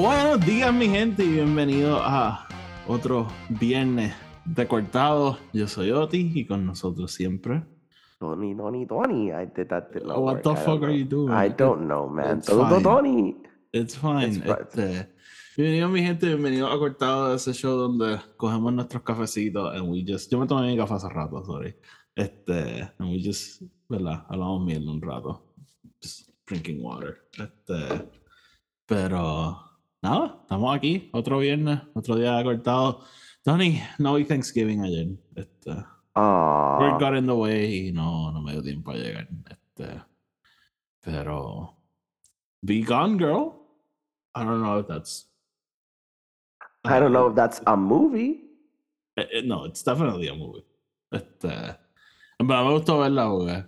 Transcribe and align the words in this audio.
Buenos 0.00 0.46
días, 0.46 0.72
mi 0.72 0.88
gente, 0.88 1.24
y 1.24 1.28
bienvenidos 1.28 2.00
a 2.04 2.46
otro 2.86 3.26
viernes 3.48 4.14
de 4.44 4.68
cortado. 4.68 5.38
Yo 5.52 5.66
soy 5.66 5.90
Oti 5.90 6.30
y 6.36 6.46
con 6.46 6.64
nosotros 6.64 7.10
siempre. 7.10 7.64
Tony, 8.20 8.54
Tony, 8.54 8.86
Tony. 8.86 9.32
I 9.32 9.46
did 9.46 9.66
that. 9.70 9.90
Did 9.92 10.06
What 10.06 10.42
the 10.42 10.54
fuck 10.54 10.84
are 10.84 10.86
know. 10.86 10.90
you 10.90 11.04
doing? 11.04 11.32
I 11.32 11.48
don't 11.48 11.88
know, 11.88 12.08
man. 12.08 12.42
Todo. 12.42 12.80
Tony. 12.80 13.38
It's 13.72 13.96
fine. 13.96 14.36
It's. 14.36 14.46
Este, 14.46 15.08
bienvenidos, 15.56 15.90
mi 15.90 16.02
gente, 16.02 16.26
bienvenidos 16.28 16.72
a 16.72 16.78
cortado, 16.78 17.34
ese 17.34 17.52
show 17.52 17.76
donde 17.76 18.20
cogemos 18.36 18.72
nuestros 18.72 19.02
cafecitos 19.02 19.74
and 19.74 19.90
we 19.90 20.04
just. 20.06 20.30
Yo 20.30 20.38
me 20.38 20.46
tomé 20.46 20.68
mi 20.68 20.76
café 20.76 20.94
hace 20.94 21.08
rato, 21.08 21.44
sorry. 21.44 21.74
Este, 22.14 22.88
and 23.00 23.10
we 23.10 23.20
just, 23.20 23.62
¿verdad? 23.88 24.24
Hablamos 24.28 24.64
mierda 24.64 24.92
un 24.92 25.02
rato. 25.02 25.42
Just 26.00 26.30
drinking 26.46 26.84
water. 26.84 27.18
Este, 27.36 28.08
pero, 28.86 29.67
nada, 30.02 30.38
estamos 30.42 30.76
aquí, 30.76 31.10
otro 31.12 31.38
viernes, 31.38 31.80
otro 31.94 32.16
día 32.16 32.42
cortado. 32.42 33.04
Tony, 33.42 33.80
no 33.98 34.14
vi 34.14 34.24
Thanksgiving 34.24 34.82
ayer. 34.82 35.08
Este, 35.34 35.72
Oh, 36.20 36.78
Work 36.80 36.98
got 36.98 37.14
in 37.14 37.26
the 37.26 37.34
way 37.34 37.88
y 37.88 37.92
no, 37.92 38.32
no 38.32 38.42
me 38.42 38.50
dio 38.52 38.62
tiempo 38.62 38.90
a 38.90 38.96
llegar. 38.96 39.28
Este, 39.48 40.02
pero. 41.00 41.76
Be 42.60 42.82
Gone 42.82 43.16
Girl. 43.16 43.54
I 44.34 44.42
don't 44.42 44.60
know 44.60 44.80
if 44.80 44.88
that's. 44.88 45.28
I 46.84 46.98
don't 46.98 47.12
know 47.12 47.28
if 47.28 47.36
that's 47.36 47.62
a 47.66 47.76
movie. 47.76 48.40
Eh, 49.16 49.26
eh, 49.32 49.42
no, 49.44 49.64
it's 49.66 49.84
definitely 49.84 50.28
a 50.28 50.34
movie. 50.34 50.64
Este, 51.12 51.48
en 52.38 52.46
verdad 52.46 52.64
me 52.64 52.72
gustó 52.72 52.98
verla 52.98 53.28
porque, 53.28 53.64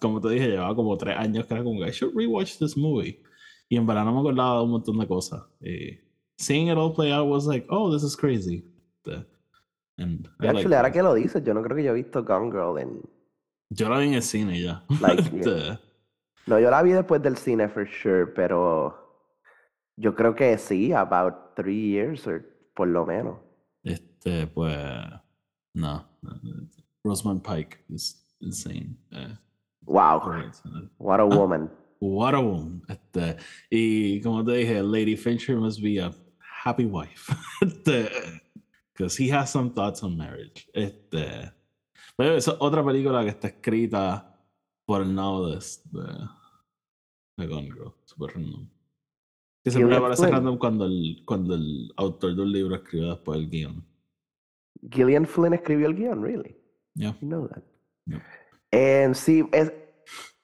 como 0.00 0.20
te 0.20 0.28
dije, 0.28 0.48
llevaba 0.50 0.74
como 0.76 0.96
tres 0.96 1.16
años 1.16 1.46
que 1.46 1.54
era 1.54 1.64
como 1.64 1.84
I 1.84 1.90
should 1.90 2.14
rewatch 2.14 2.58
this 2.58 2.76
movie. 2.76 3.20
Y 3.68 3.76
en 3.76 3.86
verdad 3.86 4.04
no 4.04 4.12
me 4.12 4.20
acordaba 4.20 4.58
de 4.58 4.64
un 4.64 4.70
montón 4.70 4.98
de 4.98 5.06
cosas. 5.06 5.42
Y 5.60 5.98
seeing 6.36 6.68
it 6.68 6.76
all 6.76 6.92
play 6.94 7.12
out 7.12 7.28
was 7.28 7.46
like, 7.46 7.66
oh, 7.70 7.92
this 7.92 8.02
is 8.02 8.16
crazy. 8.16 8.64
Este, 9.04 9.26
and 9.98 10.28
I 10.40 10.46
actually, 10.48 10.74
ahora 10.74 10.90
que 10.92 11.02
lo 11.02 11.14
dices, 11.14 11.42
yo 11.44 11.52
no 11.54 11.62
creo 11.62 11.76
que 11.76 11.84
yo 11.84 11.92
he 11.92 11.94
visto 12.02 12.24
Gone 12.24 12.50
Girl 12.50 12.78
en. 12.78 13.02
Yo 13.70 13.88
la 13.88 13.98
vi 13.98 14.08
en 14.08 14.14
el 14.14 14.22
cine 14.22 14.60
ya. 14.60 14.82
Like, 15.00 15.22
No, 16.46 16.58
yo 16.58 16.70
la 16.70 16.82
vi 16.82 16.92
después 16.92 17.20
del 17.22 17.36
cine 17.36 17.68
for 17.68 17.86
sure, 17.86 18.26
pero 18.26 18.96
yo 19.96 20.14
creo 20.14 20.34
que 20.34 20.56
sí, 20.56 20.92
about 20.94 21.54
three 21.54 21.90
years 21.90 22.26
or 22.26 22.42
por 22.74 22.88
lo 22.88 23.04
menos. 23.04 23.36
Este, 23.84 24.46
pues, 24.46 24.74
no. 25.74 26.06
Rosamund 27.04 27.42
Pike 27.42 27.84
is 27.90 28.24
insane. 28.40 28.96
Eh, 29.12 29.36
Wow, 29.84 30.20
what 30.98 31.18
a 31.18 31.24
woman. 31.26 31.70
What 32.00 32.34
a 32.34 32.40
woman. 32.40 32.82
Este, 32.88 33.36
y 33.70 34.20
como 34.20 34.44
te 34.44 34.52
dije, 34.52 34.82
Lady 34.82 35.16
Fincher 35.16 35.56
must 35.56 35.80
be 35.82 35.98
a 36.00 36.12
happy 36.64 36.84
wife. 36.84 37.32
Este, 37.62 38.08
because 38.92 39.16
he 39.16 39.28
has 39.30 39.50
some 39.50 39.70
thoughts 39.70 40.02
on 40.02 40.16
marriage. 40.16 40.68
Este, 40.72 41.52
pero 42.16 42.36
es 42.36 42.48
otra 42.48 42.84
película 42.84 43.22
que 43.22 43.30
está 43.30 43.48
escrita 43.48 44.36
por 44.84 45.02
el 45.02 45.14
novelist 45.14 45.84
de, 45.86 46.28
de 47.36 47.46
Gone 47.46 47.70
Girl. 47.70 47.94
Super 48.04 48.34
random. 48.34 48.68
Que 49.64 49.70
siempre 49.70 49.88
me 49.88 49.94
Gillian 49.94 50.02
parece 50.02 50.22
Flynn. 50.22 50.34
random 50.34 50.58
cuando 50.58 50.84
el, 50.86 51.22
cuando 51.24 51.54
el 51.54 51.92
autor 51.96 52.34
de 52.34 52.42
un 52.42 52.52
libro 52.52 52.74
escribe 52.76 53.06
después 53.06 53.38
el 53.38 53.50
guion. 53.50 53.84
Gillian 54.90 55.26
Flynn 55.26 55.54
escribió 55.54 55.88
el 55.88 55.94
guion, 55.94 56.22
really? 56.22 56.56
Yeah. 56.94 57.16
You 57.20 57.28
know 57.28 57.48
that. 57.48 57.62
Em, 58.70 59.14
sí, 59.14 59.44
es, 59.52 59.72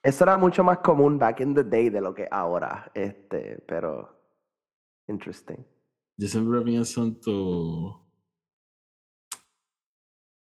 eso 0.04 0.24
era 0.24 0.36
mucho 0.36 0.62
más 0.62 0.78
común 0.78 1.18
back 1.18 1.40
in 1.40 1.54
the 1.54 1.64
day 1.64 1.88
de 1.88 2.00
lo 2.00 2.14
que 2.14 2.28
ahora. 2.30 2.90
Este, 2.94 3.58
pero 3.66 4.20
interesting. 5.08 5.64
Yo 6.18 6.28
siempre 6.28 6.60
pienso 6.60 7.02
en 7.02 7.18
tu. 7.20 8.00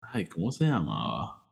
Ay, 0.00 0.26
¿cómo 0.26 0.50
se 0.50 0.64
llamaba? 0.64 1.46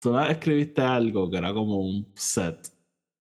Tú 0.00 0.18
escribiste 0.18 0.80
algo 0.80 1.30
que 1.30 1.36
era 1.36 1.52
como 1.52 1.76
un 1.76 2.10
set 2.16 2.66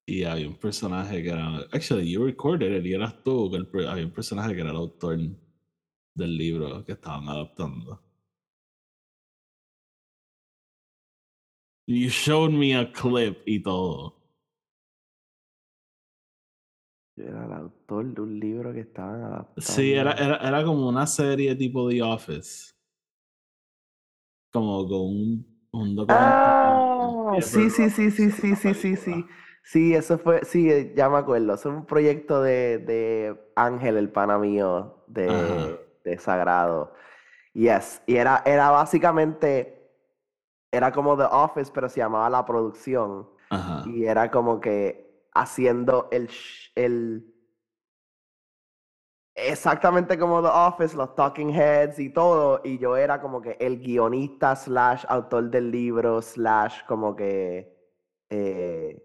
y 0.05 0.23
había 0.23 0.47
un 0.47 0.55
personaje 0.55 1.21
que 1.21 1.29
era. 1.29 1.57
Actually, 1.73 2.09
you 2.09 2.25
recorded 2.25 2.71
it 2.71 2.85
y 2.85 2.94
eras 2.94 3.21
tú, 3.23 3.51
que 3.51 3.57
el 3.57 3.88
había 3.88 4.05
un 4.05 4.13
personaje 4.13 4.55
que 4.55 4.61
era 4.61 4.71
el 4.71 4.77
autor 4.77 5.19
del 6.16 6.38
libro 6.38 6.83
que 6.85 6.94
estaban 6.94 7.27
adaptando. 7.27 8.01
You 11.96 12.09
showed 12.09 12.52
me 12.53 12.74
a 12.74 12.85
clip 12.91 13.44
y 13.46 13.59
todo. 13.62 14.16
Yo 17.16 17.24
era 17.25 17.46
el 17.46 17.53
autor 17.53 18.13
de 18.13 18.22
un 18.22 18.38
libro 18.40 18.74
que 18.74 18.81
estaban 18.81 19.24
adaptando. 19.24 19.81
Sí, 19.81 19.94
era, 19.94 20.12
era, 20.13 20.38
era 20.38 20.63
como 20.66 20.88
una 20.90 21.07
serie 21.07 21.56
tipo 21.56 21.88
The 21.90 22.01
Office. 22.01 22.74
Como 24.51 24.88
con 24.88 25.01
un, 25.01 25.46
un 25.72 25.96
Ah, 26.07 27.40
sí, 27.41 27.69
sí, 27.69 27.90
sí, 27.90 28.12
sí, 28.12 28.31
sí, 28.31 28.56
sí, 28.56 28.74
sí, 28.74 28.96
sí. 28.97 29.25
Sí, 29.63 29.94
eso 29.94 30.18
fue, 30.18 30.44
sí, 30.44 30.69
eh, 30.72 30.94
ya 30.96 31.07
me 31.09 31.18
acuerdo. 31.18 31.53
Es 31.53 31.66
un 31.66 31.85
proyecto 31.85 32.41
de, 32.41 32.80
de 32.80 33.40
Ángel, 33.56 33.97
el 33.97 34.09
pana 34.12 34.38
mío, 34.40 35.03
de, 35.07 35.31
Ajá. 35.35 35.80
de 36.03 36.18
Sagrado. 36.18 36.94
Yes, 37.53 38.01
y 38.07 38.18
era, 38.18 38.44
era 38.46 38.72
básicamente, 38.72 39.81
era 40.71 40.91
como 40.91 41.17
The 41.17 41.25
Office, 41.29 41.71
pero 41.73 41.89
se 41.89 41.99
llamaba 41.99 42.29
La 42.29 42.45
Producción. 42.45 43.29
Ajá. 43.49 43.83
Y 43.87 44.05
era 44.05 44.31
como 44.31 44.59
que 44.59 45.27
haciendo 45.33 46.07
el, 46.11 46.29
el 46.75 47.33
exactamente 49.35 50.17
como 50.17 50.41
The 50.41 50.49
Office, 50.49 50.95
los 50.95 51.15
talking 51.15 51.49
heads 51.49 51.99
y 51.99 52.09
todo, 52.09 52.61
y 52.63 52.77
yo 52.77 52.95
era 52.95 53.21
como 53.21 53.41
que 53.41 53.57
el 53.59 53.79
guionista 53.79 54.55
slash 54.55 55.03
autor 55.07 55.49
del 55.49 55.71
libro 55.71 56.21
slash 56.21 56.85
como 56.88 57.15
que 57.15 57.75
eh, 58.29 59.01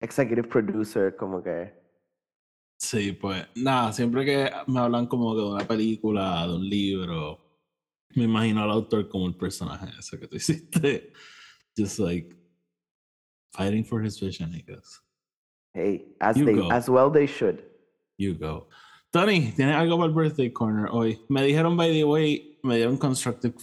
executive 0.00 0.48
producer, 0.48 1.16
como 1.16 1.42
que 1.42 1.78
Sí, 2.80 3.12
pues 3.12 3.44
nada, 3.56 3.92
siempre 3.92 4.24
que 4.24 4.50
me 4.68 4.78
hablan 4.78 5.06
como 5.08 5.34
de 5.34 5.42
una 5.42 5.66
película, 5.66 6.46
de 6.46 6.54
un 6.54 6.68
libro, 6.68 7.38
me 8.14 8.24
imagino 8.24 8.62
al 8.62 8.70
autor 8.70 9.08
como 9.08 9.26
el 9.26 9.34
personaje 9.36 9.86
ese 9.98 10.18
que 10.18 10.26
tú 10.28 10.36
hiciste. 10.40 11.12
Just 11.76 11.98
like 11.98 12.34
fighting 13.52 13.84
for 13.84 14.02
his 14.04 14.18
vision, 14.20 14.52
I 14.54 14.62
guess. 14.66 15.00
hey, 15.74 16.16
as 16.20 16.36
You 16.36 16.44
they 16.44 16.54
go. 16.54 16.70
as 16.72 16.88
well 16.88 17.10
they 17.10 17.26
should. 17.26 17.62
You 18.16 18.34
go. 18.34 18.68
Tony, 19.12 19.52
¿tienes 19.56 19.76
algo 19.76 19.96
para 19.96 20.08
el 20.08 20.14
birthday 20.14 20.50
corner 20.52 20.88
hoy? 20.90 21.18
Me 21.28 21.42
dijeron, 21.42 21.76
by 21.76 21.90
the 21.92 22.04
way, 22.04 22.58
me 22.62 22.76
dieron 22.76 22.98
constructive, 22.98 23.54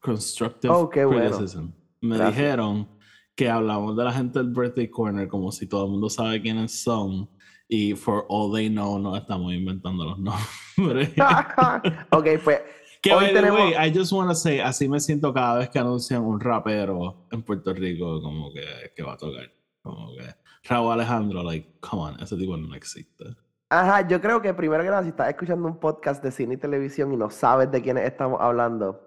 constructive 0.00 0.70
Oh, 0.72 0.88
qué 0.88 1.04
bueno. 1.04 1.30
criticism. 1.30 1.72
Me 2.02 2.16
Gracias. 2.18 2.36
dijeron 2.36 2.88
que 3.34 3.48
hablamos 3.48 3.96
de 3.96 4.04
la 4.04 4.12
gente 4.12 4.38
del 4.38 4.50
birthday 4.52 4.88
corner 4.90 5.28
como 5.28 5.50
si 5.50 5.66
todo 5.66 5.86
el 5.86 5.92
mundo 5.92 6.10
sabe 6.10 6.40
quiénes 6.42 6.82
son 6.82 7.28
y 7.68 7.94
for 7.94 8.26
all 8.28 8.52
they 8.52 8.68
know 8.68 8.98
no 8.98 9.16
estamos 9.16 9.52
inventando 9.54 10.04
los 10.04 10.18
nombres. 10.76 11.10
ok, 12.10 12.26
pues 12.44 12.60
que 13.02 13.12
Hoy 13.12 13.32
tenemos- 13.34 13.58
way, 13.60 13.74
I 13.88 13.92
just 13.92 14.12
want 14.12 14.30
to 14.30 14.34
say, 14.34 14.60
así 14.60 14.88
me 14.88 15.00
siento 15.00 15.34
cada 15.34 15.58
vez 15.58 15.68
que 15.70 15.78
anuncian 15.78 16.22
un 16.22 16.38
rapero 16.38 17.26
en 17.32 17.42
Puerto 17.42 17.74
Rico 17.74 18.22
como 18.22 18.52
que, 18.52 18.64
que 18.94 19.02
va 19.02 19.14
a 19.14 19.16
tocar. 19.16 19.50
Como 19.82 20.14
que 20.14 20.24
Raúl 20.68 20.92
Alejandro, 20.92 21.42
like, 21.42 21.80
come 21.80 22.02
on, 22.02 22.20
ese 22.22 22.36
tipo 22.36 22.56
no 22.56 22.72
existe. 22.76 23.24
Ajá, 23.70 24.06
yo 24.06 24.20
creo 24.20 24.40
que 24.40 24.54
primero 24.54 24.84
que 24.84 24.90
nada, 24.90 25.02
si 25.02 25.08
estás 25.08 25.28
escuchando 25.30 25.66
un 25.66 25.78
podcast 25.78 26.22
de 26.22 26.30
cine 26.30 26.54
y 26.54 26.56
televisión 26.58 27.12
y 27.12 27.16
no 27.16 27.28
sabes 27.30 27.70
de 27.72 27.82
quiénes 27.82 28.04
estamos 28.04 28.40
hablando, 28.40 29.00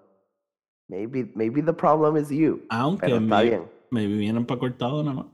maybe, 0.88 1.32
maybe 1.34 1.62
the 1.62 1.72
problem 1.72 2.16
is 2.18 2.28
you. 2.28 2.60
Aunque 2.68 3.06
Pero 3.06 3.16
está 3.16 3.38
me, 3.38 3.42
bien. 3.44 3.62
me 3.90 4.06
vienen 4.06 4.44
para 4.44 4.60
cortado 4.60 5.02
nada 5.02 5.16
más. 5.16 5.26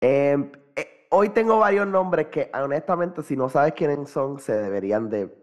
Em, 0.00 0.50
eh, 0.76 1.06
hoy 1.10 1.28
tengo 1.28 1.58
varios 1.58 1.86
nombres 1.86 2.28
que 2.28 2.50
honestamente 2.54 3.22
si 3.22 3.36
no 3.36 3.50
sabes 3.50 3.74
quiénes 3.74 4.08
son, 4.08 4.38
se 4.38 4.54
deberían 4.54 5.10
de 5.10 5.26
de 5.26 5.41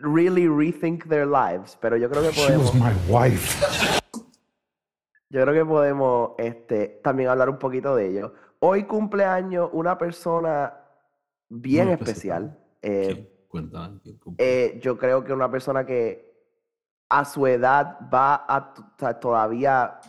really 0.00 0.46
rethink 0.46 1.04
their 1.08 1.26
lives. 1.26 1.76
Pero 1.80 1.96
yo 1.96 2.08
creo 2.10 2.22
que 2.22 2.32
She 2.32 2.56
was 2.56 2.70
podemos, 2.70 2.74
my 2.74 2.92
wife. 3.12 3.62
yo 5.30 5.42
creo 5.42 5.54
que 5.54 5.64
podemos 5.64 6.30
este, 6.38 7.00
también 7.02 7.28
hablar 7.28 7.48
un 7.50 7.58
poquito 7.58 7.94
de 7.96 8.08
ello. 8.10 8.34
Hoy 8.60 8.84
cumpleaños 8.84 9.70
una 9.72 9.98
persona 9.98 10.74
bien 11.48 11.86
Muy 11.86 11.94
especial. 11.94 12.58
eh. 12.82 13.30
Eh, 14.38 14.80
yo 14.82 14.98
creo 14.98 15.22
que 15.22 15.32
una 15.32 15.48
persona 15.48 15.86
que 15.86 16.34
a 17.08 17.24
su 17.24 17.46
edad 17.46 17.98
va 18.12 18.44
a 18.48 18.74
todavía 19.20 20.00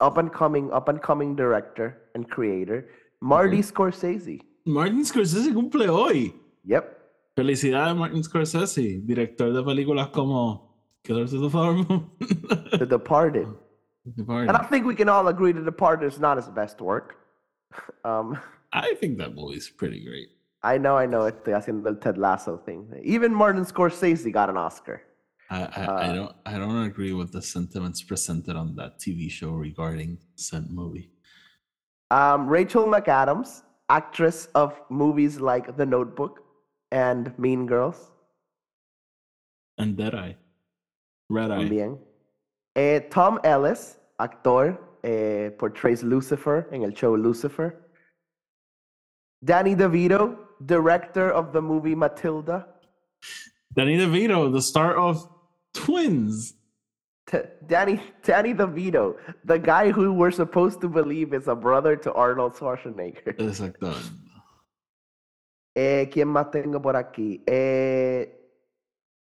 up 0.00 0.18
and 0.18 0.30
coming, 0.30 0.70
up 0.72 0.88
and 0.88 1.00
coming 1.00 1.34
director 1.34 2.10
and 2.14 2.28
creator, 2.28 2.86
Marty. 3.20 3.62
Scorsese. 3.62 4.40
Martin 4.66 5.02
Scorsese 5.04 5.54
cumple 5.54 5.88
hoy. 5.88 6.34
Yep. 6.64 6.99
Felicidades, 7.40 7.96
Martin 7.96 8.22
Scorsese, 8.22 9.00
director 9.06 9.52
de 9.52 9.62
películas 9.62 10.08
como 10.12 10.74
Killers 11.02 11.32
of 11.32 11.40
the 11.40 11.48
Flower 11.50 11.74
Moon. 11.74 12.10
The 12.78 12.86
Departed. 12.86 13.48
Departed. 14.16 14.48
And 14.48 14.56
I 14.58 14.64
think 14.64 14.84
we 14.84 14.94
can 14.94 15.08
all 15.08 15.28
agree 15.28 15.52
The 15.52 15.62
Departed 15.62 16.06
is 16.12 16.20
not 16.20 16.36
his 16.36 16.48
best 16.48 16.80
work. 16.80 17.16
Um, 18.04 18.36
I 18.72 18.94
think 18.94 19.18
that 19.18 19.34
movie's 19.34 19.68
pretty 19.70 20.04
great. 20.04 20.28
I 20.62 20.76
know, 20.76 20.96
I 20.96 21.06
know, 21.06 21.30
estoy 21.30 21.54
haciendo 21.54 21.86
el 21.86 21.96
Ted 21.96 22.18
Lasso 22.18 22.56
thing. 22.56 22.88
Even 23.02 23.32
Martin 23.32 23.64
Scorsese 23.64 24.32
got 24.32 24.50
an 24.50 24.56
Oscar. 24.56 25.02
I, 25.50 25.62
I, 25.62 25.84
Uh, 25.84 25.94
I 25.94 26.12
don't 26.12 26.32
I 26.46 26.58
don't 26.58 26.82
agree 26.84 27.12
with 27.12 27.30
the 27.30 27.42
sentiments 27.42 28.02
presented 28.02 28.56
on 28.56 28.74
that 28.76 28.98
TV 28.98 29.30
show 29.30 29.52
regarding 29.52 30.18
said 30.34 30.70
movie. 30.70 31.10
Um, 32.10 32.48
Rachel 32.48 32.86
McAdams, 32.86 33.62
actress 33.88 34.48
of 34.54 34.80
movies 34.90 35.40
like 35.40 35.76
The 35.76 35.86
Notebook 35.86 36.40
and 36.92 37.32
Mean 37.38 37.66
Girls, 37.66 38.10
And 39.78 39.96
Deadeye. 39.96 40.34
Red 41.30 41.50
Eye. 41.50 41.58
también. 41.64 41.98
Eh, 42.76 43.00
Tom 43.10 43.38
Ellis, 43.44 43.96
actor, 44.18 44.78
eh, 45.02 45.50
portrays 45.58 46.02
Lucifer 46.02 46.68
en 46.72 46.82
el 46.84 46.92
show 46.92 47.16
Lucifer. 47.16 47.74
Danny 49.42 49.74
DeVito, 49.74 50.36
director 50.66 51.30
of 51.30 51.52
the 51.52 51.60
movie 51.62 51.94
Matilda. 51.94 52.66
Danny 53.74 53.96
DeVito, 53.96 54.52
the 54.52 54.60
star 54.60 54.96
of 54.96 55.26
Twins. 55.72 56.54
T- 57.26 57.38
Danny 57.66 58.02
Danny 58.24 58.52
DeVito, 58.52 59.16
the 59.44 59.58
guy 59.58 59.90
who 59.92 60.12
we're 60.12 60.32
supposed 60.32 60.80
to 60.80 60.88
believe 60.88 61.32
is 61.32 61.46
a 61.48 61.54
brother 61.54 61.94
to 61.96 62.12
Arnold 62.12 62.54
Schwarzenegger. 62.54 63.36
Exacto. 63.38 63.94
Eh, 65.74 66.08
¿Quién 66.12 66.28
más 66.28 66.50
tengo 66.50 66.80
por 66.82 66.96
aquí? 66.96 67.42
Eh, 67.46 68.36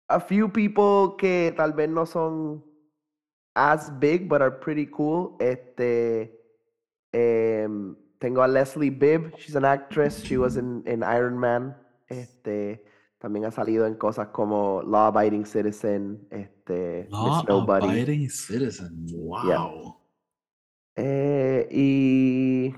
a 0.08 0.20
few 0.20 0.52
people 0.52 1.16
que 1.18 1.54
tal 1.56 1.74
vez 1.74 1.90
no 1.90 2.06
son 2.06 2.64
as 3.56 3.90
big, 4.00 4.28
but 4.28 4.42
are 4.42 4.52
pretty 4.52 4.86
cool. 4.88 5.36
Este, 5.40 6.32
em, 7.14 7.96
tengo 8.20 8.42
a 8.42 8.48
Leslie 8.48 8.90
Bibb. 8.90 9.34
She's 9.38 9.56
an 9.56 9.66
actress. 9.66 10.22
She 10.24 10.38
was 10.38 10.58
in, 10.58 10.84
in 10.86 11.02
Iron 11.04 11.38
Man. 11.38 11.76
Este, 12.10 12.84
también 13.18 13.46
ha 13.46 13.52
salido 13.52 13.88
en 13.88 13.96
cosas 13.96 14.28
como 14.28 14.82
Law 14.84 15.08
Abiding 15.08 15.46
Citizen. 15.46 16.28
Este, 16.30 17.08
Law 17.10 17.38
Miss 17.38 17.48
Nobody. 17.48 17.88
abiding 17.88 18.30
citizen. 18.30 19.06
Wow. 19.14 19.98
Eh, 20.98 21.68
y 21.72 22.76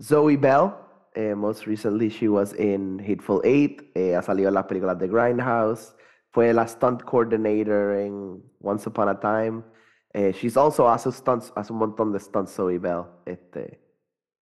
Zoe 0.00 0.36
Bell, 0.36 0.72
eh, 1.16 1.34
most 1.34 1.66
recently 1.66 2.08
she 2.10 2.28
was 2.28 2.52
in 2.54 2.98
Hateful 2.98 3.40
Eight, 3.44 3.90
eh, 3.94 4.14
ha 4.14 4.22
salido 4.22 4.48
en 4.48 4.54
las 4.54 4.66
películas 4.66 4.98
de 4.98 5.08
Grindhouse, 5.08 5.96
fue 6.30 6.52
la 6.52 6.66
stunt 6.66 7.02
coordinator 7.02 7.94
en 7.94 8.42
Once 8.60 8.88
Upon 8.88 9.08
a 9.08 9.18
Time. 9.18 9.64
Eh, 10.12 10.32
she's 10.32 10.56
also 10.56 10.88
hace 10.88 11.10
stunts, 11.10 11.52
hace 11.56 11.72
un 11.72 11.78
montón 11.78 12.12
de 12.12 12.20
stunts 12.20 12.54
Zoe 12.54 12.78
Bell. 12.78 13.06
Este, 13.24 13.80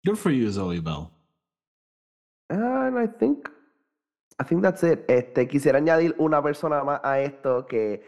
Good 0.03 0.15
for 0.15 0.31
you, 0.31 0.49
Zoe 0.49 0.79
Bell. 0.79 1.11
and 2.49 2.97
I 2.97 3.07
think, 3.07 3.49
I 4.39 4.43
think 4.43 4.61
that's 4.61 4.83
it. 4.83 5.05
Este, 5.07 5.47
quisiera 5.47 5.77
añadir 5.77 6.15
una 6.17 6.41
persona 6.41 6.83
más 6.83 6.99
a 7.03 7.19
esto 7.19 7.65
que 7.65 8.03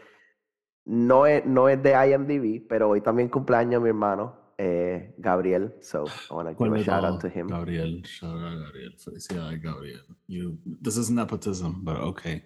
no 0.86 1.26
es, 1.26 1.46
no 1.46 1.70
es 1.70 1.82
de 1.82 1.92
IMDb, 1.92 2.66
pero 2.68 2.90
hoy 2.90 3.02
también 3.02 3.30
cumpleaños 3.30 3.82
mi 3.82 3.90
hermano, 3.90 4.43
eh, 4.58 5.14
Gabriel. 5.20 5.74
So 5.82 6.06
I 6.30 6.34
want 6.34 6.48
to 6.50 6.54
give 6.64 6.74
a 6.74 6.84
shout 6.84 7.04
out 7.04 7.20
to 7.22 7.30
him. 7.30 7.48
Gabriel. 7.48 8.02
Shout 8.06 8.38
out 8.38 8.66
Gabriel. 8.66 8.92
Felicidades, 8.98 9.62
Gabriel. 9.62 10.02
You, 10.28 10.58
this 10.82 10.98
is 10.98 11.10
nepotism, 11.10 11.82
but 11.84 11.98
okay. 11.98 12.44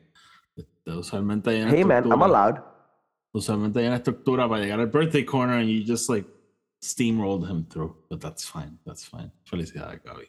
Usualmente 0.86 1.51
hay 1.51 1.62
una 1.63 1.71
Hey 1.71 1.83
man, 1.83 2.12
I'm 2.12 2.21
allowed. 2.21 2.62
Usualmente 3.33 3.80
hay 3.80 3.88
una 3.88 3.98
estructura 3.98 4.48
para 4.48 4.62
llegar 4.62 4.80
al 4.80 4.88
birthday 4.88 5.24
corner 5.25 5.57
and 5.57 5.69
you 5.69 5.83
just 5.83 6.09
like 6.09 6.25
steamrolled 6.81 7.48
him 7.48 7.65
through. 7.65 7.95
But 8.09 8.21
that's 8.21 8.45
fine. 8.45 8.80
That's 8.86 9.06
fine. 9.06 9.31
Felicidades, 9.45 10.01
Gaby. 10.04 10.27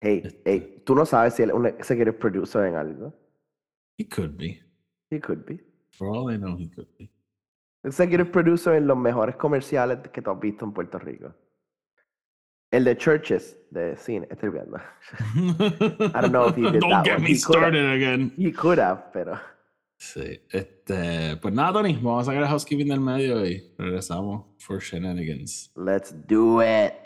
Hey, 0.00 0.22
Este- 0.24 0.42
hey, 0.44 0.82
tú 0.84 0.94
no 0.94 1.06
sabes 1.06 1.34
si 1.34 1.42
él 1.42 1.50
es 1.50 1.54
un 1.56 1.66
executive 1.66 2.18
producer 2.18 2.66
en 2.66 2.74
algo. 2.74 3.12
He 3.96 4.04
could 4.04 4.36
be. 4.36 4.60
He 5.10 5.18
could 5.18 5.44
be. 5.46 5.58
For 5.92 6.08
all 6.08 6.30
I 6.30 6.36
know, 6.36 6.56
he 6.56 6.68
could 6.68 6.88
be. 6.98 7.10
Executive 7.86 8.30
producer 8.32 8.74
en 8.74 8.86
los 8.88 8.96
mejores 8.96 9.36
comerciales 9.36 9.98
que 10.12 10.20
tú 10.20 10.30
has 10.32 10.40
visto 10.40 10.64
en 10.64 10.72
Puerto 10.72 10.98
Rico. 10.98 11.32
El 12.72 12.82
de 12.84 12.96
Churches, 12.96 13.56
de 13.70 13.96
cine, 13.96 14.26
estoy 14.28 14.50
viendo. 14.50 14.76
I 15.36 16.20
don't 16.20 16.32
know 16.32 16.48
if 16.48 16.56
he 16.56 16.62
did 16.70 16.80
Don't 16.80 16.90
that 16.90 17.04
get 17.04 17.14
one. 17.14 17.22
me 17.22 17.30
He 17.30 17.36
started 17.36 17.86
again. 17.92 18.32
He 18.36 18.52
could 18.52 18.80
have, 18.80 19.12
pero... 19.12 19.38
Sí, 19.98 20.40
este, 20.50 21.36
pues 21.36 21.54
nada, 21.54 21.74
Tony, 21.74 21.94
vamos 21.94 22.22
a 22.22 22.24
sacar 22.32 22.42
el 22.42 22.48
housekeeping 22.48 22.88
del 22.88 23.00
medio 23.00 23.46
y 23.46 23.72
regresamos 23.78 24.44
for 24.58 24.80
shenanigans. 24.80 25.70
Let's 25.76 26.12
do 26.26 26.60
it. 26.60 27.05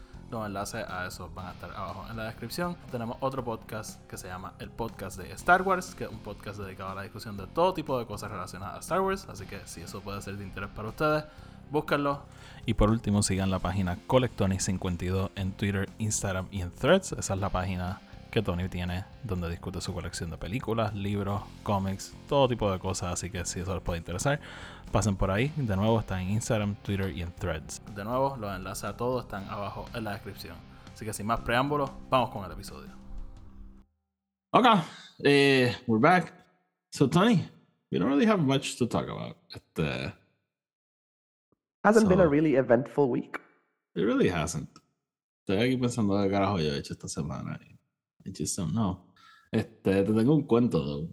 Los 0.31 0.45
enlaces 0.45 0.85
a 0.87 1.07
eso 1.07 1.29
van 1.35 1.47
a 1.47 1.51
estar 1.51 1.71
abajo 1.71 2.05
en 2.09 2.15
la 2.15 2.23
descripción. 2.23 2.77
Tenemos 2.89 3.17
otro 3.19 3.43
podcast 3.43 4.01
que 4.07 4.15
se 4.17 4.29
llama 4.29 4.53
El 4.59 4.69
Podcast 4.69 5.17
de 5.17 5.29
Star 5.33 5.61
Wars, 5.61 5.93
que 5.93 6.05
es 6.05 6.09
un 6.09 6.19
podcast 6.19 6.57
dedicado 6.57 6.91
a 6.91 6.95
la 6.95 7.01
discusión 7.01 7.35
de 7.35 7.47
todo 7.47 7.73
tipo 7.73 7.99
de 7.99 8.05
cosas 8.05 8.31
relacionadas 8.31 8.77
a 8.77 8.79
Star 8.79 9.01
Wars. 9.01 9.27
Así 9.29 9.45
que 9.45 9.59
si 9.65 9.81
eso 9.81 9.99
puede 9.99 10.21
ser 10.21 10.37
de 10.37 10.45
interés 10.45 10.69
para 10.69 10.87
ustedes, 10.87 11.25
búsquenlo. 11.69 12.21
Y 12.65 12.75
por 12.75 12.91
último, 12.91 13.23
sigan 13.23 13.51
la 13.51 13.59
página 13.59 13.97
Colectonic52 14.07 15.31
en 15.35 15.51
Twitter, 15.51 15.89
Instagram 15.97 16.47
y 16.49 16.61
en 16.61 16.71
Threads. 16.71 17.11
Esa 17.11 17.33
es 17.33 17.39
la 17.41 17.49
página 17.49 17.99
que 18.31 18.41
Tony 18.41 18.69
tiene 18.69 19.03
donde 19.23 19.49
discute 19.49 19.81
su 19.81 19.93
colección 19.93 20.29
de 20.29 20.37
películas, 20.37 20.95
libros, 20.95 21.41
cómics, 21.63 22.15
todo 22.29 22.47
tipo 22.47 22.71
de 22.71 22.79
cosas. 22.79 23.11
Así 23.11 23.29
que 23.29 23.43
si 23.43 23.59
eso 23.59 23.73
les 23.73 23.83
puede 23.83 23.99
interesar, 23.99 24.39
pasen 24.91 25.15
por 25.15 25.31
ahí. 25.31 25.51
De 25.55 25.75
nuevo, 25.75 25.99
está 25.99 26.21
en 26.21 26.29
Instagram, 26.31 26.75
Twitter 26.83 27.11
y 27.15 27.21
en 27.21 27.31
Threads. 27.33 27.81
De 27.95 28.03
nuevo, 28.03 28.35
los 28.37 28.55
enlaces 28.55 28.83
a 28.83 28.97
todos 28.97 29.23
están 29.23 29.45
abajo 29.49 29.85
en 29.93 30.03
la 30.03 30.11
descripción. 30.11 30.55
Así 30.93 31.05
que 31.05 31.13
sin 31.13 31.25
más 31.25 31.39
preámbulos, 31.41 31.89
vamos 32.09 32.29
con 32.29 32.43
el 32.45 32.51
episodio. 32.51 32.91
Okay, 34.53 34.81
eh, 35.23 35.75
we're 35.87 36.01
back. 36.01 36.33
So, 36.91 37.07
Tony, 37.07 37.47
we 37.89 37.97
don't 37.99 38.09
really 38.09 38.25
have 38.25 38.41
much 38.41 38.77
to 38.77 38.85
talk 38.87 39.07
about. 39.07 39.37
Este, 39.53 40.13
Hasn't 41.83 42.07
been 42.09 42.19
a 42.19 42.27
really 42.27 42.55
eventful 42.55 43.09
week. 43.09 43.39
it 43.95 44.01
really 44.01 44.29
hasn't. 44.29 44.69
Estoy 45.39 45.57
aquí 45.63 45.77
pensando 45.77 46.21
qué 46.21 46.29
carajo 46.29 46.59
yo 46.59 46.73
he 46.73 46.77
hecho 46.77 46.93
esta 46.93 47.07
semana. 47.07 47.59
y 47.63 48.29
I 48.29 48.33
just 48.37 48.57
don't 48.57 48.73
know. 48.73 49.07
Este, 49.51 50.03
te 50.03 50.13
tengo 50.13 50.35
un 50.35 50.43
cuento, 50.43 50.83
though. 50.85 51.09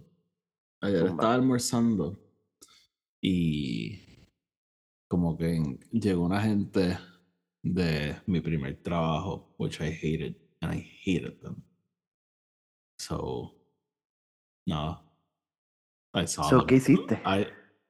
Ayer 0.81 1.07
estaba 1.07 1.33
almorzando 1.33 2.19
y 3.21 3.99
como 5.07 5.37
que 5.37 5.79
llegó 5.91 6.25
una 6.25 6.41
gente 6.41 6.97
de 7.63 8.15
mi 8.27 8.41
primer 8.41 8.81
trabajo, 8.81 9.53
which 9.57 9.79
I 9.81 9.91
hated, 9.91 10.35
and 10.61 10.73
I 10.73 10.79
hated 11.05 11.39
them. 11.41 11.63
So, 12.99 13.55
no. 14.65 15.01
I 16.13 16.25
saw 16.27 16.43
So, 16.49 16.57
them. 16.59 16.67
¿qué 16.67 16.75
hiciste? 16.75 17.21
I, 17.25 17.47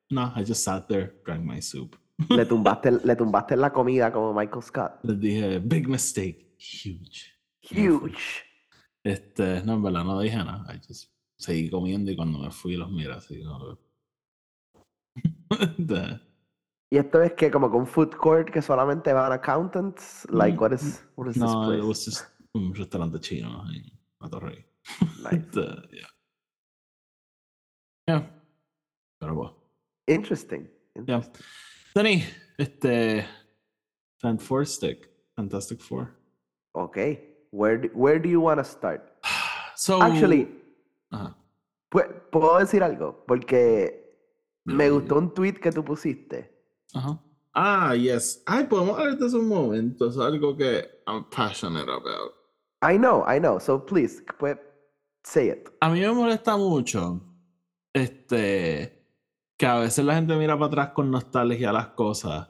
no, 0.10 0.32
I 0.36 0.44
just 0.46 0.64
sat 0.64 0.88
there, 0.88 1.14
drank 1.26 1.44
my 1.44 1.62
soup. 1.62 1.96
Le 2.30 2.46
tumbaste, 2.48 2.92
le 3.06 3.16
tumbaste 3.16 3.56
la 3.56 3.72
comida 3.72 4.12
como 4.12 4.34
Michael 4.34 4.64
Scott. 4.64 5.00
Les 5.04 5.20
dije, 5.20 5.60
big 5.60 5.88
mistake, 5.88 6.56
huge. 6.58 7.34
Huge. 7.72 8.44
Este, 9.04 9.62
no, 9.64 9.74
en 9.76 9.84
verdad 9.84 10.04
no 10.04 10.20
dije 10.20 10.38
nada. 10.38 10.66
I 10.74 10.80
just 10.86 11.12
seguí 11.38 11.70
comiendo 11.70 12.12
y 12.12 12.16
cuando 12.16 12.40
me 12.40 12.52
fui 12.52 12.76
los 12.76 12.92
miré 12.92 13.14
así. 13.14 13.36
Este, 13.36 13.89
Y 16.92 16.98
esto 16.98 17.22
es 17.22 17.34
que 17.34 17.52
como 17.52 17.70
que 17.70 17.78
un 17.78 17.86
food 17.86 18.16
court 18.16 18.50
que 18.52 18.64
solamente 18.64 19.14
van 19.14 19.32
accountants. 19.32 20.26
Like, 20.32 20.58
Mm, 20.58 20.62
what 20.62 20.72
is, 20.74 21.04
what 21.16 21.28
is 21.28 21.36
this 21.36 21.44
no, 21.44 21.66
place? 21.68 21.78
it 21.80 21.86
was 21.86 22.04
just 22.06 22.26
un 22.56 22.74
restaurante 22.74 23.20
chino 23.20 23.64
en 23.72 23.92
la 24.20 24.28
Torre. 24.28 24.66
Nice. 25.24 25.46
Yeah. 25.92 26.08
Yeah. 28.08 28.24
Pero 29.20 29.36
bueno. 29.36 29.56
Interesting. 30.08 30.68
Yeah. 31.08 31.22
Danny, 31.94 32.24
este. 32.58 33.24
Fan 34.20 34.40
Four 34.40 34.66
Stick. 34.66 35.10
Fantastic 35.36 35.80
Four. 35.82 36.10
Okay. 36.76 37.20
Where 37.52 37.78
do, 37.78 37.90
where 37.94 38.18
do 38.20 38.30
you 38.30 38.42
want 38.42 38.58
to 38.60 38.64
start? 38.64 39.14
So. 39.76 40.02
Actually, 40.02 40.48
Ajá. 41.12 41.38
pu- 41.90 42.30
¿puedo 42.32 42.58
decir 42.60 42.84
algo? 42.84 43.24
Porque 43.28 44.09
me 44.70 44.90
gustó 44.90 45.18
un 45.18 45.34
tweet 45.34 45.54
que 45.54 45.72
tú 45.72 45.84
pusiste. 45.84 46.52
Ajá. 46.94 47.20
Ah, 47.54 47.96
yes. 47.96 48.44
Ay, 48.46 48.66
podemos 48.66 48.98
hablar 48.98 49.18
de 49.18 49.28
esos 49.28 49.44
momentos. 49.44 50.18
Algo 50.18 50.56
que 50.56 50.88
I'm 51.08 51.26
passionate 51.30 51.90
about. 51.90 52.34
I 52.82 52.98
know, 52.98 53.26
I 53.28 53.40
know. 53.40 53.60
So 53.60 53.86
please, 53.86 54.24
pues, 54.38 54.58
say 55.24 55.50
it. 55.50 55.70
A 55.82 55.90
mí 55.90 56.00
me 56.00 56.12
molesta 56.12 56.56
mucho 56.56 57.22
este, 57.94 59.04
que 59.58 59.66
a 59.66 59.80
veces 59.80 60.06
la 60.06 60.16
gente 60.16 60.36
mira 60.38 60.58
para 60.58 60.68
atrás 60.68 60.90
con 60.94 61.12
nostalgia 61.12 61.74
las 61.74 61.88
cosas 61.88 62.50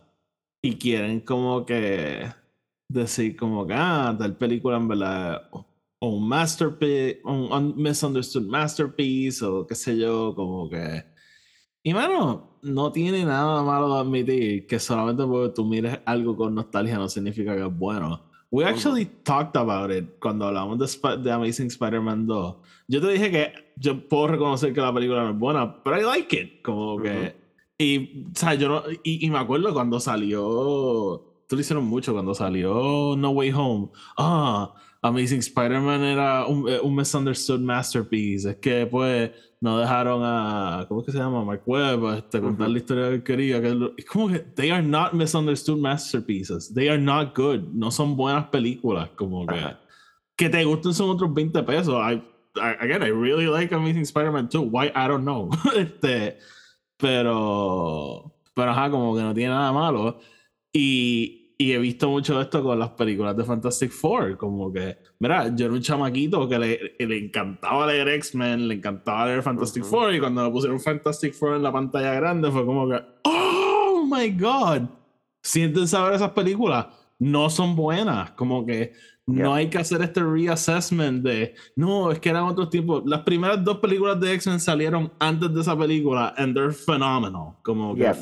y 0.62 0.76
quieren 0.78 1.22
como 1.22 1.66
que 1.66 2.32
decir 2.90 3.36
como 3.38 3.66
que, 3.66 3.74
ah, 3.76 4.16
tal 4.18 4.36
película 4.38 4.78
en 4.78 4.88
verdad 4.88 5.50
o 5.52 5.66
un 6.02 6.28
masterpiece, 6.28 7.22
un, 7.26 7.52
un 7.52 7.76
misunderstood 7.76 8.46
masterpiece 8.46 9.44
o 9.46 9.66
qué 9.66 9.76
sé 9.76 9.98
yo, 9.98 10.34
como 10.36 10.70
que... 10.70 11.04
Y 11.84 11.94
mano, 11.94 12.58
no 12.62 12.92
tiene 12.92 13.24
nada 13.26 13.64
malo 13.64 13.94
de 13.96 14.00
admitir 14.02 14.68
que 14.68 14.80
solamente 14.80 15.24
porque 15.26 15.54
tú 15.54 15.66
mires 15.66 16.00
algo 16.06 16.36
con 16.36 16.54
nostalgia 16.56 16.98
no 16.98 17.08
significa 17.08 17.56
que 17.56 17.66
es 17.66 17.78
bueno. 17.78 18.22
We 18.52 18.66
actually 18.66 19.06
talked 19.24 19.56
about 19.56 19.92
it 19.92 20.06
cuando 20.20 20.48
hablamos 20.48 20.80
de, 20.80 20.86
Sp- 20.90 21.22
de 21.22 21.32
Amazing 21.32 21.68
Spider-Man 21.68 22.26
2. 22.26 22.56
Yo 22.88 23.00
te 23.00 23.08
dije 23.12 23.30
que 23.32 23.54
yo 23.78 24.08
puedo 24.10 24.28
reconocer 24.28 24.74
que 24.74 24.82
la 24.82 24.92
película 24.94 25.24
no 25.24 25.30
es 25.32 25.38
buena, 25.38 25.84
pero 25.84 26.00
I 26.02 26.04
like 26.04 26.36
it. 26.36 26.62
Como 26.64 26.98
que. 27.00 27.36
Y, 27.78 28.26
o 28.26 28.32
sea, 28.34 28.56
yo 28.56 28.68
no, 28.68 28.84
y, 29.04 29.26
y 29.26 29.30
me 29.30 29.38
acuerdo 29.38 29.72
cuando 29.74 30.00
salió. 30.00 31.24
Tú 31.48 31.56
lo 31.56 31.62
hicieron 31.62 31.86
mucho 31.86 32.12
cuando 32.14 32.34
salió 32.36 33.16
No 33.18 33.30
Way 33.30 33.52
Home. 33.56 33.90
Ah, 34.18 34.74
Amazing 35.02 35.40
Spider-Man 35.40 36.02
era 36.04 36.46
un, 36.46 36.68
eh, 36.70 36.80
un 36.82 36.96
misunderstood 36.96 37.60
masterpiece. 37.62 38.50
Es 38.50 38.56
que, 38.58 38.86
pues, 38.86 39.32
no 39.62 39.78
dejaron 39.78 40.22
a. 40.24 40.86
¿Cómo 40.88 41.02
es 41.02 41.06
que 41.06 41.12
se 41.14 41.18
llama? 41.18 41.44
Mark 41.44 41.64
Webb 41.66 42.06
a 42.06 42.18
este, 42.18 42.40
contar 42.42 42.68
Ujú. 42.68 42.74
la 42.74 42.78
historia 42.80 43.10
que 43.12 43.24
quería. 43.24 43.62
Que 43.62 43.78
es 43.98 44.06
como 44.06 44.28
que. 44.30 44.40
They 44.40 44.72
are 44.72 44.84
not 44.84 45.14
misunderstood 45.14 45.78
masterpieces. 45.80 46.74
They 46.74 46.90
are 46.90 47.02
not 47.02 47.36
good. 47.38 47.62
No 47.74 47.92
son 47.92 48.16
buenas 48.18 48.48
películas. 48.48 49.10
Como 49.16 49.46
que. 49.46 49.56
Ajá. 49.56 49.80
Que 50.38 50.50
te 50.50 50.64
gusten 50.64 50.94
son 50.94 51.10
otros 51.10 51.34
20 51.34 51.64
pesos. 51.64 51.96
I, 51.96 52.16
I- 52.58 52.78
again, 52.82 53.02
I 53.04 53.12
really 53.12 53.46
like 53.48 53.74
Amazing 53.74 54.04
Spider-Man 54.04 54.50
2. 54.52 54.68
Why? 54.72 54.88
I 54.96 55.08
don't 55.08 55.24
know. 55.24 55.50
este. 55.78 56.38
Pero. 56.98 58.34
Pero 58.54 58.72
ajá, 58.72 58.90
como 58.90 59.16
que 59.16 59.22
no 59.22 59.34
tiene 59.34 59.54
nada 59.54 59.72
malo. 59.72 60.20
Y, 60.74 61.39
y 61.62 61.74
he 61.74 61.78
visto 61.78 62.10
mucho 62.10 62.38
de 62.38 62.44
esto 62.44 62.64
con 62.64 62.80
las 62.80 62.92
películas 62.92 63.36
de 63.36 63.44
Fantastic 63.44 63.92
Four. 63.92 64.38
Como 64.38 64.72
que, 64.72 64.98
mira, 65.20 65.54
yo 65.54 65.66
era 65.66 65.74
un 65.76 65.82
chamaquito 65.82 66.48
que 66.48 66.58
le, 66.58 66.96
le 66.98 67.18
encantaba 67.26 67.86
leer 67.86 68.08
X-Men, 68.08 68.70
le 68.70 68.76
encantaba 68.76 69.26
leer 69.26 69.44
Fantastic 69.44 69.84
Ujú. 69.84 69.92
Four. 69.92 70.16
Y 70.16 70.20
cuando 70.22 70.42
me 70.46 70.50
pusieron 70.52 70.80
Fantastic 70.80 71.34
Four 71.34 71.58
en 71.58 71.64
la 71.64 71.72
pantalla 71.74 72.14
grande, 72.14 72.50
fue 72.50 72.66
como 72.66 72.88
que, 72.88 73.02
oh 73.26 74.08
my 74.10 74.30
god. 74.32 74.84
Siéntense 75.44 75.98
a 75.98 76.04
ver 76.06 76.14
esas 76.14 76.32
películas. 76.32 76.88
No 77.20 77.50
son 77.50 77.76
buenas. 77.76 78.32
Como 78.32 78.66
que 78.66 78.94
no 79.28 79.36
Yeah. 79.36 79.54
hay 79.56 79.70
que 79.70 79.78
hacer 79.80 80.02
este 80.02 80.24
reassessment 80.24 81.22
de, 81.24 81.54
no, 81.76 82.10
es 82.12 82.20
que 82.20 82.30
eran 82.30 82.46
otros 82.46 82.70
tiempos. 82.70 83.04
Las 83.06 83.22
primeras 83.22 83.64
dos 83.64 83.78
películas 83.80 84.18
de 84.20 84.34
X-Men 84.34 84.60
salieron 84.62 85.12
antes 85.20 85.54
de 85.54 85.60
esa 85.62 85.78
película 85.78 86.34
and 86.38 86.56
they're 86.56 86.72
phenomenal. 86.72 87.56
Como 87.64 87.94
que 87.96 88.02
Yeah, 88.02 88.14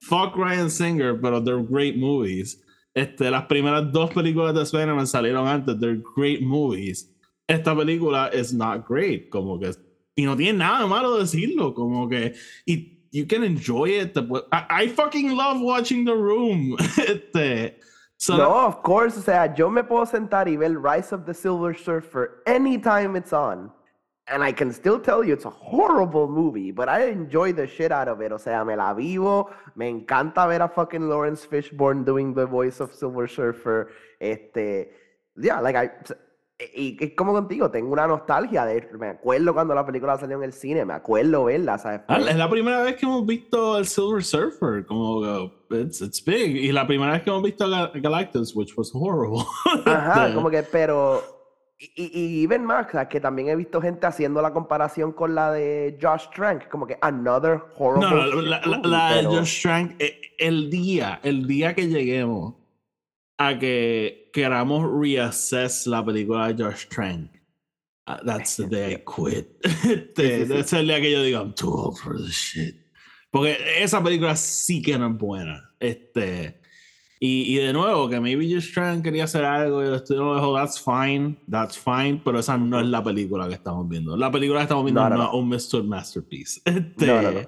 fuck 0.00 0.36
Ryan 0.36 0.70
Singer, 0.70 1.14
pero 1.20 1.40
they're 1.40 1.62
great 1.62 1.96
movies. 1.96 2.62
Este, 2.94 3.30
las 3.30 3.46
primeras 3.46 3.90
dos 3.92 4.10
películas 4.10 4.54
de 4.54 4.62
Spider-Man 4.62 5.06
salieron 5.06 5.48
antes, 5.48 5.78
they're 5.80 6.00
great 6.16 6.42
movies. 6.42 7.10
Esta 7.48 7.74
película 7.74 8.30
is 8.32 8.54
not 8.54 8.86
great, 8.86 9.30
como 9.30 9.58
que, 9.58 9.74
y 10.16 10.24
no 10.24 10.36
tiene 10.36 10.58
nada 10.58 10.82
de 10.82 10.86
malo 10.86 11.18
decirlo, 11.18 11.74
como 11.74 12.08
que, 12.08 12.34
y 12.66 12.94
you 13.14 13.26
can 13.26 13.44
enjoy 13.44 13.90
it. 13.90 14.16
I, 14.52 14.84
I 14.84 14.88
fucking 14.88 15.36
love 15.36 15.60
watching 15.60 16.04
The 16.04 16.14
Room. 16.14 16.76
este, 16.98 17.76
so 18.18 18.36
No, 18.36 18.66
of 18.66 18.82
course. 18.82 19.16
O 19.16 19.22
sea, 19.22 19.54
yo 19.54 19.70
me 19.70 19.82
puedo 19.82 20.04
sentar 20.06 20.48
y 20.48 20.56
ver 20.56 20.80
Rise 20.80 21.12
of 21.12 21.24
the 21.24 21.32
Silver 21.32 21.74
Surfer 21.74 22.42
anytime 22.46 23.16
it's 23.16 23.32
on. 23.32 23.70
And 24.26 24.42
I 24.42 24.52
can 24.52 24.72
still 24.72 24.98
tell 25.00 25.22
you 25.22 25.34
it's 25.34 25.44
a 25.44 25.50
horrible 25.50 26.28
movie, 26.28 26.70
but 26.72 26.88
I 26.88 27.08
enjoy 27.10 27.52
the 27.52 27.66
shit 27.66 27.92
out 27.92 28.08
of 28.08 28.22
it. 28.22 28.32
O 28.32 28.38
sea, 28.38 28.64
me 28.64 28.74
la 28.74 28.94
vivo. 28.94 29.50
Me 29.76 29.86
encanta 29.90 30.46
ver 30.46 30.62
a 30.62 30.68
fucking 30.68 31.08
Lawrence 31.10 31.44
Fishburne 31.46 32.04
doing 32.06 32.32
the 32.34 32.46
voice 32.46 32.80
of 32.80 32.94
Silver 32.94 33.28
Surfer. 33.28 33.88
Este, 34.18 34.90
yeah, 35.36 35.60
like 35.60 35.76
I. 35.76 35.90
Y 36.74 36.96
es 37.00 37.12
como 37.16 37.32
contigo, 37.34 37.70
tengo 37.70 37.92
una 37.92 38.06
nostalgia 38.06 38.64
de. 38.64 38.88
Me 38.98 39.08
acuerdo 39.08 39.52
cuando 39.52 39.74
la 39.74 39.84
película 39.84 40.16
salió 40.16 40.38
en 40.38 40.44
el 40.44 40.52
cine, 40.54 40.86
me 40.86 40.94
acuerdo 40.94 41.44
verla, 41.44 41.76
¿sabes? 41.76 42.00
Ah, 42.08 42.18
es 42.20 42.36
la 42.36 42.48
primera 42.48 42.80
vez 42.80 42.96
que 42.96 43.04
hemos 43.04 43.26
visto 43.26 43.76
el 43.76 43.84
Silver 43.86 44.22
Surfer, 44.24 44.86
como 44.86 45.20
que 45.68 45.80
it's, 45.82 46.00
it's 46.00 46.24
big. 46.24 46.56
Y 46.56 46.72
la 46.72 46.86
primera 46.86 47.12
vez 47.12 47.22
que 47.24 47.30
hemos 47.30 47.42
visto 47.42 47.66
Ga- 47.68 47.90
Galactus, 48.00 48.54
which 48.56 48.72
was 48.78 48.90
horrible. 48.94 49.44
Ajá, 49.84 50.22
Este, 50.28 50.34
como 50.34 50.48
que, 50.48 50.62
pero. 50.62 51.33
Y, 51.96 52.02
y, 52.04 52.40
y 52.40 52.44
even 52.44 52.64
más, 52.64 52.86
o 52.88 52.90
sea, 52.92 53.08
que 53.08 53.20
también 53.20 53.48
he 53.48 53.56
visto 53.56 53.80
gente 53.80 54.06
haciendo 54.06 54.40
la 54.42 54.52
comparación 54.52 55.12
con 55.12 55.34
la 55.34 55.52
de 55.52 55.98
Josh 56.00 56.26
Trank, 56.34 56.68
como 56.68 56.86
que 56.86 56.96
another 57.00 57.60
horrible. 57.78 58.08
No, 58.10 58.42
la, 58.42 58.60
la- 58.64 58.78
la 58.78 59.08
de 59.14 59.16
pero- 59.20 59.30
Josh 59.32 59.62
Trank, 59.62 59.96
eh, 59.98 60.20
el 60.38 60.70
día, 60.70 61.20
el 61.22 61.46
día 61.46 61.74
que 61.74 61.88
lleguemos 61.88 62.54
a 63.38 63.58
que 63.58 64.30
queramos 64.32 64.88
reassess 65.00 65.86
la 65.86 66.04
película 66.04 66.52
de 66.52 66.64
Josh 66.64 66.86
Trank, 66.88 67.30
uh, 68.08 68.24
that's 68.24 68.56
the 68.56 68.66
day 68.66 68.94
I 68.94 68.98
quit. 69.04 69.46
Este, 69.84 70.38
Sí, 70.38 70.46
sí, 70.46 70.52
sí. 70.52 70.58
Es 70.58 70.72
el 70.72 70.86
día 70.86 71.00
que 71.00 71.10
yo 71.12 71.22
digo, 71.22 71.40
I'm 71.40 71.54
too 71.54 71.72
old 71.72 71.96
for 71.98 72.16
this 72.16 72.34
shit. 72.34 72.76
Porque 73.30 73.56
esa 73.80 74.02
película 74.02 74.36
sí 74.36 74.80
que 74.80 74.96
no 74.96 75.08
es 75.08 75.18
buena. 75.18 75.74
Este, 75.80 76.60
y, 77.26 77.54
y 77.54 77.56
de 77.56 77.72
nuevo, 77.72 78.06
que 78.06 78.20
maybe 78.20 78.46
Josh 78.52 78.74
Trank 78.74 79.02
quería 79.02 79.24
hacer 79.24 79.46
algo 79.46 79.82
y 79.82 79.86
el 79.86 79.94
estudio 79.94 80.24
lo 80.24 80.34
dejó, 80.34 80.54
that's 80.54 80.78
fine, 80.78 81.38
that's 81.50 81.78
fine, 81.78 82.20
pero 82.22 82.38
esa 82.38 82.58
no 82.58 82.78
es 82.78 82.84
la 82.84 83.02
película 83.02 83.48
que 83.48 83.54
estamos 83.54 83.88
viendo. 83.88 84.14
La 84.14 84.30
película 84.30 84.58
que 84.58 84.64
estamos 84.64 84.84
viendo 84.84 85.00
No, 85.00 85.08
no, 85.08 85.16
no, 85.16 85.58
es 85.58 85.70
un 85.72 85.80
Mr. 85.80 85.84
Masterpiece. 85.84 86.60
Este, 86.66 87.06
No, 87.06 87.22
no, 87.22 87.30
no. 87.30 87.40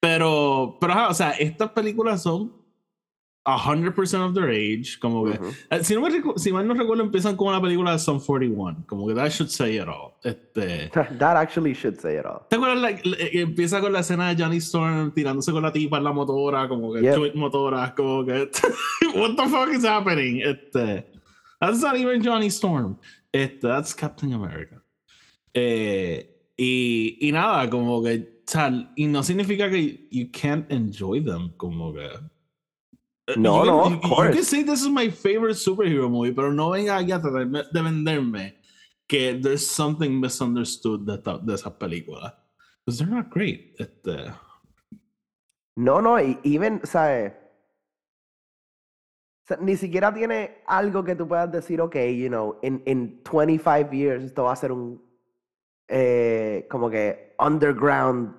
Pero, 0.00 0.78
pero, 0.80 1.10
o 1.10 1.14
sea, 1.14 1.30
estas 1.30 1.70
películas 1.70 2.24
son 2.24 2.52
100% 3.56 4.20
of 4.28 4.34
their 4.34 4.50
age, 4.50 4.98
como 5.00 5.24
que... 5.24 5.38
Ujú. 5.38 5.52
eh, 5.70 5.82
Si, 5.84 5.94
no 5.94 6.00
me 6.02 6.10
si 6.36 6.52
mal 6.52 6.66
no 6.66 6.74
recuerdo, 6.74 7.02
empiezan 7.02 7.36
con 7.36 7.48
una 7.48 7.60
película 7.62 7.92
de 7.92 7.98
Sum 7.98 8.20
41, 8.20 8.84
como 8.86 9.06
que 9.06 9.14
that 9.14 9.30
should 9.30 9.48
say 9.50 9.76
it 9.78 9.86
all. 9.88 10.14
Este... 10.22 10.90
That 11.18 11.36
actually 11.36 11.72
should 11.72 11.98
say 11.98 12.16
it 12.18 12.26
all. 12.26 12.40
¿Te 12.50 12.56
acuerdas? 12.56 12.80
la- 12.82 12.96
que 12.96 13.40
empieza 13.40 13.80
con 13.80 13.92
la 13.92 14.00
escena 14.00 14.34
de 14.34 14.42
Johnny 14.42 14.58
Storm 14.58 15.12
tirándose 15.14 15.52
con 15.52 15.62
la 15.62 15.72
tipa 15.72 15.98
en 15.98 16.04
la 16.04 16.12
motora, 16.12 16.68
como 16.68 16.92
que 16.92 17.00
Yep. 17.02 17.16
joint 17.16 17.34
motora, 17.36 17.94
como 17.94 18.24
que. 18.24 18.50
What 19.14 19.36
the 19.36 19.48
fuck 19.48 19.72
is 19.72 19.84
happening? 19.84 20.42
Este. 20.42 21.06
That's 21.60 21.80
not 21.80 21.96
even 21.96 22.22
Johnny 22.22 22.48
Storm. 22.48 22.98
Este, 23.32 23.60
that's 23.66 23.94
Captain 23.94 24.32
America. 24.32 24.82
Eh, 25.54 26.28
y, 26.56 27.18
y 27.20 27.32
nada, 27.32 27.68
como 27.70 28.02
que. 28.02 28.42
sea, 28.46 28.70
y 28.96 29.06
no 29.06 29.22
significa 29.22 29.68
que 29.70 30.08
you 30.10 30.28
can't 30.32 30.70
enjoy 30.72 31.20
them, 31.22 31.50
como 31.56 31.92
que. 31.92 32.08
Eh, 33.28 33.34
No, 33.36 33.64
you 33.64 33.70
no, 33.70 33.82
can- 33.84 33.92
of 33.94 34.02
you- 34.02 34.08
You 34.08 34.14
course. 34.14 34.34
can 34.34 34.44
say 34.44 34.62
this 34.64 34.80
is 34.82 34.88
my 34.88 35.10
favorite 35.10 35.56
superhero 35.56 36.08
movie, 36.10 36.32
pero 36.32 36.52
no 36.52 36.70
venga 36.70 36.96
aquí 36.96 37.12
a 37.12 37.20
tratarme 37.20 37.62
de 37.72 37.82
venderme 37.82 38.54
que 39.06 39.34
there's 39.40 39.66
something 39.66 40.18
misunderstood 40.20 41.00
de, 41.06 41.18
de 41.42 41.54
esas 41.54 41.72
películas. 41.78 42.32
Because 42.84 42.98
they're 42.98 43.10
not 43.14 43.30
great. 43.30 43.74
Este, 43.78 44.32
No, 45.76 46.00
no, 46.00 46.18
y 46.20 46.38
even, 46.42 46.80
¿sabes? 46.84 47.32
O 49.44 49.46
sea, 49.48 49.56
ni 49.60 49.76
siquiera 49.76 50.12
tiene 50.12 50.58
algo 50.66 51.04
que 51.04 51.14
tú 51.14 51.26
puedas 51.26 51.50
decir, 51.50 51.80
ok, 51.80 51.96
you 52.16 52.28
know, 52.28 52.58
in, 52.62 52.82
in 52.86 53.22
25 53.24 53.92
years 53.92 54.24
esto 54.24 54.44
va 54.44 54.52
a 54.52 54.56
ser 54.56 54.72
un, 54.72 55.00
eh, 55.88 56.66
como 56.70 56.90
que, 56.90 57.34
underground 57.38 58.34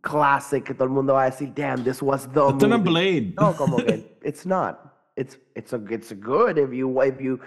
classic 0.00 0.64
que 0.64 0.74
todo 0.74 0.84
el 0.84 0.90
mundo 0.90 1.14
va 1.14 1.24
a 1.24 1.26
decir, 1.26 1.52
damn, 1.54 1.84
this 1.84 2.00
was 2.02 2.22
the 2.32 2.40
esto 2.48 2.66
no 2.66 2.76
es 2.76 2.80
movie." 2.82 2.90
Blade. 2.90 3.34
No, 3.36 3.54
como 3.54 3.76
que, 3.76 4.15
it's 4.26 4.44
not. 4.44 4.92
It's, 5.16 5.38
it's, 5.54 5.72
a, 5.72 5.82
it's 5.88 6.12
good 6.12 6.58
if 6.58 6.72
you, 6.72 7.00
if 7.00 7.20
you, 7.20 7.40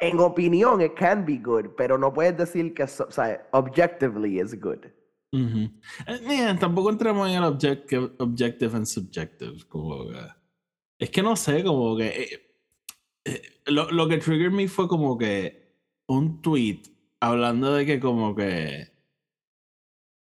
en 0.00 0.18
opinión, 0.18 0.80
it 0.82 0.96
can 0.96 1.24
be 1.26 1.36
good, 1.36 1.76
pero 1.76 1.98
no 1.98 2.10
puedes 2.12 2.36
decir 2.36 2.74
que, 2.74 2.84
o 2.84 3.10
sea, 3.10 3.46
objectively 3.52 4.38
is 4.40 4.54
good. 4.54 4.86
Man, 5.32 6.58
tampoco 6.58 6.90
entramos 6.90 7.28
en 7.28 7.36
el 7.36 7.44
objective, 7.44 8.10
objective 8.18 8.74
and 8.74 8.86
subjective. 8.86 9.64
Como 9.68 10.08
que, 10.08 10.18
es 10.98 11.10
que 11.10 11.22
no 11.22 11.36
sé, 11.36 11.62
como 11.62 11.96
que. 11.96 12.08
eh, 12.08 12.40
eh, 13.26 13.42
lo, 13.66 13.90
lo 13.92 14.08
que 14.08 14.16
triggered 14.18 14.50
me 14.50 14.66
fue 14.66 14.88
como 14.88 15.16
que 15.18 15.76
un 16.08 16.40
tweet 16.42 16.82
hablando 17.20 17.74
de 17.74 17.86
que, 17.86 18.00
como 18.00 18.34
que. 18.34 18.88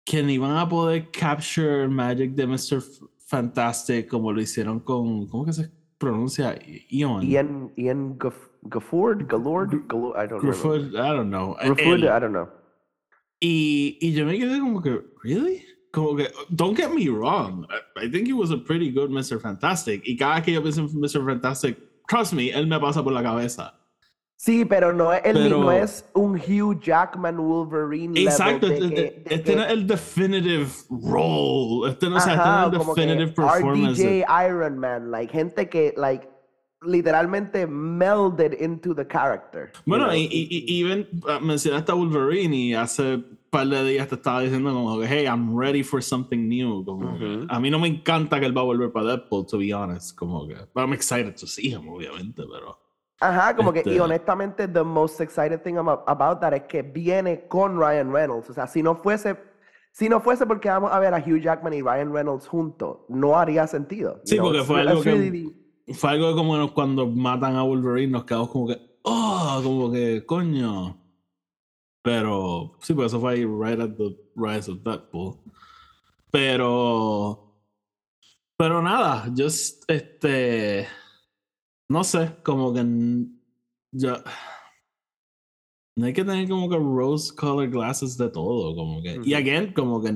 Que 0.04 0.22
ni 0.22 0.36
van 0.38 0.56
a 0.56 0.68
poder 0.68 1.10
capture 1.10 1.86
Magic 1.88 2.32
de 2.34 2.46
Mr. 2.46 2.78
F- 2.78 3.06
Fantastic 3.28 4.08
como 4.08 4.32
lo 4.32 4.40
hicieron 4.40 4.80
con. 4.80 5.26
¿Cómo 5.28 5.44
que 5.44 5.52
se 5.52 5.70
pronuncia? 5.98 6.58
Ion. 6.88 7.22
Ian, 7.22 7.72
Ian 7.76 8.18
Gaf- 8.18 8.50
Gafford, 8.62 9.26
Galord, 9.28 9.86
Galord, 9.86 10.16
I 10.16 10.26
don't. 10.26 10.40
Griffith, 10.40 10.94
I 10.94 11.12
don't 11.14 11.28
know. 11.30 11.54
Grifford, 11.60 12.00
Él. 12.00 12.04
I 12.04 12.20
don't 12.20 12.32
know. 12.32 12.48
Y, 13.40 13.98
y 14.00 14.12
yo 14.12 14.24
me 14.26 14.38
quedé 14.38 14.58
como 14.58 14.82
que, 14.82 15.00
¿really? 15.22 15.62
Como 15.92 16.16
que, 16.16 16.28
don't 16.50 16.76
get 16.76 16.90
me 16.90 17.08
wrong. 17.08 17.66
I, 17.70 18.06
I 18.06 18.10
think 18.10 18.26
he 18.26 18.32
was 18.32 18.50
a 18.50 18.56
pretty 18.56 18.90
good 18.90 19.10
Mr. 19.10 19.40
Fantastic. 19.40 20.02
Y 20.06 20.16
cada 20.16 20.42
que 20.42 20.52
yo 20.52 20.62
pienso 20.62 20.80
en 20.80 21.00
Mr. 21.00 21.24
Fantastic, 21.24 21.76
trust 22.08 22.32
me, 22.32 22.50
él 22.50 22.66
me 22.66 22.80
pasa 22.80 23.02
por 23.04 23.12
la 23.12 23.22
cabeza. 23.22 23.77
Sí, 24.40 24.64
pero 24.64 24.92
no 24.92 25.12
es, 25.12 25.20
el, 25.24 25.32
Pero- 25.34 25.58
no 25.62 25.72
es 25.72 26.08
un 26.14 26.36
Hugh 26.36 26.80
Jackman 26.80 27.38
Wolverine 27.38 28.14
level 28.14 28.28
Exacto, 28.28 28.68
de 28.68 28.74
este, 28.78 28.88
que- 28.94 29.04
este- 29.06 29.28
de 29.28 29.34
este 29.34 29.50
que- 29.50 29.56
no 29.56 29.62
es 29.64 29.70
el 29.72 29.86
definitive 29.88 30.66
role. 30.88 31.90
Este 31.90 32.08
no, 32.08 32.16
o 32.16 32.20
sea, 32.20 32.32
este 32.34 32.42
Ajá, 32.44 32.70
no 32.70 32.76
es 32.78 32.80
el 32.80 32.94
definitive 32.94 33.32
performance. 33.32 33.98
RDJ 33.98 34.24
Iron 34.46 34.78
Man, 34.78 35.10
like 35.10 35.32
gente 35.32 35.68
que 35.68 35.92
like 35.96 36.28
literalmente 36.82 37.66
melded 37.66 38.52
into 38.60 38.94
the 38.94 39.04
character. 39.04 39.72
you 39.74 39.82
Bueno, 39.86 40.04
know? 40.06 40.14
y, 40.14 40.28
y, 40.30 40.64
y 40.68 40.80
even 40.84 41.08
uh, 41.24 41.44
mencionaste 41.44 41.90
a 41.90 41.96
Wolverine 41.96 42.54
y 42.54 42.74
hace 42.74 43.16
un 43.16 43.38
par 43.50 43.66
de 43.66 43.82
días 43.90 44.06
te 44.06 44.14
estaba 44.14 44.42
diciendo 44.42 44.72
como 44.72 45.00
que, 45.00 45.06
hey, 45.08 45.24
I'm 45.26 45.58
ready 45.58 45.82
for 45.82 46.00
something 46.00 46.46
new. 46.48 46.84
Como 46.84 47.18
que, 47.18 47.24
Ujú. 47.24 47.46
a 47.48 47.58
mí 47.58 47.70
no 47.70 47.80
me 47.80 47.88
encanta 47.88 48.38
que 48.38 48.46
él 48.46 48.56
va 48.56 48.60
a 48.60 48.64
volver 48.66 48.92
para 48.92 49.06
Deadpool, 49.16 49.46
to 49.46 49.58
be 49.58 49.74
honest. 49.74 50.16
Como 50.16 50.46
que, 50.46 50.54
but 50.72 50.82
I'm 50.84 50.92
excited 50.92 51.34
to 51.40 51.46
see 51.48 51.70
him, 51.72 51.88
obviamente, 51.88 52.44
pero... 52.48 52.78
Ajá, 53.20 53.56
como 53.56 53.72
que, 53.72 53.80
y 53.80 53.88
Este- 53.90 54.00
honestamente, 54.00 54.68
the 54.68 54.82
most 54.84 55.20
exciting 55.20 55.58
thing 55.60 55.76
about 55.76 56.40
that 56.40 56.52
es 56.54 56.62
que 56.64 56.82
viene 56.82 57.46
con 57.48 57.76
Ryan 57.78 58.12
Reynolds. 58.12 58.48
O 58.50 58.52
sea, 58.54 58.66
si 58.68 58.82
no 58.82 58.94
fuese, 58.94 59.36
si 59.92 60.08
no 60.08 60.20
fuese 60.20 60.46
porque 60.46 60.68
vamos 60.68 60.92
a 60.92 60.98
ver 61.00 61.12
a 61.14 61.18
Hugh 61.18 61.40
Jackman 61.40 61.74
y 61.74 61.82
Ryan 61.82 62.12
Reynolds 62.12 62.46
juntos, 62.46 62.98
no 63.08 63.36
haría 63.36 63.66
sentido. 63.66 64.20
Sí, 64.24 64.36
you 64.36 64.42
porque 64.42 64.62
fue 64.62 64.80
algo 64.82 65.02
que- 65.02 65.10
really- 65.12 65.54
Fue 65.94 66.10
algo 66.10 66.34
como 66.36 66.72
cuando 66.74 67.06
matan 67.06 67.56
a 67.56 67.62
Wolverine, 67.62 68.12
nos 68.12 68.24
quedamos 68.24 68.50
como 68.50 68.68
que, 68.68 68.78
oh, 69.02 69.60
como 69.64 69.90
que, 69.90 70.24
coño. 70.26 70.96
Pero, 72.02 72.76
sí, 72.80 72.92
pues 72.94 73.06
eso 73.08 73.18
fue 73.20 73.32
ahí 73.32 73.44
right 73.44 73.80
at 73.80 73.96
the 73.96 74.16
rise 74.36 74.70
of 74.70 74.78
Deadpool. 74.84 75.36
Pero, 76.30 77.54
pero 78.56 78.82
nada, 78.82 79.24
just, 79.36 79.82
este, 79.90 80.86
no 81.88 82.04
sé, 82.04 82.30
como 82.42 82.72
que 82.72 82.84
ya, 83.92 84.22
no 85.96 86.06
hay 86.06 86.12
que 86.12 86.24
tener 86.24 86.48
como 86.48 86.68
que 86.68 86.76
rose 86.76 87.34
colored 87.34 87.70
glasses 87.70 88.16
de 88.16 88.28
todo, 88.28 88.74
como 88.76 89.02
que, 89.02 89.20
y 89.24 89.34
again, 89.34 89.72
como 89.72 90.00
que 90.00 90.12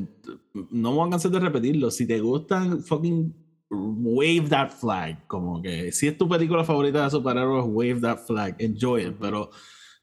no 0.70 0.90
me 0.90 0.96
voy 0.96 1.08
a 1.08 1.10
cansar 1.10 1.32
de 1.32 1.40
repetirlo, 1.40 1.90
si 1.90 2.06
te 2.06 2.20
gustan, 2.20 2.82
fucking 2.82 3.34
wave 3.70 4.48
that 4.48 4.70
flag, 4.70 5.26
como 5.26 5.60
que 5.62 5.90
si 5.92 6.08
es 6.08 6.16
tu 6.16 6.28
película 6.28 6.62
favorita 6.62 7.04
de 7.04 7.10
superhéroes, 7.10 7.64
wave 7.66 8.00
that 8.00 8.18
flag, 8.18 8.54
enjoy 8.58 9.06
it, 9.06 9.16
pero 9.18 9.50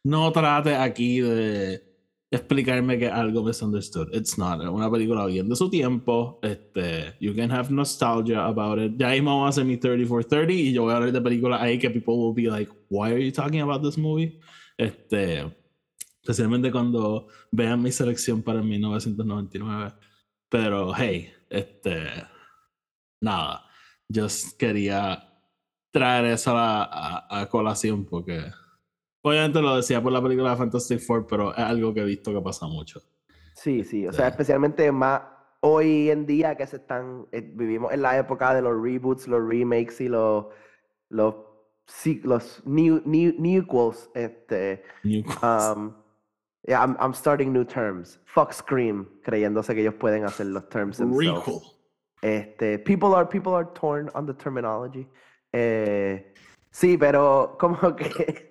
no 0.04 0.32
trate 0.32 0.76
aquí 0.76 1.22
de 1.22 1.89
explicarme 2.32 2.98
que 3.00 3.08
algo 3.08 3.44
misunderstood. 3.44 4.10
It's 4.14 4.38
not. 4.38 4.60
Una 4.62 4.90
película 4.90 5.26
bien 5.26 5.50
de 5.50 5.56
su 5.56 5.70
tiempo. 5.70 6.40
Este, 6.44 7.16
you 7.20 7.36
can 7.36 7.52
have 7.52 7.72
nostalgia 7.72 8.46
about 8.46 8.80
it. 8.80 8.94
Ya 8.98 9.10
mismo 9.10 9.32
vamos 9.32 9.46
a 9.48 9.50
hacer 9.50 9.66
mi 9.66 9.78
3430 9.78 10.54
y 10.54 10.74
yo 10.74 10.84
voy 10.84 10.94
a 10.94 10.98
hablar 10.98 11.12
de 11.12 11.22
películas 11.22 11.62
ahí 11.62 11.80
que 11.80 11.90
people 11.90 12.14
will 12.16 12.34
be 12.36 12.50
like, 12.50 12.72
why 12.90 13.12
are 13.12 13.24
you 13.26 13.32
talking 13.32 13.62
about 13.62 13.82
this 13.84 13.98
movie? 13.98 14.40
Este, 14.78 15.44
especialmente 16.22 16.72
cuando 16.72 17.28
vean 17.52 17.82
mi 17.82 17.92
selección 17.92 18.44
para 18.44 18.60
el 18.60 18.66
1999. 18.66 19.94
Pero 20.50 20.94
hey, 20.96 21.32
este, 21.50 22.08
nada, 23.22 23.66
just 24.14 24.58
quería 24.58 25.24
traer 25.92 26.26
eso 26.26 26.56
a, 26.56 26.84
a- 26.84 27.42
a 27.42 27.50
colación 27.50 28.06
porque 28.06 28.52
obviamente 29.22 29.62
lo 29.62 29.76
decía 29.76 30.02
por 30.02 30.12
la 30.12 30.22
película 30.22 30.52
de 30.52 30.56
Fantastic 30.58 31.00
Four, 31.00 31.28
pero 31.28 31.52
es 31.54 31.60
algo 31.60 31.94
que 31.94 32.02
he 32.02 32.06
visto 32.06 32.34
que 32.34 32.42
pasa 32.42 32.68
mucho. 32.68 33.02
Sí, 33.54 33.84
sí, 33.84 34.08
o 34.08 34.14
sea, 34.14 34.26
Sí. 34.28 34.32
especialmente 34.32 34.92
más 34.92 35.22
hoy 35.62 36.10
en 36.10 36.26
día 36.26 36.56
que 36.56 36.66
se 36.66 36.78
están, 36.78 37.28
eh, 37.32 37.42
vivimos 37.42 37.92
en 37.92 38.02
la 38.02 38.18
época 38.18 38.54
de 38.54 38.62
los 38.62 38.82
reboots, 38.82 39.28
los 39.28 39.46
remakes 39.46 40.00
y 40.00 40.08
los, 40.08 40.46
los, 41.10 41.36
sí, 41.86 42.22
los 42.24 42.62
new, 42.66 43.02
new, 43.06 43.34
newquels, 43.38 44.10
este, 44.14 44.84
New- 45.04 45.26
um, 45.44 45.94
yeah, 46.66 46.82
I'm, 46.82 46.96
I'm 47.02 47.14
starting 47.14 47.52
new 47.52 47.66
terms, 47.66 48.22
fuck 48.26 48.54
Scream, 48.54 49.06
creyéndose 49.24 49.76
que 49.76 49.82
ellos 49.82 49.96
pueden 49.96 50.24
hacer 50.24 50.46
los 50.46 50.70
terms 50.70 50.98
themselves. 50.98 51.46
Requel. 51.46 51.62
Este, 52.22 52.80
people 52.80 53.14
are, 53.16 53.26
people 53.28 53.54
are 53.54 53.68
torn 53.74 54.10
on 54.14 54.26
the 54.26 54.34
terminology. 54.34 55.06
Eh, 55.52 56.34
sí, 56.72 56.98
pero 56.98 57.58
como 57.60 57.78
que 57.98 58.49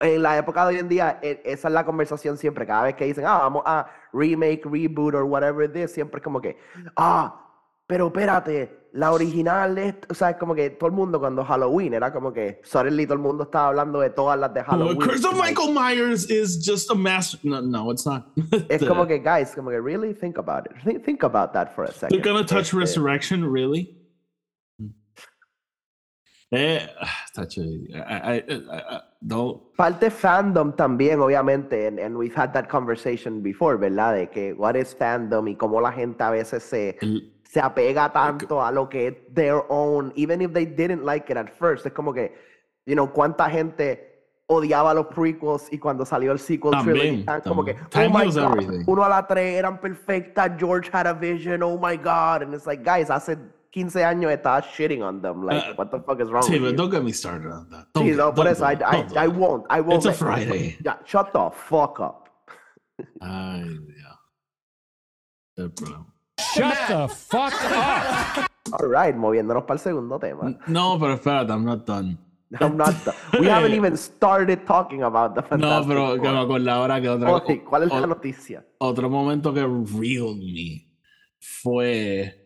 en 0.00 0.22
la 0.22 0.38
época 0.38 0.66
de 0.66 0.74
hoy 0.74 0.80
en 0.80 0.88
día, 0.88 1.18
e- 1.22 1.42
esa 1.44 1.68
es 1.68 1.74
la 1.74 1.84
conversación 1.84 2.36
siempre. 2.36 2.66
Cada 2.66 2.84
vez 2.84 2.94
que 2.94 3.04
dicen, 3.04 3.24
ah, 3.26 3.38
vamos 3.38 3.62
a 3.66 3.90
remake, 4.12 4.64
reboot 4.64 5.14
or 5.14 5.24
whatever 5.24 5.70
this, 5.70 5.92
siempre 5.92 6.18
es 6.18 6.24
como 6.24 6.40
que, 6.40 6.56
ah, 6.96 7.44
pero 7.86 8.08
espérate, 8.08 8.88
la 8.92 9.12
original 9.12 9.76
es, 9.78 9.94
o 10.08 10.14
sea, 10.14 10.30
es 10.30 10.36
como 10.36 10.54
que 10.54 10.70
todo 10.70 10.88
el 10.88 10.94
mundo 10.94 11.18
cuando 11.18 11.44
Halloween 11.44 11.94
era 11.94 12.12
como 12.12 12.32
que, 12.32 12.60
suddenly 12.62 13.06
todo 13.06 13.14
el 13.14 13.20
mundo 13.20 13.44
estaba 13.44 13.68
hablando 13.68 14.00
de 14.00 14.10
todas 14.10 14.38
las 14.38 14.52
de 14.54 14.62
Halloween. 14.62 14.98
Curse 14.98 15.26
of 15.26 15.34
Michael 15.34 15.72
Myers 15.72 16.30
is 16.30 16.62
just 16.64 16.90
a 16.90 16.94
master. 16.94 17.40
No, 17.42 17.60
no, 17.60 17.90
it's 17.90 18.06
not. 18.06 18.26
Es 18.68 18.84
como 18.84 19.06
que, 19.06 19.18
guys, 19.18 19.54
como 19.54 19.70
que, 19.70 19.80
really 19.80 20.14
think 20.14 20.38
about 20.38 20.66
it. 20.66 20.72
Think, 20.84 21.04
think 21.04 21.22
about 21.24 21.52
that 21.52 21.74
for 21.74 21.84
a 21.84 21.92
second. 21.92 22.10
They're 22.10 22.22
gonna 22.22 22.44
touch 22.44 22.72
Este, 22.72 22.76
Resurrection, 22.76 23.50
really? 23.50 23.94
Eh, 26.50 26.88
está 27.26 27.46
chévere. 27.46 27.88
Don't. 29.20 29.60
Parte 29.76 30.10
fandom 30.10 30.72
también, 30.76 31.20
obviamente, 31.20 31.88
and, 31.88 32.16
we've 32.16 32.34
had 32.36 32.52
that 32.52 32.68
conversation 32.68 33.42
before, 33.42 33.76
¿verdad? 33.76 34.14
De 34.14 34.28
que 34.30 34.52
what 34.54 34.76
is 34.76 34.94
fandom 34.94 35.48
y 35.48 35.56
cómo 35.56 35.80
la 35.80 35.90
gente 35.90 36.22
a 36.22 36.30
veces 36.30 36.62
se, 36.62 36.96
el- 37.00 37.32
se 37.44 37.60
apega 37.60 38.12
tanto 38.12 38.62
a 38.64 38.70
lo 38.70 38.88
que 38.88 39.08
es 39.08 39.14
their 39.34 39.62
own, 39.70 40.12
even 40.14 40.40
if 40.40 40.52
they 40.52 40.64
didn't 40.66 41.04
like 41.04 41.28
it 41.32 41.36
at 41.36 41.50
first. 41.50 41.84
Es 41.84 41.92
como 41.92 42.12
que, 42.12 42.32
you 42.86 42.94
know, 42.94 43.12
cuánta 43.12 43.50
gente 43.50 44.04
odiaba 44.46 44.94
los 44.94 45.06
prequels 45.08 45.66
y 45.72 45.78
cuando 45.78 46.06
salió 46.06 46.30
el 46.32 46.38
sequel 46.38 46.70
También, 46.70 46.96
trilogy, 46.96 47.20
están 47.20 47.40
como 47.42 47.64
que, 47.64 47.74
también. 47.74 47.86
oh 47.86 47.90
Time 47.90 48.08
my 48.10 48.22
heals 48.22 48.36
god, 48.36 48.52
everything. 48.60 48.84
uno 48.86 49.04
a 49.04 49.08
la 49.08 49.26
tres 49.26 49.56
eran 49.58 49.80
perfectas, 49.80 50.52
George 50.58 50.88
had 50.92 51.06
a 51.08 51.12
vision, 51.12 51.62
oh 51.62 51.76
my 51.76 51.96
god, 51.96 52.42
and 52.42 52.54
it's 52.54 52.66
like, 52.66 52.82
guys, 52.84 53.10
hace 53.10 53.36
15 53.70 54.04
años 54.04 54.32
estaba 54.32 54.62
shitting 54.62 55.02
on 55.02 55.20
them, 55.20 55.44
like, 55.44 55.58
Uh, 55.70 55.74
what 55.76 55.90
the 55.90 56.00
fuck 56.00 56.20
is 56.20 56.30
wrong 56.30 56.42
Sí, 56.42 56.52
with 56.54 56.62
but 56.62 56.70
you? 56.72 56.76
don't 56.76 56.90
get 56.90 57.02
me 57.04 57.12
started 57.12 57.50
on 57.52 57.68
that. 57.70 57.86
Don't 57.92 58.04
Sí, 58.04 58.10
get- 58.10 58.16
no, 58.16 58.32
por 58.34 58.46
eso, 58.48 58.64
I, 58.64 58.74
I, 58.82 59.06
I 59.24 59.28
won't, 59.28 59.64
I 59.70 59.80
won't. 59.80 59.96
It's 59.96 60.06
a. 60.06 60.12
Friday. 60.12 60.78
Ya, 60.84 60.98
shut 61.04 61.32
the 61.32 61.50
fuck 61.50 62.00
up. 62.00 62.28
Ay, 63.20 63.64
problema. 65.56 66.06
Shut 66.54 66.76
the 66.88 67.08
fuck 67.08 67.52
up. 67.72 68.48
All 68.72 68.88
right, 68.88 69.14
moviéndonos 69.16 69.64
para 69.64 69.74
el 69.74 69.80
segundo 69.80 70.18
tema. 70.18 70.54
No, 70.66 70.98
pero 70.98 71.14
espérate, 71.14 71.50
I'm 71.52 71.64
not 71.64 71.84
done. 71.86 72.16
I'm 72.60 72.76
not. 72.76 72.94
We 73.38 73.46
haven't 73.50 73.74
even 73.74 73.96
started 73.96 74.64
talking 74.66 75.02
about 75.02 75.34
the 75.34 75.42
No, 75.42 75.48
Fantastic 75.48 75.88
pero 75.88 76.14
que 76.14 76.20
me 76.22 76.28
Four. 76.28 76.44
acordé 76.44 76.70
ahora 76.70 77.00
que 77.00 77.08
otra 77.08 77.40
¿Cuál 77.68 77.82
es 77.82 77.90
o- 77.92 78.00
la 78.00 78.06
noticia? 78.06 78.64
otro 78.78 79.10
momento 79.10 79.52
que 79.52 79.60
reeled 79.66 80.36
me 80.38 80.86
fue 81.40 81.66
¿te 82.24 82.28
acuer- 82.30 82.37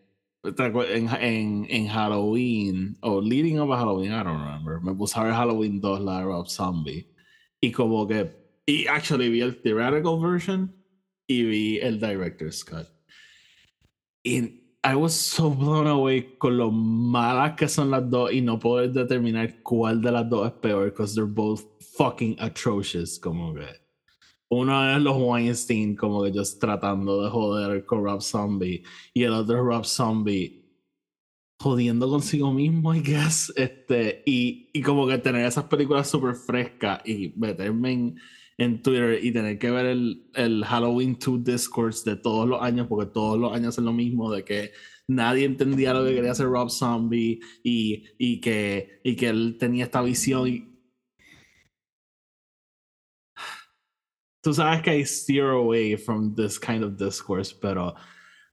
en, 0.43 1.09
en, 1.09 1.67
en 1.69 1.87
Halloween 1.87 2.97
o 3.01 3.21
leading 3.21 3.59
up 3.59 3.71
a 3.71 3.77
Halloween, 3.77 4.11
I 4.11 4.23
don't 4.23 4.39
remember. 4.39 4.79
Me 4.81 4.93
puse 4.93 5.15
a 5.15 5.23
ver 5.23 5.33
Halloween 5.33 5.79
2, 5.79 6.01
la 6.01 6.19
de 6.19 6.25
Rob 6.25 6.47
Zombie. 6.47 7.07
Y 7.61 7.71
como 7.71 8.07
que, 8.07 8.29
y 8.65 8.87
actually 8.87 9.29
vi 9.29 9.41
el 9.41 9.61
theoretical 9.61 10.19
version 10.19 10.73
y 11.27 11.43
vi 11.43 11.79
el 11.79 11.99
director's 11.99 12.63
cut. 12.63 12.87
Y 14.23 14.63
I 14.85 14.95
was 14.95 15.13
so 15.13 15.49
blown 15.49 15.87
away 15.87 16.35
con 16.37 16.57
lo 16.57 16.69
malas 16.69 17.55
que 17.55 17.69
son 17.69 17.89
las 17.89 18.09
dos 18.09 18.33
y 18.33 18.41
no 18.41 18.59
poder 18.59 18.91
determinar 18.91 19.61
cuál 19.63 20.01
de 20.01 20.11
las 20.11 20.29
dos 20.29 20.47
es 20.47 20.53
peor 20.59 20.89
because 20.89 21.15
they're 21.15 21.25
both 21.25 21.63
fucking 21.95 22.35
atrocious 22.39 23.17
como 23.17 23.53
que 23.53 23.82
uno 24.53 24.95
es 24.95 25.01
los 25.01 25.17
Weinstein 25.17 25.95
como 25.95 26.23
que 26.23 26.31
just 26.31 26.59
tratando 26.59 27.23
de 27.23 27.29
joder 27.29 27.85
con 27.85 28.03
Rob 28.03 28.21
Zombie 28.21 28.83
y 29.13 29.23
el 29.23 29.33
otro 29.33 29.57
es 29.57 29.63
Rob 29.63 29.85
Zombie 29.85 30.63
jodiendo 31.59 32.09
consigo 32.09 32.51
mismo 32.51 32.93
I 32.93 33.01
guess 33.01 33.51
este 33.55 34.23
y, 34.25 34.69
y 34.73 34.81
como 34.81 35.07
que 35.07 35.17
tener 35.17 35.45
esas 35.45 35.65
películas 35.65 36.09
súper 36.09 36.35
frescas 36.35 37.01
y 37.05 37.33
meterme 37.37 37.91
en, 37.91 38.19
en 38.57 38.81
Twitter 38.81 39.19
y 39.23 39.31
tener 39.31 39.57
que 39.59 39.71
ver 39.71 39.85
el, 39.85 40.29
el 40.33 40.63
Halloween 40.65 41.17
2 41.19 41.43
discourse 41.43 42.09
de 42.09 42.17
todos 42.17 42.47
los 42.47 42.61
años 42.61 42.87
porque 42.87 43.11
todos 43.11 43.39
los 43.39 43.53
años 43.53 43.77
es 43.77 43.83
lo 43.83 43.93
mismo 43.93 44.31
de 44.31 44.43
que 44.43 44.71
nadie 45.07 45.45
entendía 45.45 45.93
lo 45.93 46.05
que 46.05 46.15
quería 46.15 46.31
hacer 46.31 46.47
Rob 46.47 46.69
Zombie 46.69 47.39
y, 47.63 48.05
y, 48.17 48.39
que, 48.41 48.99
y 49.03 49.15
que 49.15 49.29
él 49.29 49.57
tenía 49.59 49.85
esta 49.85 50.01
visión 50.01 50.47
y 50.47 50.72
tú 54.43 54.53
sabes 54.53 54.81
que 54.81 54.91
I 54.95 55.05
steer 55.05 55.51
away 55.51 55.95
from 55.95 56.35
this 56.35 56.59
kind 56.59 56.83
of 56.83 56.97
discourse, 56.97 57.53
pero 57.53 57.95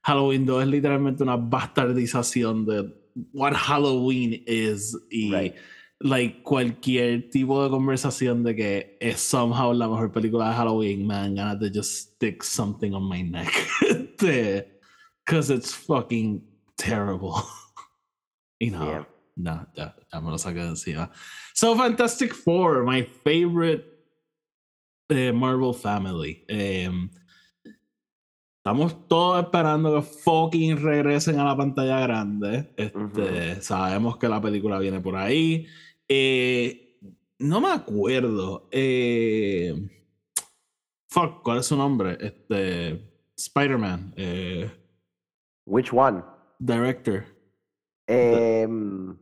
Halloween 0.03 0.45
2 0.45 0.63
es 0.63 0.67
literalmente 0.67 1.21
una 1.21 1.35
bastardización 1.37 2.65
de 2.65 2.93
what 3.33 3.53
Halloween 3.53 4.41
is 4.47 4.97
y 5.11 5.31
Right. 5.31 5.55
like 5.99 6.43
cualquier 6.43 7.29
tipo 7.29 7.61
de 7.63 7.69
conversación 7.69 8.43
de 8.43 8.55
que 8.55 8.97
es 8.99 9.19
somehow 9.19 9.73
la 9.73 9.87
mejor 9.87 10.11
película 10.11 10.49
de 10.49 10.55
Halloween, 10.55 11.05
man, 11.05 11.35
de 11.35 11.69
just 11.69 12.15
stick 12.15 12.41
something 12.41 12.93
on 12.93 13.03
my 13.07 13.21
neck. 13.21 13.51
Because 14.17 15.49
it's 15.51 15.73
fucking 15.73 16.41
terrible. 16.77 17.43
y 18.59 18.69
nada. 18.69 18.85
Yeah. 18.85 19.05
No, 19.37 19.65
ya, 19.75 19.93
ya 20.11 20.19
me 20.19 20.29
lo 20.29 20.37
saqué 20.37 20.55
de 20.55 20.69
encima. 20.69 21.09
So, 21.53 21.75
Fantastic 21.75 22.33
Four, 22.33 22.83
my 22.83 23.03
favorite 23.23 23.90
eh, 25.11 25.31
Marvel 25.31 25.73
family. 25.73 26.43
Em, 26.47 27.09
estamos 28.57 29.07
todos 29.07 29.43
esperando 29.43 29.95
que 29.95 30.01
fucking 30.01 30.77
regresen 30.77 31.39
a 31.39 31.45
la 31.45 31.55
pantalla 31.57 31.99
grande. 32.01 32.73
Este, 32.77 33.61
Sabemos 33.61 34.17
que 34.17 34.27
la 34.29 34.41
película 34.41 34.79
viene 34.79 34.99
por 34.99 35.15
ahí. 35.15 35.67
Eh, 36.07 36.99
no 37.39 37.59
me 37.61 37.69
acuerdo. 37.71 38.67
Eh, 38.71 39.73
fuck, 41.09 41.41
¿cuál 41.43 41.59
es 41.59 41.65
su 41.65 41.75
nombre? 41.75 42.17
Este, 42.19 43.11
Spider-Man. 43.37 44.13
eh, 44.17 44.69
Which 45.65 45.91
one? 45.93 46.23
director. 46.59 47.25
Em, 48.07 49.17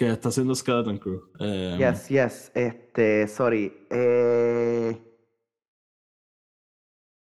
Que 0.00 0.08
está 0.12 0.30
haciendo 0.30 0.54
Skeleton 0.54 0.96
Crew. 0.96 1.30
Em, 1.38 1.78
yes, 1.78 2.08
yes. 2.08 2.50
Este, 2.54 3.28
sorry. 3.28 3.86
Eh... 3.90 4.98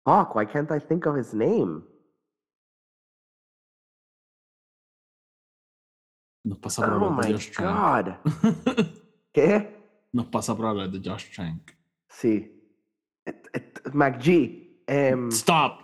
Fuck, 0.06 0.36
why 0.36 0.46
can't 0.46 0.70
I 0.70 0.78
think 0.78 1.04
of 1.06 1.16
his 1.18 1.34
name? 1.34 1.82
Nos 6.44 6.58
pasa 6.60 6.82
por 6.86 6.92
Oh 6.94 7.06
hablar 7.06 7.26
de 7.26 7.32
Josh 7.32 7.50
Trank. 7.50 8.06
god. 8.22 8.84
¿Qué? 9.34 9.76
Nos 10.12 10.26
pasa 10.26 10.56
por 10.56 10.66
hablar 10.66 10.88
de 10.88 11.00
Josh 11.00 11.34
Trank. 11.34 11.72
Sí. 12.08 12.62
Et- 13.26 13.48
et- 13.52 13.92
McG. 13.92 14.84
em, 14.86 15.28
Stop. 15.32 15.80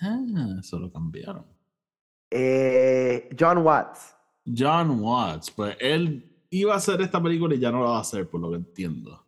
Ah, 0.00 0.56
eso 0.60 0.78
lo 0.78 0.90
cambiaron. 0.92 1.44
eh, 2.30 3.28
John 3.38 3.58
Watts. 3.58 4.15
John 4.46 5.00
Watts, 5.00 5.50
pues 5.50 5.76
él 5.80 6.32
iba 6.50 6.74
a 6.74 6.76
hacer 6.76 7.00
esta 7.00 7.22
película 7.22 7.54
y 7.54 7.58
ya 7.58 7.70
no 7.70 7.82
la 7.82 7.90
va 7.90 7.98
a 7.98 8.02
hacer, 8.02 8.28
por 8.28 8.40
lo 8.40 8.50
que 8.50 8.56
entiendo. 8.56 9.26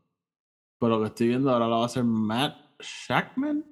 Por 0.79 0.91
lo 0.91 1.01
que 1.01 1.07
estoy 1.07 1.29
viendo, 1.29 1.51
ahora 1.51 1.69
la 1.69 1.77
va 1.77 1.83
a 1.83 1.87
hacer 1.87 2.05
Matt 2.05 2.55
Shackman. 2.81 3.65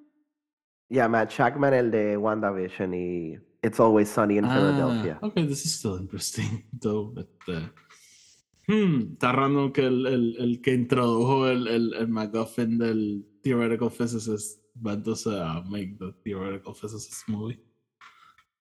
Yeah, 0.88 1.08
Matt 1.08 1.30
Shackman, 1.30 1.74
el 1.74 1.90
de 1.90 2.16
WandaVision 2.16 2.94
y 2.94 3.38
It's 3.62 3.80
Always 3.80 4.08
Sunny 4.08 4.38
in 4.38 4.44
Philadelphia. 4.44 5.18
Ah, 5.20 5.26
ok, 5.26 5.34
this 5.34 5.64
is 5.64 5.74
still 5.74 5.96
interesting. 5.98 6.64
though, 6.80 7.12
este, 7.16 7.70
hmm, 8.68 9.12
está 9.14 9.32
random 9.32 9.72
que 9.72 9.86
el, 9.86 10.06
el, 10.06 10.36
el 10.38 10.60
que 10.60 10.74
introdujo 10.74 11.48
el, 11.48 11.66
el, 11.66 11.94
el 11.94 12.08
MacGuffin 12.08 12.78
del 12.78 13.26
Theoretical 13.42 13.90
Physicist 13.90 14.62
va 14.84 14.92
entonces 14.92 15.32
a 15.32 15.62
make 15.62 15.96
the 15.98 16.12
Theoretical 16.22 16.74
Physicist 16.74 17.28
movie. 17.28 17.60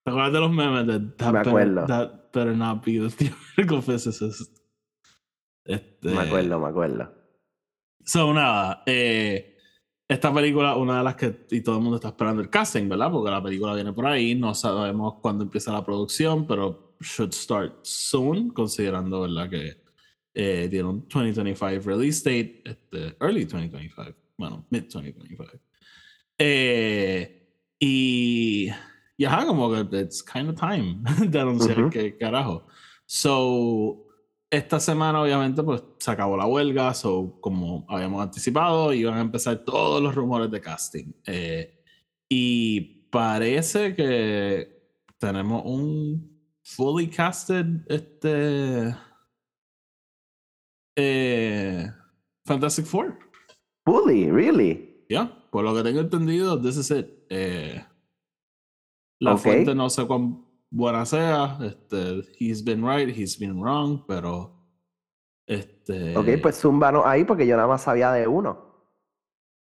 ¿Te 0.06 0.12
acuerdas 0.12 0.34
de 0.34 0.40
los 0.40 0.52
memes 0.52 0.86
de 0.86 1.00
that, 1.18 1.26
Me 1.26 1.40
better, 1.40 1.50
acuerdo. 1.50 1.86
that 1.88 2.32
better 2.32 2.56
not 2.56 2.86
be 2.86 3.00
the 3.00 3.10
Theoretical 3.10 3.82
Physicist? 3.82 4.56
Este, 5.66 6.10
Me 6.10 6.20
acuerdo, 6.20 6.60
me 6.60 6.68
acuerdo. 6.68 7.12
So, 8.04 8.32
nada, 8.32 8.84
eh, 8.86 9.58
esta 10.08 10.32
película, 10.32 10.76
una 10.76 11.00
de 11.00 11.04
las 11.04 11.16
que 11.16 11.48
y 11.50 11.62
todo 11.62 11.78
el 11.78 11.82
mundo 11.82 11.96
está 11.96 12.10
esperando 12.10 12.44
el 12.44 12.52
casting, 12.52 12.88
¿verdad? 12.88 13.10
Porque 13.12 13.32
la 13.32 13.42
película 13.42 13.74
viene 13.74 13.94
por 13.94 14.06
ahí, 14.06 14.36
no 14.36 14.54
sabemos 14.54 15.16
cuándo 15.24 15.44
empieza 15.44 15.74
la 15.74 15.84
producción, 15.84 16.46
pero 16.46 16.96
should 17.02 17.34
start 17.34 17.80
soon, 17.82 18.50
considerando, 18.52 19.22
¿verdad? 19.22 19.50
Que 19.50 19.82
eh, 20.36 20.68
tiene 20.70 20.88
un 20.88 21.08
2025 21.10 21.90
release 21.90 22.20
date, 22.20 22.62
este, 22.64 23.18
early 23.20 23.46
2025, 23.46 24.04
bueno, 24.38 24.68
mid 24.70 24.84
2025. 24.84 25.46
Eh, 26.38 27.50
y, 27.80 28.70
y 29.18 29.26
ajá, 29.26 29.46
como 29.46 29.72
que 29.72 30.00
it's 30.02 30.22
kind 30.24 30.50
of 30.50 30.60
time 30.60 31.02
de 31.30 31.40
anunciar 31.40 31.80
Ujú. 31.80 31.90
que 31.90 32.18
carajo. 32.18 32.68
So, 33.06 34.06
esta 34.50 34.80
semana 34.80 35.22
obviamente 35.22 35.62
pues 35.64 35.84
se 36.00 36.12
acabó 36.12 36.38
la 36.38 36.46
huelga, 36.46 36.94
so 36.94 37.38
como 37.42 37.86
habíamos 37.90 38.22
anticipado, 38.22 38.94
iban 38.94 39.16
a 39.16 39.22
empezar 39.22 39.64
todos 39.64 40.02
los 40.02 40.16
rumores 40.16 40.50
de 40.52 40.62
casting. 40.62 41.14
Eh, 41.26 41.82
y 42.30 42.82
parece 43.10 43.96
que 43.96 44.92
tenemos 45.18 45.64
un 45.66 46.36
fully 46.64 47.08
casted 47.08 47.66
este 47.88 48.96
eh, 50.96 51.88
Fantastic 52.46 52.86
Four. 52.86 53.18
Fully, 53.86 54.32
really? 54.32 55.06
Ya, 55.10 55.48
por 55.52 55.64
lo 55.64 55.76
que 55.76 55.84
tengo 55.84 56.00
entendido, 56.00 56.60
this 56.60 56.78
is 56.78 56.92
it. 56.92 57.08
Eh, 57.30 57.84
la 59.20 59.38
fuente 59.38 59.74
no 59.76 59.90
sé 59.90 60.06
cuán 60.06 60.46
buena 60.70 61.06
sea. 61.06 61.58
Este, 61.62 62.22
he's 62.40 62.64
been 62.64 62.86
right, 62.86 63.10
he's 63.16 63.38
been 63.40 63.60
wrong, 63.62 64.04
pero. 64.08 64.54
Este, 65.48 66.18
Ok, 66.18 66.28
pues 66.42 66.60
zúmbanos 66.60 67.04
ahí 67.06 67.24
porque 67.24 67.46
yo 67.46 67.56
nada 67.56 67.68
más 67.68 67.84
sabía 67.84 68.12
de 68.12 68.28
uno. 68.28 68.90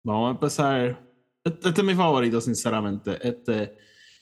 Vamos 0.03 0.29
a 0.29 0.31
empezar. 0.31 1.09
Este, 1.43 1.69
este 1.69 1.81
es 1.81 1.87
mi 1.87 1.95
favorito, 1.95 2.41
sinceramente. 2.41 3.17
Este. 3.27 3.77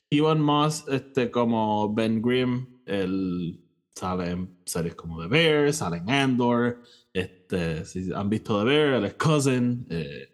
Elon 0.09 0.41
Musk, 0.41 0.89
este, 0.89 1.31
como 1.31 1.91
Ben 1.93 2.21
Grimm, 2.21 2.67
él 2.85 3.59
sabe 3.95 4.29
en 4.31 4.59
series 4.65 4.93
como 4.95 5.19
The 5.21 5.27
Bear, 5.27 5.73
sale 5.73 5.97
en 5.97 6.09
Andor. 6.09 6.81
Este, 7.11 7.83
si 7.85 8.11
han 8.13 8.29
visto 8.29 8.59
The 8.59 8.65
Bear, 8.65 8.93
él 8.95 9.05
es 9.05 9.13
cousin. 9.15 9.87
eh, 9.89 10.29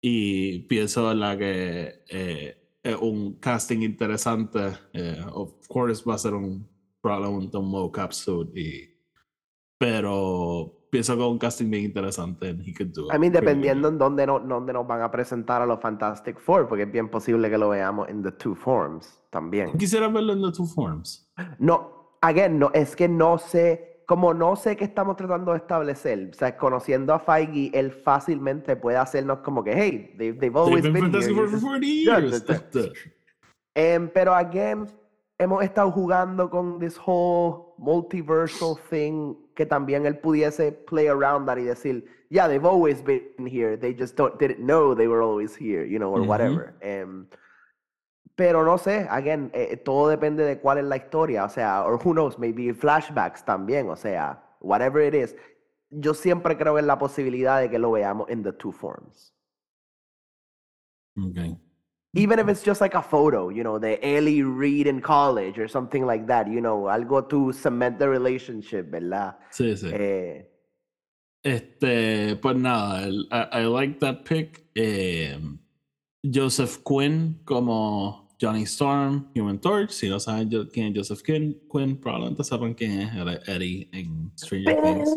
y 0.00 0.60
pienso 0.66 1.12
en 1.12 1.20
la 1.20 1.38
que 1.38 2.02
eh, 2.08 2.61
es 2.82 2.96
un 2.96 3.34
casting 3.34 3.82
interesante. 3.82 4.72
eh, 4.92 5.24
of 5.32 5.52
course, 5.68 6.02
va 6.08 6.14
a 6.14 6.18
ser 6.18 6.34
un 6.34 6.68
probablemente 7.00 7.56
un 7.56 7.68
mocap 7.68 8.12
suit. 8.12 8.48
Y, 8.56 8.88
pero 9.78 10.86
pienso 10.90 11.16
que 11.16 11.22
es 11.22 11.28
un 11.28 11.38
casting 11.38 11.70
bien 11.70 11.84
interesante. 11.84 12.48
And 12.48 12.60
he 12.60 12.72
could 12.72 12.92
do 12.92 13.06
it 13.06 13.14
I 13.14 13.18
mean, 13.18 13.32
dependiendo 13.32 13.88
en 13.88 13.98
dónde, 13.98 14.26
no, 14.26 14.38
dónde 14.40 14.72
nos 14.72 14.86
van 14.86 15.02
a 15.02 15.10
presentar 15.10 15.62
a 15.62 15.66
los 15.66 15.80
Fantastic 15.80 16.38
Four, 16.38 16.68
porque 16.68 16.84
es 16.84 16.92
bien 16.92 17.08
posible 17.08 17.50
que 17.50 17.58
lo 17.58 17.70
veamos 17.70 18.08
en 18.08 18.22
The 18.22 18.32
Two 18.32 18.54
Forms 18.54 19.22
también. 19.32 19.72
Quisiera 19.78 20.08
verlo 20.08 20.34
en 20.34 20.42
the 20.42 20.52
two 20.52 20.66
forms. 20.66 21.26
No, 21.58 22.16
again, 22.20 22.58
no, 22.58 22.70
es 22.74 22.94
que 22.94 23.08
no 23.08 23.38
sé, 23.38 23.91
como 24.12 24.34
no 24.34 24.56
sé 24.56 24.76
qué 24.76 24.84
estamos 24.84 25.16
tratando 25.16 25.52
de 25.52 25.56
establecer, 25.56 26.28
o 26.32 26.34
sea, 26.34 26.54
conociendo 26.54 27.14
a 27.14 27.18
Feige, 27.18 27.70
él 27.72 27.90
fácilmente 27.90 28.76
puede 28.76 28.98
hacernos 28.98 29.38
como 29.38 29.64
que, 29.64 29.72
hey, 29.72 30.14
they, 30.18 30.32
they've 30.32 30.54
always 30.54 30.82
They've 30.82 30.92
been 30.92 31.10
been 31.10 31.22
here. 31.22 31.48
For 31.48 31.50
you 31.50 31.58
40 31.58 32.20
just- 32.20 32.74
years. 32.74 32.92
Em, 33.74 34.10
pero 34.10 34.34
again, 34.34 34.84
hemos 35.38 35.64
estado 35.64 35.90
jugando 35.90 36.50
con 36.50 36.78
this 36.78 36.98
whole 36.98 37.74
multiversal 37.78 38.76
thing 38.90 39.34
que 39.54 39.64
también 39.64 40.04
él 40.04 40.18
pudiese 40.18 40.72
play 40.72 41.08
around 41.08 41.46
that 41.46 41.56
y 41.56 41.62
decir, 41.64 42.04
yeah, 42.28 42.46
they've 42.46 42.66
always 42.68 43.02
been 43.02 43.22
here, 43.46 43.78
they 43.78 43.94
just 43.98 44.14
don't, 44.14 44.38
didn't 44.38 44.58
know 44.58 44.94
they 44.94 45.08
were 45.08 45.22
always 45.22 45.56
here, 45.56 45.86
you 45.86 45.98
know, 45.98 46.10
or 46.12 46.20
Ujú. 46.20 46.26
whatever. 46.28 46.74
Em, 46.82 47.26
pero 48.34 48.64
no 48.64 48.78
sé, 48.78 49.06
again, 49.10 49.50
eh, 49.54 49.76
todo 49.76 50.08
depende 50.08 50.44
de 50.44 50.58
cuál 50.58 50.78
es 50.78 50.84
la 50.84 50.96
historia, 50.96 51.44
o 51.44 51.48
sea, 51.48 51.84
or 51.84 51.94
who 51.94 52.12
knows, 52.12 52.38
maybe 52.38 52.72
flashbacks 52.72 53.44
también, 53.44 53.88
o 53.88 53.96
sea, 53.96 54.42
whatever 54.60 55.02
it 55.02 55.14
is. 55.14 55.34
Yo 55.90 56.14
siempre 56.14 56.56
creo 56.56 56.78
en 56.78 56.86
la 56.86 56.98
posibilidad 56.98 57.60
de 57.60 57.68
que 57.68 57.78
lo 57.78 57.90
veamos 57.92 58.30
in 58.30 58.42
the 58.42 58.52
two 58.52 58.72
forms. 58.72 59.34
Okay. 61.18 61.56
Even 62.14 62.38
if 62.38 62.48
it's 62.48 62.62
just 62.62 62.80
like 62.80 62.94
a 62.94 63.02
photo, 63.02 63.50
you 63.50 63.62
know, 63.62 63.78
the 63.78 63.98
Ellie 64.02 64.42
Reed 64.42 64.86
in 64.86 65.00
college 65.00 65.58
or 65.58 65.68
something 65.68 66.06
like 66.06 66.26
that, 66.26 66.46
you 66.46 66.60
know, 66.60 66.88
algo 66.88 67.26
to 67.28 67.52
cement 67.52 67.98
the 67.98 68.08
relationship, 68.08 68.90
¿verdad? 68.90 69.36
Sí, 69.50 69.76
sí. 69.76 69.90
Eh, 69.92 70.48
Este, 71.44 72.36
pues 72.36 72.56
nada, 72.56 73.08
I, 73.08 73.62
I 73.62 73.64
like 73.66 73.98
that 73.98 74.24
pick. 74.24 74.64
Eh, 74.76 75.36
Joseph 76.22 76.84
Quinn 76.84 77.40
como 77.44 78.21
Johnny 78.42 78.64
Storm, 78.64 79.30
Human 79.36 79.60
Torch. 79.60 79.90
Si 79.92 80.08
no 80.08 80.18
saben 80.18 80.50
yo- 80.50 80.68
quién 80.68 80.88
es 80.92 80.98
Joseph 81.08 81.22
Quinn, 81.22 81.60
Quinn 81.70 81.96
probablemente 82.00 82.42
sepan 82.42 82.74
quién 82.74 83.00
es 83.02 83.48
Eddie 83.48 83.88
en 83.92 84.32
Stranger 84.36 84.82
Things. 84.82 85.16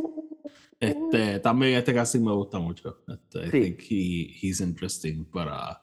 Este, 0.79 1.39
también 1.39 1.77
este 1.77 1.93
casting 1.93 2.21
me 2.23 2.31
gusta 2.33 2.59
mucho. 2.59 2.99
Este, 3.07 3.47
I 3.47 3.51
Sí. 3.51 3.61
think 3.61 3.79
he, 3.89 4.37
he's 4.41 4.59
interesting 4.61 5.25
para, 5.25 5.81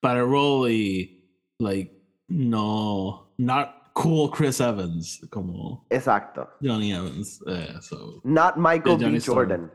para 0.00 0.20
el 0.20 0.26
role 0.26 0.70
y, 0.72 1.24
like, 1.58 1.92
no, 2.28 3.32
not 3.38 3.90
cool 3.94 4.30
Chris 4.30 4.60
Evans 4.60 5.20
como 5.30 5.86
exacto. 5.90 6.46
Johnny 6.62 6.92
Evans. 6.92 7.40
eh, 7.48 7.74
so, 7.80 8.20
Not 8.22 8.56
Michael 8.56 8.98
Johnny 9.00 9.12
B. 9.14 9.20
Storm. 9.20 9.48
Jordan. 9.48 9.70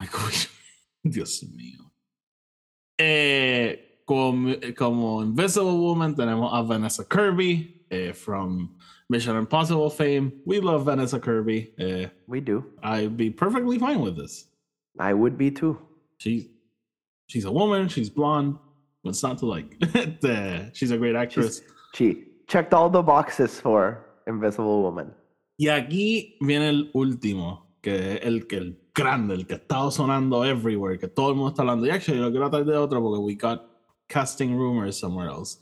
Michael 0.00 0.24
B. 0.30 0.34
Dios 1.10 1.42
mío. 1.44 1.90
Eh, 2.98 3.87
como, 4.08 4.54
como 4.74 5.22
Invisible 5.22 5.78
Woman 5.78 6.14
tenemos 6.14 6.50
a 6.52 6.62
Vanessa 6.62 7.04
Kirby 7.04 7.84
eh, 7.90 8.12
from 8.14 8.70
Mission 9.10 9.36
Impossible 9.36 9.90
fame. 9.90 10.32
We 10.46 10.60
love 10.60 10.84
Vanessa 10.86 11.20
Kirby. 11.20 11.74
Eh, 11.78 12.06
We 12.26 12.40
do. 12.40 12.64
I'd 12.82 13.16
be 13.18 13.30
perfectly 13.30 13.78
fine 13.78 14.00
with 14.00 14.16
this. 14.16 14.46
I 14.98 15.12
would 15.12 15.36
be 15.36 15.50
too. 15.50 15.76
She's 16.16 16.48
she's 17.26 17.44
a 17.44 17.52
woman. 17.52 17.88
She's 17.88 18.08
blonde. 18.08 18.56
What's 19.02 19.22
not 19.22 19.38
to 19.38 19.46
like? 19.46 19.76
Eh, 20.24 20.70
she's 20.72 20.90
a 20.90 20.96
great 20.96 21.14
actress. 21.14 21.60
She 21.94 22.24
checked 22.48 22.72
all 22.72 22.88
the 22.90 23.02
boxes 23.02 23.60
for 23.60 24.04
Invisible 24.26 24.82
Woman. 24.82 25.12
Y 25.58 25.68
aquí 25.68 26.36
viene 26.40 26.68
el 26.70 26.90
último, 26.94 27.66
que 27.82 28.14
es 28.16 28.20
el 28.24 28.46
que 28.46 28.56
el 28.56 28.78
grande, 28.94 29.34
el 29.34 29.46
que 29.46 29.54
ha 29.54 29.58
estado 29.58 29.90
sonando 29.90 30.44
everywhere, 30.44 30.98
que 30.98 31.08
todo 31.08 31.28
el 31.30 31.34
mundo 31.36 31.50
está 31.50 31.62
hablando. 31.62 31.86
Y 31.86 31.90
actually, 31.90 32.20
lo 32.20 32.30
quiero 32.30 32.48
tratar 32.48 32.64
de 32.66 32.76
otro 32.76 33.02
porque 33.02 33.18
we 33.20 33.34
got 33.34 33.67
casting 34.08 34.56
rumors 34.56 34.98
somewhere 34.98 35.28
else. 35.28 35.58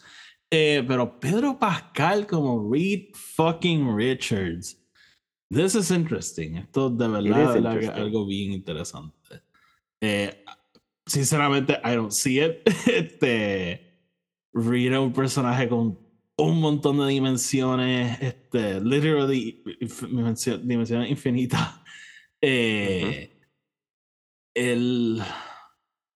Eh, 0.51 0.85
pero 0.87 1.19
Pedro 1.19 1.59
Pascal 1.59 2.27
como 2.27 2.71
Reed 2.71 3.15
fucking 3.15 3.95
Richards. 3.95 4.77
This 5.51 5.75
is 5.75 5.91
interesting. 5.91 6.57
Esto 6.57 6.91
de 6.91 7.09
verdad, 7.09 7.79
es 7.79 7.89
algo 7.89 8.27
bien 8.27 8.53
interesante. 8.53 9.43
Eh, 10.01 10.45
sinceramente, 11.07 11.81
I 11.85 11.95
don't 11.95 12.13
see 12.13 12.41
it. 12.41 12.63
Este, 12.87 14.01
Reed 14.53 14.93
es 14.93 14.99
un 14.99 15.13
personaje 15.13 15.69
con 15.69 15.99
un 16.39 16.61
montón 16.61 16.99
de 16.99 17.07
dimensiones, 17.09 18.21
este, 18.21 18.81
literally 18.81 19.63
dimensiones 20.63 21.11
infinitas. 21.11 21.81
Eh, 22.41 23.33
El, 24.55 25.23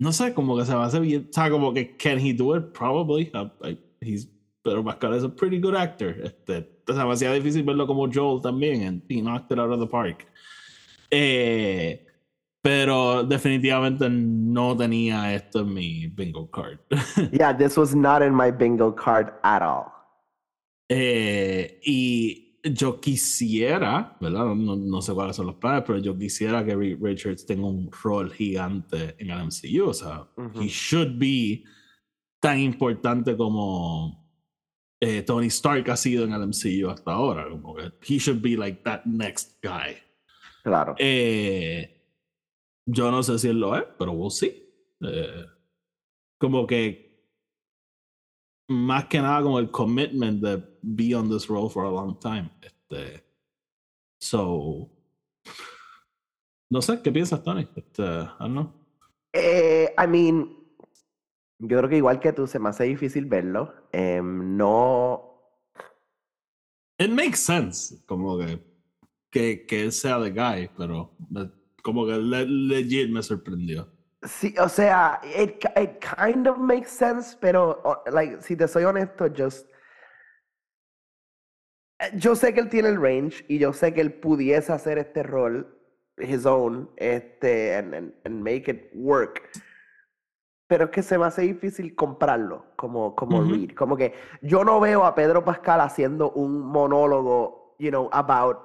no 0.01 0.13
sé, 0.13 0.35
como 0.35 0.57
que 0.57 0.65
se 0.65 0.75
va 0.75 0.83
a 0.85 0.87
hacer 0.87 1.03
bien, 1.03 1.29
o 1.31 1.33
sea, 1.33 1.49
como 1.51 1.73
que 1.73 1.97
can 1.97 2.19
he 2.19 2.33
do 2.33 2.57
it? 2.57 2.73
Probably. 2.73 3.31
I- 3.33 3.69
I- 3.71 3.79
he's, 4.01 4.29
pero 4.63 4.83
Pascal 4.83 5.15
es 5.15 5.23
a 5.25 5.29
pretty 5.29 5.61
good 5.61 5.75
actor. 5.77 6.17
Este, 6.25 6.69
o 6.89 6.93
sea, 6.93 7.05
hacía 7.11 7.33
difícil 7.33 7.63
verlo 7.63 7.87
como 7.87 8.09
Joel 8.13 8.41
también, 8.43 8.83
and 8.87 9.03
he 9.09 9.21
knocked 9.23 9.53
it 9.53 9.59
out 9.59 9.71
of 9.71 9.79
the 9.79 9.87
park. 9.87 10.27
Eh, 11.11 12.05
pero 12.63 13.25
definitivamente 13.25 14.09
no 14.11 14.77
tenía 14.77 15.35
esto 15.35 15.61
en 15.61 15.73
mi 15.75 16.07
bingo 16.09 16.51
card. 16.51 16.79
Yeah, 17.33 17.53
this 17.57 17.77
was 17.77 17.95
not 17.95 18.23
in 18.23 18.35
my 18.35 18.51
bingo 18.51 18.93
card 18.95 19.33
at 19.43 19.63
all. 19.63 19.93
Eh, 20.89 21.81
y 21.85 22.50
yo 22.62 23.01
quisiera, 23.01 24.16
¿verdad? 24.20 24.55
No, 24.55 24.77
no- 24.77 25.03
sé 25.03 25.12
cuáles 25.14 25.37
son 25.37 25.46
los 25.46 25.57
planes, 25.57 25.85
pero 25.87 25.99
yo 25.99 26.16
quisiera 26.16 26.64
que 26.64 26.77
Reed 26.77 26.99
Richards 27.01 27.46
tenga 27.46 27.66
un 27.66 27.90
rol 27.90 28.31
gigante 28.33 29.14
en 29.18 29.31
el 29.31 29.40
MCU. 29.46 29.88
O 29.88 29.94
sea, 29.94 30.29
Ujú. 30.37 30.61
he 30.61 30.68
should 30.68 31.18
be 31.18 31.64
tan 32.40 32.59
importante 32.59 33.37
como 33.37 34.29
eh, 35.01 35.23
Tony 35.23 35.46
Stark 35.46 35.90
ha 35.90 35.96
sido 35.96 36.25
en 36.25 36.33
el 36.33 36.42
MCU 36.42 36.90
hasta 36.90 37.12
ahora. 37.12 37.49
Como 37.49 37.75
que 37.75 37.85
he 38.07 38.18
should 38.18 38.42
be 38.42 38.57
like 38.57 38.83
that 38.83 39.05
next 39.07 39.62
guy. 39.62 39.96
Claro. 40.62 40.94
Eh, 40.99 41.96
yo 42.87 43.11
no 43.11 43.23
sé 43.23 43.38
si 43.38 43.49
él 43.49 43.59
lo 43.61 43.75
es, 43.77 43.85
pero 43.99 44.12
we'll 44.12 44.31
see. 44.31 44.53
Eh, 45.01 45.44
como 46.38 46.66
que 46.66 47.09
más 48.68 49.07
que 49.07 49.20
nada 49.20 49.42
como 49.42 49.59
el 49.59 49.70
commitment 49.70 50.42
de 50.42 50.59
be 50.83 51.14
on 51.14 51.29
this 51.29 51.49
role 51.49 51.69
for 51.69 51.85
a 51.85 51.90
long 51.90 52.19
time. 52.21 52.51
Este, 52.62 53.23
so, 54.21 54.90
no 56.71 56.81
sé, 56.83 57.01
¿qué 57.03 57.11
piensas, 57.12 57.43
Tony? 57.43 57.69
Este, 57.77 58.03
I 58.03 58.29
don't 58.40 58.53
know. 58.53 58.73
Eh, 59.33 59.95
I 59.99 60.07
mean, 60.07 60.57
yo 61.59 61.79
creo 61.79 61.88
que 61.88 61.97
igual 61.97 62.21
que 62.21 62.33
tú, 62.33 62.47
se 62.47 62.59
me 62.59 62.69
hace 62.71 62.85
difícil 62.85 63.27
verlo. 63.27 63.75
Em, 63.93 64.57
no. 64.57 65.27
It 66.99 67.11
makes 67.11 67.38
sense, 67.40 68.03
como 68.07 68.38
que, 68.38 68.61
que, 69.31 69.64
que 69.66 69.83
él 69.85 69.93
sea 69.93 70.21
the 70.21 70.31
guy, 70.31 70.69
pero 70.77 71.12
me- 71.31 71.51
como 71.83 72.05
que 72.07 72.12
le- 72.19 72.47
legit 72.47 73.11
me 73.11 73.23
sorprendió. 73.23 73.88
Sí, 74.23 74.55
o 74.59 74.69
sea, 74.69 75.19
it, 75.25 75.64
it 75.77 75.99
kind 76.01 76.47
of 76.47 76.59
makes 76.59 76.90
sense, 76.90 77.35
pero, 77.40 77.81
like, 78.12 78.43
si 78.43 78.55
te 78.55 78.69
soy 78.69 78.85
honesto, 78.85 79.29
just. 79.35 79.66
Yo 82.15 82.35
sé 82.35 82.55
que 82.55 82.61
él 82.61 82.69
tiene 82.69 82.89
el 82.89 83.01
range 83.01 83.45
y 83.49 83.59
yo 83.59 83.73
sé 83.73 83.93
que 83.93 84.01
él 84.01 84.13
pudiese 84.13 84.73
hacer 84.73 84.99
este 84.99 85.23
rol, 85.23 85.67
his 86.19 86.47
own, 86.47 86.91
este, 86.97 87.77
and, 87.77 87.95
and, 87.95 88.15
and 88.25 88.43
make 88.43 88.71
it 88.71 88.91
work. 88.95 89.43
Pero 90.67 90.85
es 90.85 90.91
que 90.91 91.03
se 91.03 91.19
me 91.19 91.27
hace 91.27 91.43
difícil 91.43 91.95
comprarlo 91.95 92.65
como, 92.77 93.15
como 93.15 93.41
Ujú. 93.41 93.51
Reed. 93.53 93.75
Como 93.75 93.97
que 93.97 94.15
yo 94.41 94.65
no 94.65 94.81
veo 94.81 95.05
a 95.05 95.15
Pedro 95.15 95.45
Pascal 95.45 95.81
haciendo 95.81 96.31
un 96.31 96.61
monólogo, 96.61 97.77
you 97.79 97.91
know, 97.91 98.09
about 98.13 98.59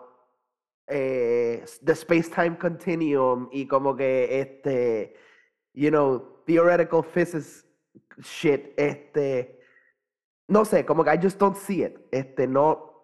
eh, 0.87 1.65
the 1.83 1.93
space-time 1.93 2.57
continuum 2.57 3.49
y 3.51 3.67
como 3.67 3.95
que 3.95 4.39
este, 4.39 5.15
you 5.73 5.89
know, 5.89 6.41
theoretical 6.45 7.03
physics 7.03 7.65
shit, 8.21 8.71
este, 8.77 9.59
no 10.47 10.63
sé, 10.63 10.85
como 10.85 11.03
que 11.03 11.11
I 11.13 11.19
just 11.21 11.39
don't 11.39 11.57
see 11.57 11.83
it. 11.83 11.97
Este, 12.11 12.47
no, 12.47 12.94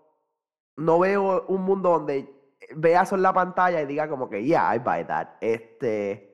no 0.82 1.00
veo 1.00 1.46
un 1.48 1.62
mundo 1.62 1.89
donde 1.89 2.34
vea 2.76 3.04
eso 3.04 3.15
en 3.15 3.22
la 3.22 3.34
pantalla 3.34 3.82
y 3.82 3.86
diga 3.86 4.08
como 4.08 4.30
que, 4.30 4.44
yeah, 4.44 4.76
I 4.76 4.80
buy 4.80 5.04
that. 5.06 5.30
Este, 5.41 6.32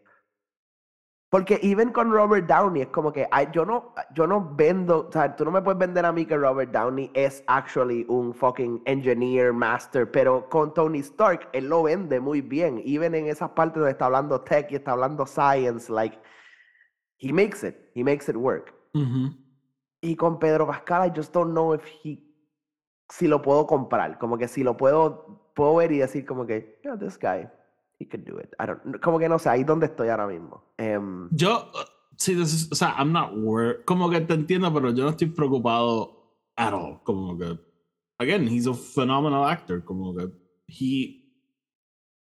porque 1.30 1.60
even 1.62 1.92
con 1.92 2.12
Robert 2.12 2.48
Downey 2.48 2.84
es 2.84 2.88
como 2.88 3.12
que 3.12 3.28
ay, 3.32 3.50
yo 3.52 3.66
no 3.66 3.94
yo 4.14 4.26
no 4.28 4.54
vendo, 4.56 5.08
o 5.10 5.12
sea, 5.12 5.36
tú 5.36 5.44
no 5.44 5.52
me 5.52 5.62
puedes 5.62 5.78
vender 5.78 6.06
a 6.06 6.12
mí 6.12 6.26
que 6.26 6.38
Robert 6.38 6.72
Downey 6.72 7.12
es 7.14 7.44
actually 7.48 8.06
un 8.08 8.34
fucking 8.34 8.82
engineer 8.86 9.52
master, 9.52 10.10
pero 10.10 10.48
con 10.50 10.74
Tony 10.74 11.00
Stark 11.00 11.50
él 11.52 11.68
lo 11.68 11.84
vende 11.84 12.20
muy 12.22 12.42
bien, 12.42 12.82
even 12.86 13.14
en 13.14 13.28
esas 13.28 13.50
partes 13.50 13.76
donde 13.76 13.92
está 13.92 14.06
hablando 14.06 14.40
tech 14.42 14.72
y 14.72 14.76
está 14.76 14.94
hablando 14.94 15.26
science, 15.26 15.92
like 15.92 16.18
he 17.18 17.34
makes 17.34 17.68
it, 17.68 17.76
he 17.94 18.04
makes 18.04 18.30
it 18.30 18.38
work. 18.38 18.74
Y 20.02 20.16
con 20.16 20.40
Pedro 20.40 20.66
Pascal, 20.66 21.08
I 21.08 21.12
just 21.16 21.34
don't 21.34 21.52
know 21.52 21.74
if 21.74 21.84
he, 22.04 22.27
si 23.10 23.28
lo 23.28 23.42
puedo 23.42 23.66
comprar, 23.68 24.18
como 24.20 24.38
que 24.38 24.48
si 24.48 24.64
lo 24.64 24.76
puedo, 24.78 25.52
puedo 25.56 25.76
ver 25.76 25.92
y 25.92 26.00
decir 26.00 26.26
como 26.26 26.46
que, 26.46 26.80
yeah, 26.84 26.98
this 26.98 27.18
guy, 27.20 27.48
he 28.00 28.08
could 28.08 28.26
do 28.26 28.40
it. 28.40 28.54
I 28.60 28.66
don't, 28.68 29.00
como 29.02 29.18
que 29.20 29.30
no 29.30 29.40
sé, 29.40 29.50
ahí 29.50 29.64
donde 29.64 29.86
estoy 29.88 30.10
ahora 30.10 30.28
mismo. 30.28 30.64
Em, 30.78 31.30
Yo, 31.32 31.72
sí, 32.18 32.34
is- 32.34 32.70
o 32.72 32.76
sea, 32.76 32.96
I'm 32.98 33.12
not 33.12 33.32
worried. 33.36 33.84
Como 33.86 34.10
que 34.10 34.22
te 34.22 34.34
entiendo, 34.34 34.74
pero 34.74 34.92
yo 34.92 35.04
no 35.04 35.10
estoy 35.12 35.28
preocupado 35.28 36.36
at 36.56 36.74
all. 36.74 37.00
Como 37.04 37.38
que, 37.38 37.58
again, 38.20 38.48
he's 38.48 38.68
a 38.68 38.74
phenomenal 38.74 39.46
actor. 39.46 39.84
Como 39.84 40.16
que, 40.16 40.30
he, 40.68 41.24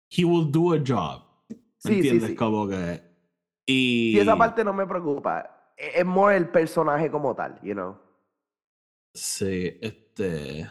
he 0.10 0.26
will 0.26 0.50
do 0.52 0.74
a 0.74 0.80
job. 0.80 1.24
¿Me 1.50 1.56
Sí, 1.78 1.94
sí, 1.94 1.96
entiendes? 1.96 2.30
sí. 2.32 2.36
Como 2.36 2.67
que, 2.67 3.02
y, 3.65 4.17
Y 4.17 4.20
esa 4.20 4.36
parte 4.38 4.63
no 4.63 4.74
me 4.74 4.86
preocupa. 4.86 5.74
e- 5.78 6.00
Es 6.02 6.06
more 6.06 6.36
el 6.36 6.50
personaje 6.50 7.10
como 7.10 7.36
tal, 7.36 7.60
you 7.62 7.74
know. 7.74 7.98
Sí, 9.13 9.78
este. 10.12 10.69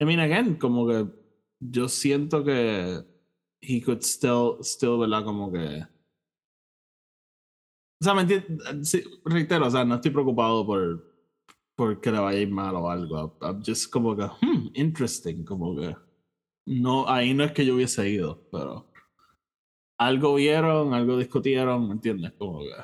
I 0.00 0.04
mean, 0.04 0.20
again, 0.20 0.56
como 0.56 0.86
que 0.86 1.06
yo 1.60 1.88
siento 1.88 2.44
que 2.44 3.04
he 3.60 3.80
could 3.80 4.02
still, 4.02 4.58
still, 4.62 4.98
¿verdad? 4.98 5.24
Como 5.24 5.52
que. 5.52 5.86
O 8.00 8.04
sea, 8.04 8.14
me. 8.14 8.84
Sí, 8.84 9.02
reitero, 9.24 9.66
o 9.66 9.70
sea, 9.70 9.84
no 9.84 9.96
estoy 9.96 10.10
preocupado 10.10 10.66
por, 10.66 11.04
por 11.76 12.00
que 12.00 12.10
le 12.10 12.18
vaya 12.18 12.38
a 12.38 12.42
ir 12.42 12.50
mal 12.50 12.74
o 12.76 12.90
algo. 12.90 13.38
I'm 13.40 13.62
just 13.64 13.90
como 13.90 14.16
que, 14.16 14.24
hmm, 14.24 14.70
interesting, 14.74 15.44
como 15.44 15.76
que. 15.76 15.96
No, 16.66 17.08
ahí 17.08 17.34
no 17.34 17.44
es 17.44 17.52
que 17.52 17.64
yo 17.64 17.74
hubiese 17.74 18.08
ido, 18.08 18.48
pero. 18.50 18.90
Algo 19.96 20.34
vieron, 20.34 20.92
algo 20.92 21.16
discutieron, 21.16 21.86
¿me 21.88 21.94
entiendes? 21.94 22.32
Como 22.32 22.60
que. 22.60 22.74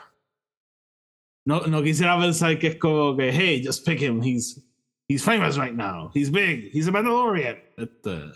No, 1.44 1.62
no 1.66 1.82
quisiera 1.82 2.18
pensar 2.18 2.58
que 2.58 2.68
es 2.68 2.76
como 2.76 3.16
que, 3.16 3.32
hey, 3.32 3.62
just 3.64 3.84
pick 3.86 4.00
him. 4.02 4.22
He's, 4.22 4.62
he's 5.10 5.24
famous 5.24 5.58
right 5.58 5.74
now. 5.74 6.10
He's 6.14 6.30
big. 6.30 6.70
He's 6.70 6.86
a 6.86 6.92
Mandalorian. 6.92 7.58
Este, 7.76 8.30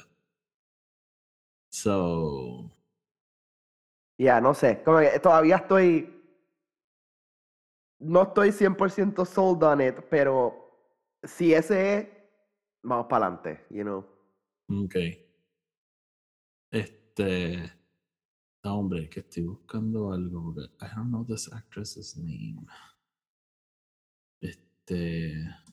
so, 1.70 2.68
Ya, 4.18 4.40
no 4.40 4.54
sé. 4.54 4.82
Como 4.84 4.98
que 4.98 5.20
todavía 5.20 5.56
estoy. 5.56 6.10
No 8.00 8.22
estoy 8.22 8.50
100% 8.50 9.24
sold 9.24 9.62
on 9.62 9.80
it, 9.80 9.94
pero 10.10 10.52
si 11.22 11.54
ese 11.54 11.98
es, 11.98 12.08
vamos 12.82 13.06
para 13.08 13.26
adelante, 13.26 13.64
you 13.70 13.82
know. 13.84 14.04
ok. 14.68 14.94
Este, 16.72 17.72
no, 18.64 18.78
hombre, 18.78 19.08
que 19.08 19.20
estoy 19.20 19.44
buscando 19.44 20.12
algo. 20.12 20.54
I 20.80 20.88
don't 20.96 21.10
know 21.10 21.24
this 21.24 21.48
actress's 21.52 22.16
name. 22.16 22.66
Este. 24.42 25.63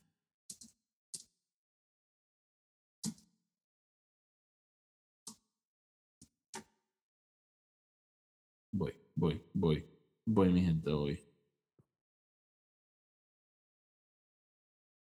Voy, 9.16 9.42
voy, 9.54 9.84
voy. 10.26 10.50
Mi 10.52 10.62
gente, 10.66 10.90
voy. 10.92 11.20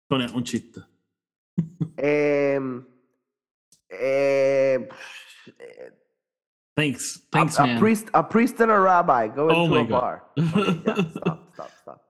Pone 0.09 0.27
un 0.35 0.43
chiste. 0.45 0.81
Eh, 1.97 2.59
eh, 3.91 4.79
Thanks, 6.77 7.17
a, 7.17 7.21
thanks, 7.33 7.59
a 7.59 7.67
man. 7.67 7.79
priest, 7.79 8.09
a 8.15 8.23
priest 8.23 8.59
and 8.61 8.71
a 8.71 8.79
rabbi 8.79 9.29
go 9.29 9.51
Oh 9.51 9.65
into 9.65 9.77
a 9.77 9.85
God. 9.85 9.91
bar. 10.01 10.23
Okay, 10.39 10.81
ya, 10.87 10.95
stop, 11.11 11.53
stop, 11.55 11.71
stop. 11.83 12.01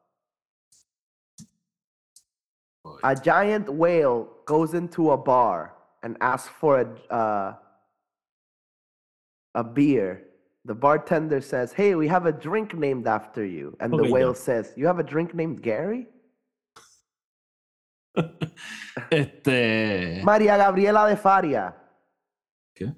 Voy. 2.85 2.99
A 3.03 3.15
giant 3.17 3.69
whale 3.69 4.29
goes 4.47 4.75
into 4.75 5.11
a 5.11 5.17
bar. 5.17 5.75
and 6.03 6.17
asks 6.23 6.49
for 6.49 6.81
a 6.81 6.87
uh, 7.13 7.55
a 9.55 9.63
beer, 9.65 10.25
the 10.65 10.75
bartender 10.75 11.41
says, 11.41 11.73
"Hey, 11.73 11.95
we 11.95 12.07
have 12.09 12.27
a 12.27 12.33
drink 12.33 12.75
named 12.75 13.07
after 13.07 13.45
you," 13.45 13.77
and 13.81 13.93
Okay, 13.95 14.03
the 14.03 14.09
yeah. 14.09 14.15
whale 14.15 14.35
says, 14.35 14.73
"You 14.77 14.87
have 14.87 14.99
a 14.99 15.03
drink 15.05 15.35
named 15.35 15.63
Gary." 15.63 16.07
este. 19.11 20.23
María 20.25 20.57
Gabriela 20.57 21.09
de 21.09 21.17
Faria. 21.17 21.75
¿Qué? 22.75 22.95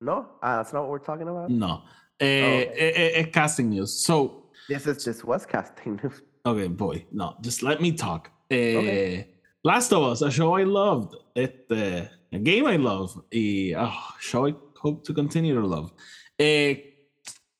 No, 0.00 0.26
ah, 0.42 0.56
that's 0.58 0.72
not 0.72 0.82
what 0.82 0.90
we're 0.90 0.98
talking 0.98 1.28
about. 1.28 1.50
No. 1.50 1.82
Eh, 2.18 2.64
Oh, 2.68 2.72
eh, 2.74 3.12
eh, 3.16 3.24
casting 3.30 3.68
news. 3.70 3.92
So, 4.04 4.50
This 4.68 4.86
is 4.86 5.04
just 5.04 5.24
was 5.24 5.46
casting 5.46 5.96
news. 6.02 6.22
okay, 6.44 6.68
boy, 6.68 7.06
no, 7.12 7.36
just 7.42 7.62
let 7.62 7.80
me 7.80 7.92
talk. 7.92 8.30
Eh, 8.50 9.24
Last 9.64 9.92
of 9.92 10.02
Us, 10.04 10.22
a 10.22 10.30
show 10.30 10.54
I 10.56 10.64
loved. 10.64 11.14
Este, 11.34 12.08
a 12.32 12.38
game 12.38 12.66
I 12.66 12.76
love. 12.76 13.20
Y 13.32 13.74
a 13.76 13.90
show 14.20 14.46
I 14.46 14.54
hope 14.80 15.04
to 15.04 15.12
continue 15.14 15.54
to 15.60 15.66
love. 15.66 15.92
Eh, 16.38 16.74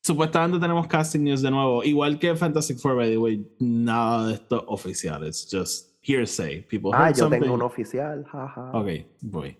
supuestamente 0.06 0.58
tenemos 0.60 0.86
casting 0.86 1.20
news 1.24 1.42
de 1.42 1.50
nuevo. 1.50 1.82
Igual 1.84 2.18
que 2.18 2.34
Fantastic 2.36 2.78
Four, 2.78 2.96
by 2.96 3.08
the 3.10 3.18
way, 3.18 3.44
nada 3.58 4.28
de 4.28 4.34
esto 4.34 4.64
oficial. 4.68 5.24
It's 5.26 5.46
just 5.50 5.90
hearsay. 6.02 6.62
People 6.62 6.90
Ah, 6.94 7.10
yo 7.10 7.24
something. 7.24 7.40
tengo 7.40 7.54
un 7.54 7.62
oficial, 7.62 8.24
jaja. 8.30 8.70
Ok, 8.72 8.88
voy. 9.22 9.56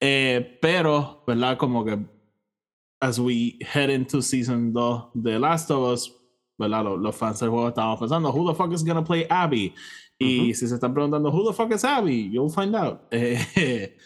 Eh, 0.00 0.58
pero, 0.60 1.22
¿verdad? 1.26 1.56
Como 1.58 1.84
que 1.84 1.98
as 3.00 3.18
we 3.18 3.58
head 3.60 3.90
into 3.90 4.22
season 4.22 4.72
2 4.72 5.10
de 5.14 5.38
Last 5.38 5.70
of 5.70 5.92
Us, 5.92 6.12
¿verdad? 6.58 6.84
Los, 6.84 6.98
los 7.00 7.14
fans 7.16 7.38
del 7.40 7.50
juego 7.50 7.68
estaban 7.68 7.98
pensando, 7.98 8.30
who 8.32 8.50
the 8.50 8.56
fuck 8.56 8.72
is 8.72 8.82
gonna 8.84 9.04
play 9.04 9.26
Abby? 9.28 9.74
Y 10.18 10.54
si 10.54 10.68
se 10.68 10.74
están 10.76 10.94
preguntando, 10.94 11.30
who 11.32 11.44
the 11.50 11.52
fuck 11.52 11.72
is 11.74 11.84
Abby? 11.84 12.30
You'll 12.32 12.48
find 12.50 12.74
out. 12.76 13.00
Eh, 13.10 13.38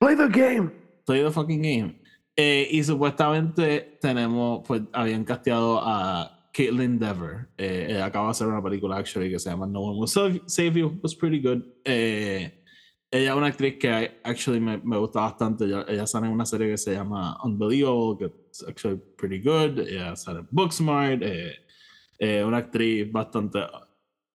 Play 0.00 0.14
the 0.16 0.28
game. 0.28 0.72
play 1.06 1.22
the 1.22 1.30
fucking 1.30 1.62
game. 1.62 1.98
Eh, 2.36 2.68
y 2.70 2.84
supuestamente 2.84 3.98
tenemos, 4.00 4.62
pues 4.66 4.82
habían 4.92 5.24
casteado 5.24 5.80
a 5.82 6.50
Caitlin 6.52 6.98
Dever. 6.98 7.48
Eh, 7.56 8.00
acaba 8.02 8.26
de 8.26 8.30
hacer 8.32 8.46
una 8.46 8.62
película 8.62 8.96
actually 8.96 9.30
que 9.30 9.38
se 9.38 9.50
llama 9.50 9.66
No 9.66 9.80
One 9.80 9.98
Will 9.98 10.08
Save 10.08 10.42
Save 10.46 10.80
You. 10.80 11.00
Was 11.02 11.14
pretty 11.14 11.40
good. 11.40 11.62
Eh, 11.84 12.62
ella 13.10 13.30
es 13.30 13.36
una 13.36 13.46
actriz 13.46 13.76
que 13.78 14.20
actually 14.24 14.60
me, 14.60 14.78
me 14.78 14.98
gusta 14.98 15.20
bastante. 15.20 15.64
Ella, 15.64 15.84
ella 15.88 16.06
sale 16.06 16.26
en 16.26 16.32
una 16.32 16.44
serie 16.44 16.68
que 16.68 16.78
se 16.78 16.92
llama 16.92 17.38
Unbelievable, 17.42 18.16
que 18.18 18.34
es 18.50 18.64
actually 18.66 19.00
pretty 19.16 19.38
good. 19.38 19.78
Ella 19.78 20.16
sale 20.16 20.40
en 20.40 20.48
Booksmart. 20.50 21.22
Eh, 21.22 21.54
eh, 22.18 22.42
una 22.44 22.58
actriz 22.58 23.10
bastante, 23.12 23.60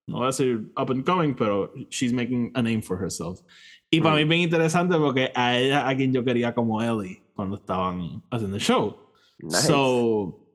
no 0.08 0.18
voy 0.18 0.24
a 0.24 0.28
decir 0.28 0.72
up 0.78 0.92
and 0.92 1.04
coming, 1.04 1.34
pero 1.34 1.74
she's 1.90 2.14
making 2.14 2.52
a 2.54 2.62
name 2.62 2.82
for 2.82 3.02
herself. 3.02 3.42
Y 3.90 4.00
para 4.00 4.16
mí 4.16 4.22
es 4.22 4.28
bien 4.28 4.42
interesante 4.42 4.96
porque 4.98 5.32
a 5.36 5.58
ella, 5.58 5.88
a 5.88 5.96
quien 5.96 6.14
yo 6.14 6.24
quería 6.24 6.54
como 6.54 6.82
Ellie 6.82 7.22
cuando 7.42 7.56
estaban 7.58 8.24
haciendo 8.30 8.58
el 8.58 8.62
show. 8.62 8.96
Nice. 9.40 9.68
So, 9.68 10.48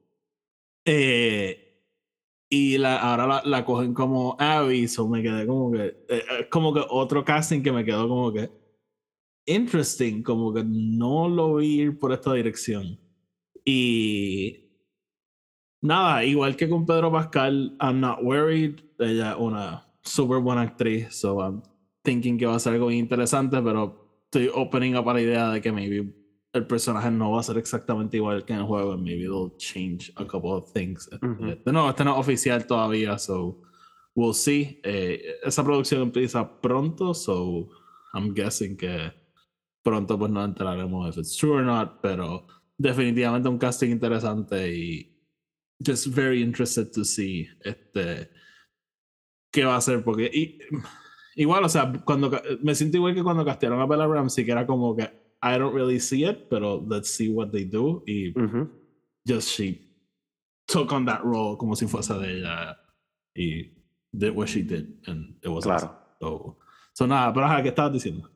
eh, 0.84 1.82
y 2.48 2.78
la, 2.78 2.98
ahora 2.98 3.26
la, 3.26 3.42
la 3.44 3.64
cogen 3.64 3.92
como 3.92 4.36
Abby, 4.38 4.86
so 4.86 5.08
me 5.08 5.20
quedé 5.20 5.48
como 5.48 5.72
que, 5.72 5.84
eh, 5.84 5.96
eh, 6.08 6.48
como 6.48 6.72
que 6.72 6.80
otro 6.88 7.24
casting 7.24 7.60
que 7.60 7.72
me 7.72 7.84
quedó 7.84 8.08
como 8.08 8.32
que 8.32 8.48
interesting, 9.46 10.22
como 10.22 10.54
que 10.54 10.62
no 10.64 11.28
lo 11.28 11.56
vi 11.56 11.80
ir 11.80 11.98
por 11.98 12.12
esta 12.12 12.32
dirección. 12.34 13.00
Y 13.64 14.70
nada, 15.82 16.24
igual 16.24 16.54
que 16.54 16.68
con 16.68 16.86
Pedro 16.86 17.10
Pascal, 17.10 17.76
I'm 17.80 17.98
not 17.98 18.20
worried. 18.22 18.78
Ella 19.00 19.32
es 19.32 19.38
una 19.38 19.92
súper 20.02 20.38
buena 20.38 20.62
actriz, 20.62 21.16
so 21.16 21.40
I'm 21.40 21.62
thinking 22.04 22.38
que 22.38 22.46
va 22.46 22.54
a 22.54 22.60
ser 22.60 22.74
algo 22.74 22.92
interesante, 22.92 23.60
pero 23.60 24.20
estoy 24.24 24.50
opening 24.54 24.94
up 24.94 25.08
a 25.08 25.14
la 25.14 25.20
idea 25.20 25.50
de 25.50 25.60
que 25.60 25.72
maybe 25.72 26.25
el 26.56 26.66
personaje 26.66 27.10
no 27.10 27.32
va 27.32 27.40
a 27.40 27.42
ser 27.42 27.58
exactamente 27.58 28.16
igual 28.16 28.44
que 28.44 28.52
en 28.52 28.60
el 28.60 28.64
juego, 28.66 28.92
and 28.92 29.02
maybe 29.02 29.22
they'll 29.22 29.54
change 29.58 30.12
a 30.16 30.24
couple 30.24 30.50
of 30.52 30.72
things. 30.72 31.08
Este, 31.48 31.72
no, 31.72 31.88
este 31.90 32.04
no 32.04 32.12
es 32.14 32.18
oficial 32.20 32.66
todavía, 32.66 33.18
so 33.18 33.60
we'll 34.14 34.34
see. 34.34 34.80
Eh, 34.84 35.20
esa 35.44 35.62
producción 35.64 36.02
empieza 36.02 36.60
pronto, 36.60 37.14
so 37.14 37.68
I'm 38.14 38.34
guessing 38.34 38.76
que 38.76 39.12
pronto 39.82 40.18
pues 40.18 40.30
nos 40.30 40.44
enteraremos 40.48 41.08
if 41.10 41.18
it's 41.18 41.36
true 41.36 41.52
or 41.58 41.62
not, 41.62 42.00
pero 42.02 42.46
definitivamente 42.78 43.48
un 43.48 43.58
casting 43.58 43.90
interesante 43.90 44.74
y 44.74 45.16
just 45.86 46.06
very 46.08 46.42
interested 46.42 46.90
to 46.92 47.04
see 47.04 47.46
este 47.64 48.28
qué 49.52 49.64
va 49.64 49.74
a 49.74 49.78
hacer 49.78 50.02
porque 50.02 50.30
y- 50.32 50.58
igual 51.36 51.64
o 51.64 51.68
sea 51.68 51.92
cuando 52.04 52.30
me 52.62 52.74
siento 52.74 52.96
igual 52.96 53.14
que 53.14 53.22
cuando 53.22 53.44
castearon 53.44 53.80
a 53.80 53.86
Bella 53.86 54.06
Ramsey 54.06 54.44
que 54.44 54.52
era 54.52 54.66
como 54.66 54.96
que 54.96 55.08
I 55.54 55.58
don't 55.58 55.74
really 55.74 55.98
see 55.98 56.24
it 56.24 56.48
pero 56.50 56.76
let's 56.86 57.10
see 57.10 57.28
what 57.32 57.50
they 57.52 57.64
do 57.64 58.02
y 58.06 58.32
just 59.26 59.48
she 59.50 59.80
took 60.66 60.92
on 60.92 61.04
that 61.06 61.22
role 61.24 61.56
como 61.56 61.74
si 61.74 61.86
fuese 61.86 62.14
de 62.20 62.38
ella 62.40 62.76
y 63.36 63.70
did 64.12 64.34
what 64.34 64.48
she 64.48 64.62
did 64.62 64.86
and 65.06 65.36
it 65.42 65.48
was 65.48 65.64
Claro. 65.64 65.76
awesome. 65.86 65.96
so, 66.20 66.56
so 66.94 67.06
nada 67.06 67.32
pero 67.32 67.46
ajá, 67.46 67.62
¿qué 67.62 67.68
estabas 67.68 67.92
diciendo? 67.92 68.28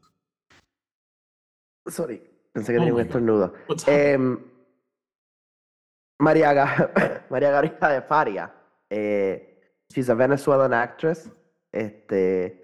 Sorry, 1.89 2.23
pensé 2.53 2.73
que 2.73 2.79
Oh 2.79 2.83
tenía 2.83 2.95
un 2.95 3.01
estornudo. 3.01 3.55
Em, 3.87 4.39
María, 6.21 6.53
Ga- 6.53 7.25
María 7.31 7.51
Gabriela 7.51 7.89
de 7.89 8.03
Faria. 8.03 8.53
eh, 8.91 9.59
she's 9.89 10.09
a 10.11 10.15
Venezuelan 10.15 10.73
actress. 10.75 11.31
Este, 11.73 12.63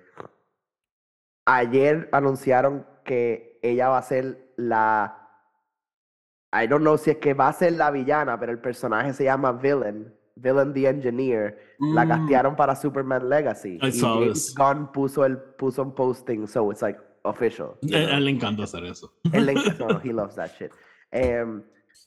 ayer 1.46 2.08
anunciaron 2.12 2.86
que 3.04 3.45
ella 3.70 3.88
va 3.88 3.98
a 3.98 4.02
ser 4.02 4.52
la. 4.56 5.22
I 6.52 6.66
don't 6.66 6.82
know 6.82 6.96
si 6.96 7.10
es 7.10 7.16
que 7.18 7.34
va 7.34 7.48
a 7.48 7.52
ser 7.52 7.72
la 7.72 7.90
villana, 7.90 8.38
pero 8.38 8.52
el 8.52 8.58
personaje 8.60 9.12
se 9.12 9.24
llama 9.24 9.52
Villain. 9.52 10.12
Villain 10.36 10.72
the 10.74 10.86
Engineer. 10.88 11.58
La 11.78 12.04
Mm. 12.04 12.08
castearon 12.08 12.56
para 12.56 12.76
Superman 12.76 13.28
Legacy. 13.28 13.78
I 13.82 13.88
y 13.88 13.92
saw 13.92 14.20
James 14.20 14.46
this. 14.46 14.54
Gunn 14.54 14.92
puso, 14.92 15.24
el, 15.24 15.38
puso 15.38 15.82
un 15.82 15.94
posting, 15.94 16.46
so 16.46 16.70
it's 16.70 16.82
like 16.82 16.98
official. 17.24 17.76
know? 17.82 17.96
a 17.98 18.16
él 18.16 18.24
le 18.24 18.30
encanta 18.30 18.62
hacer 18.64 18.84
eso 18.84 19.12
Él 19.32 19.46
le 19.46 19.52
encanta- 19.54 19.86
no, 19.88 20.00
he 20.02 20.12
loves 20.12 20.34
that 20.36 20.50
shit. 20.58 20.70
Em, 21.10 21.62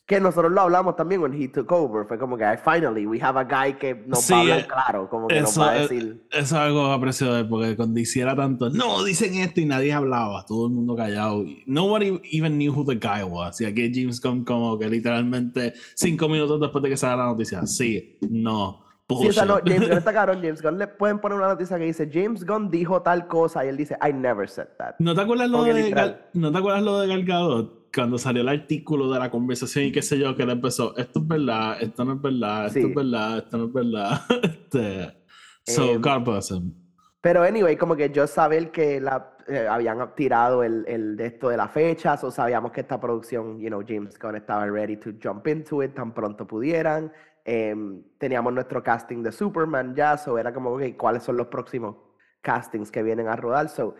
que 0.06 0.20
nosotros 0.20 0.50
lo 0.50 0.62
hablamos 0.62 0.96
también 0.96 1.20
when 1.22 1.32
he 1.40 1.46
took 1.46 1.70
over. 1.70 2.04
Fue 2.06 2.18
como 2.18 2.36
que 2.36 2.44
"Ay, 2.44 2.56
finally 2.64 3.06
we 3.06 3.20
have 3.22 3.38
a 3.38 3.44
guy 3.44 3.74
que 3.78 3.94
nos 4.06 4.22
Sí, 4.22 4.32
va 4.32 4.38
a 4.38 4.42
hablar 4.42 4.66
claro, 4.66 5.08
como 5.08 5.28
que 5.28 5.40
nos 5.40 5.50
Eso, 5.50 5.60
va 5.60 5.70
a 5.70 5.74
decir. 5.74 6.26
eso 6.32 6.40
es 6.40 6.52
algo 6.52 6.98
de 6.98 7.38
él, 7.40 7.48
porque 7.48 7.76
cuando 7.76 8.00
hiciera 8.00 8.34
tanto, 8.34 8.70
no, 8.70 9.04
dicen 9.04 9.34
esto 9.36 9.60
y 9.60 9.66
nadie 9.66 9.92
hablaba, 9.92 10.44
todo 10.46 10.66
el 10.66 10.72
mundo 10.72 10.96
callado. 10.96 11.44
Nobody 11.66 12.20
even 12.32 12.54
knew 12.58 12.72
who 12.72 12.84
the 12.84 12.96
guy 12.96 13.22
was. 13.22 13.60
Y 13.60 13.66
aquí 13.66 13.92
James 13.94 14.20
Gunn 14.20 14.44
como 14.44 14.76
que 14.78 14.88
literalmente 14.88 15.74
cinco 15.94 16.28
minutos 16.28 16.60
después 16.60 16.82
de 16.82 16.90
que 16.90 16.96
salga 16.96 17.16
la 17.18 17.26
noticia, 17.26 17.64
sí, 17.66 18.18
no, 18.28 18.84
Sí, 19.20 19.26
o 19.28 19.32
sea, 19.32 19.44
no. 19.44 19.58
James 19.66 19.88
Gunn 19.88 19.98
está 19.98 20.12
cabrón. 20.12 20.38
James 20.40 20.62
Gunn 20.62 20.78
le 20.78 20.86
pueden 20.86 21.18
poner 21.18 21.36
una 21.38 21.48
noticia 21.48 21.76
que 21.78 21.84
dice 21.84 22.08
James 22.12 22.46
Gunn 22.46 22.70
dijo 22.70 23.02
tal 23.02 23.26
cosa 23.26 23.64
y 23.64 23.68
él 23.68 23.76
dice 23.76 23.96
I 24.08 24.12
never 24.12 24.48
said 24.48 24.68
that. 24.78 24.94
¿No 25.00 25.16
te 25.16 25.20
acuerdas 25.22 25.50
lo 25.50 25.64
de. 25.64 25.90
Gal- 25.90 26.26
¿No 26.34 26.52
te 26.52 26.58
acuerdas 26.58 26.82
lo 26.84 27.00
de 27.00 27.08
Gal 27.08 27.24
Gadot? 27.24 27.79
Cuando 27.94 28.18
salió 28.18 28.42
el 28.42 28.48
artículo 28.48 29.10
de 29.10 29.18
la 29.18 29.30
conversación 29.30 29.86
y 29.86 29.92
qué 29.92 30.02
sé 30.02 30.18
yo, 30.18 30.36
que 30.36 30.42
él 30.44 30.50
empezó, 30.50 30.96
esto 30.96 31.20
es 31.20 31.26
verdad, 31.28 31.76
esto 31.82 32.04
no 32.04 32.12
es 32.14 32.22
verdad, 32.22 32.66
esto 32.66 32.80
Sí. 32.80 32.86
es 32.86 32.94
verdad, 32.94 33.38
esto 33.38 33.58
no 33.58 33.64
es 33.66 33.72
verdad. 33.72 34.20
este, 34.42 35.24
so, 35.66 35.92
Em, 35.92 36.00
God 36.00 36.20
bless 36.24 36.50
him. 36.50 36.72
Pero 37.20 37.42
anyway, 37.42 37.76
como 37.76 37.96
que 37.96 38.10
yo 38.10 38.26
saber 38.26 38.70
que 38.70 39.00
la, 39.00 39.36
eh, 39.48 39.66
habían 39.68 40.14
tirado 40.14 40.62
el, 40.62 40.84
el 40.86 41.16
de 41.16 41.26
esto 41.26 41.48
de 41.48 41.56
las 41.56 41.70
fechas, 41.70 42.22
o 42.24 42.30
sabíamos 42.30 42.72
que 42.72 42.80
esta 42.80 42.98
producción, 43.00 43.58
you 43.60 43.68
know, 43.68 43.82
James 43.86 44.18
Gunn 44.18 44.36
estaba 44.36 44.66
ready 44.66 44.96
to 44.96 45.10
jump 45.22 45.46
into 45.48 45.82
it 45.82 45.94
tan 45.94 46.14
pronto 46.14 46.46
pudieran. 46.46 47.12
Em, 47.44 48.02
teníamos 48.18 48.52
nuestro 48.52 48.82
casting 48.82 49.22
de 49.22 49.32
Superman 49.32 49.94
ya, 49.94 50.16
so 50.16 50.38
era 50.38 50.52
como, 50.54 50.70
ok, 50.70 50.96
¿cuáles 50.96 51.22
son 51.22 51.36
los 51.36 51.48
próximos 51.48 51.96
castings 52.42 52.90
que 52.90 53.02
vienen 53.02 53.28
a 53.28 53.36
rodar? 53.36 53.68
So, 53.68 53.96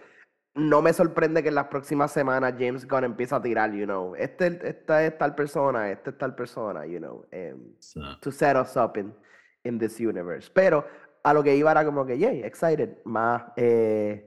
no 0.55 0.83
me 0.83 0.93
sorprende 0.93 1.43
que 1.43 1.49
en 1.49 1.55
las 1.55 1.69
próximas 1.69 2.13
semanas 2.13 2.55
James 2.59 2.87
Gunn 2.87 3.05
empiece 3.05 3.35
a 3.35 3.41
tirar, 3.43 3.73
you 3.73 3.85
know, 3.85 4.15
este, 4.17 4.59
esta 4.69 5.05
es 5.05 5.17
tal 5.17 5.35
persona, 5.35 5.91
esta 5.91 6.11
es 6.11 6.19
tal 6.19 6.35
persona, 6.35 6.87
you 6.87 6.99
know. 6.99 7.25
So, 7.79 8.01
to 8.21 8.33
set 8.33 8.57
us 8.57 8.77
up 8.77 8.97
in, 8.97 9.15
in 9.65 9.79
this 9.79 10.01
universe. 10.01 10.51
Pero 10.53 10.85
a 11.23 11.33
lo 11.33 11.43
que 11.43 11.57
iba 11.57 11.71
era 11.71 11.85
como 11.85 12.05
que, 12.05 12.19
yay, 12.19 12.43
excited, 12.43 12.99
más 13.05 13.43
eh, 13.57 14.27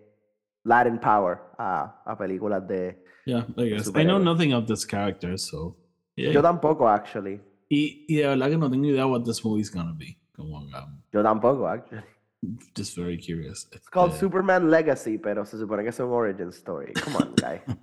Latin 0.63 0.99
Power 0.99 1.39
a, 1.57 2.01
a 2.05 2.17
películas 2.17 2.65
de... 2.67 3.03
yeah, 3.25 3.45
I 3.57 3.69
guess. 3.69 3.91
I 3.95 4.03
know 4.03 4.19
nothing 4.19 4.53
of 4.53 4.65
this 4.67 4.85
character, 4.85 5.37
so. 5.37 5.75
yeah. 6.15 6.31
Yo 6.31 6.41
tampoco, 6.41 6.87
actually. 6.87 7.41
Y, 7.69 8.05
y 8.07 8.17
de 8.17 8.27
verdad 8.27 8.49
que 8.49 8.57
no 8.57 8.69
tengo 8.69 8.85
idea 8.85 9.05
what 9.05 9.23
this 9.23 9.43
movie 9.43 9.61
is 9.61 9.69
gonna 9.69 9.93
be. 9.93 10.17
Como, 10.35 10.57
um, 10.57 11.01
Yo 11.11 11.21
tampoco, 11.21 11.67
actually. 11.67 12.03
Just 12.75 12.95
very 12.97 13.17
curious. 13.17 13.67
It's 13.71 13.89
called 13.89 14.11
Este, 14.11 14.19
Superman 14.21 14.69
Legacy, 14.69 15.17
pero 15.17 15.45
se 15.45 15.57
supone 15.57 15.83
que 15.83 15.89
es 15.89 15.99
un 15.99 16.09
origin 16.11 16.49
story. 16.49 16.93
Come 16.93 17.15
on, 17.17 17.35
guy. 17.35 17.61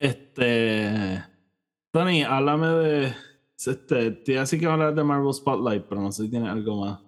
Este. 0.00 1.24
Tony, 1.90 2.22
háblame 2.22 2.68
de. 2.68 3.14
Este, 3.56 4.12
te 4.12 4.32
iba 4.32 4.40
a 4.40 4.44
decir 4.44 4.60
que 4.60 4.66
hablar 4.66 4.94
de 4.94 5.02
Marvel 5.02 5.34
Spotlight, 5.34 5.86
pero 5.88 6.00
no 6.00 6.12
sé 6.12 6.22
si 6.24 6.30
tiene 6.30 6.48
algo 6.48 6.84
más 6.84 7.00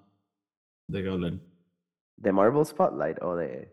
de 0.88 1.03
que 1.03 1.09
hablar. 1.09 1.34
¿De 2.16 2.32
Marvel 2.32 2.66
Spotlight 2.66 3.22
o 3.22 3.36
de... 3.36 3.72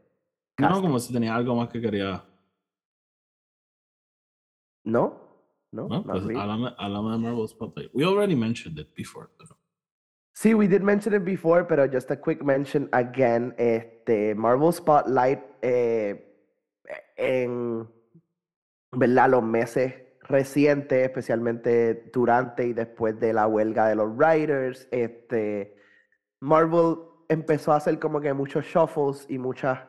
No, 0.59 0.81
como 0.81 0.99
si 0.99 1.11
tenía 1.11 1.35
algo 1.35 1.55
más 1.55 1.69
que 1.69 1.81
quería 1.81 2.23
No, 4.83 5.19
no, 5.71 5.87
No, 5.87 6.03
pues 6.03 6.23
háblame 6.35 7.11
de 7.11 7.17
Marvel 7.17 7.47
Spotlight. 7.47 7.89
We 7.93 8.05
already 8.05 8.35
mentioned 8.35 8.79
it 8.79 8.93
before. 8.95 9.27
Pero... 9.37 9.56
Sí, 10.39 10.53
we 10.53 10.67
did 10.67 10.83
mention 10.83 11.15
it 11.15 11.25
before, 11.25 11.63
pero 11.63 11.87
just 11.87 12.11
a 12.11 12.15
quick 12.15 12.43
mention 12.43 12.87
again. 12.91 13.55
Este, 13.57 14.35
Marvel 14.35 14.71
Spotlight, 14.71 15.39
eh, 15.63 16.31
en 17.15 17.87
¿verdad? 18.91 19.29
los 19.31 19.41
meses 19.41 19.95
recientes, 20.29 21.07
especialmente 21.07 22.11
durante 22.13 22.67
y 22.67 22.73
después 22.73 23.19
de 23.19 23.33
la 23.33 23.47
huelga 23.47 23.87
de 23.87 23.95
los 23.95 24.15
writers, 24.15 24.87
este, 24.91 25.75
Marvel 26.39 26.97
empezó 27.29 27.73
a 27.73 27.77
hacer 27.77 27.97
como 27.97 28.21
que 28.21 28.31
muchos 28.31 28.63
shuffles 28.63 29.25
y 29.29 29.39
muchas... 29.39 29.79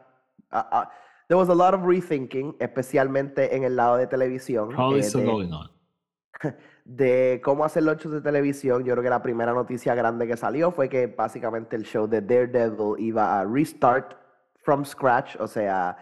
ah, 0.50 0.66
ah, 0.72 0.90
there 1.28 1.38
was 1.38 1.50
a 1.50 1.54
lot 1.54 1.74
of 1.74 1.82
rethinking, 1.82 2.56
especialmente 2.58 3.54
en 3.54 3.64
el 3.64 3.76
lado 3.76 3.98
de 3.98 4.06
televisión. 4.06 4.70
Probably 4.70 5.00
eh, 5.00 5.02
still 5.02 5.20
de- 5.20 5.26
going 5.26 5.52
on. 5.52 5.68
de 6.88 7.42
cómo 7.44 7.66
hacer 7.66 7.82
los 7.82 7.98
shows 7.98 8.14
de 8.14 8.22
televisión, 8.22 8.82
yo 8.82 8.94
creo 8.94 9.04
que 9.04 9.10
la 9.10 9.20
primera 9.20 9.52
noticia 9.52 9.94
grande 9.94 10.26
que 10.26 10.38
salió 10.38 10.70
fue 10.70 10.88
que 10.88 11.06
básicamente 11.06 11.76
el 11.76 11.84
show 11.84 12.08
de 12.08 12.22
Daredevil 12.22 12.94
iba 12.98 13.38
a 13.38 13.44
restart 13.44 14.14
from 14.62 14.86
scratch, 14.86 15.36
o 15.38 15.46
sea, 15.46 15.98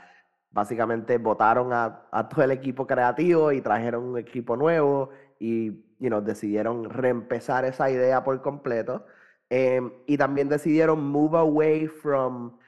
básicamente 0.52 1.18
votaron 1.18 1.72
a, 1.72 2.28
todo 2.30 2.44
el 2.44 2.52
equipo 2.52 2.86
creativo 2.86 3.50
y 3.50 3.60
trajeron 3.60 4.04
un 4.04 4.16
equipo 4.16 4.56
nuevo 4.56 5.10
y 5.40 5.70
you 5.98 6.08
know, 6.08 6.20
decidieron 6.20 6.88
reempezar 6.88 7.64
esa 7.64 7.90
idea 7.90 8.22
por 8.22 8.40
completo. 8.40 9.06
Em, 9.50 9.92
y 10.06 10.16
también 10.16 10.48
decidieron 10.48 11.04
move 11.04 11.36
away 11.36 11.88
from 11.88 12.58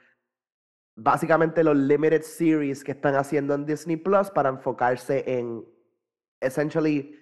básicamente 0.95 1.63
los 1.63 1.77
limited 1.77 2.23
series 2.23 2.83
que 2.83 2.91
están 2.91 3.15
haciendo 3.15 3.53
en 3.53 3.65
Disney 3.65 3.95
Plus 3.95 4.29
para 4.29 4.49
enfocarse 4.49 5.23
en 5.25 5.65
essentially 6.41 7.18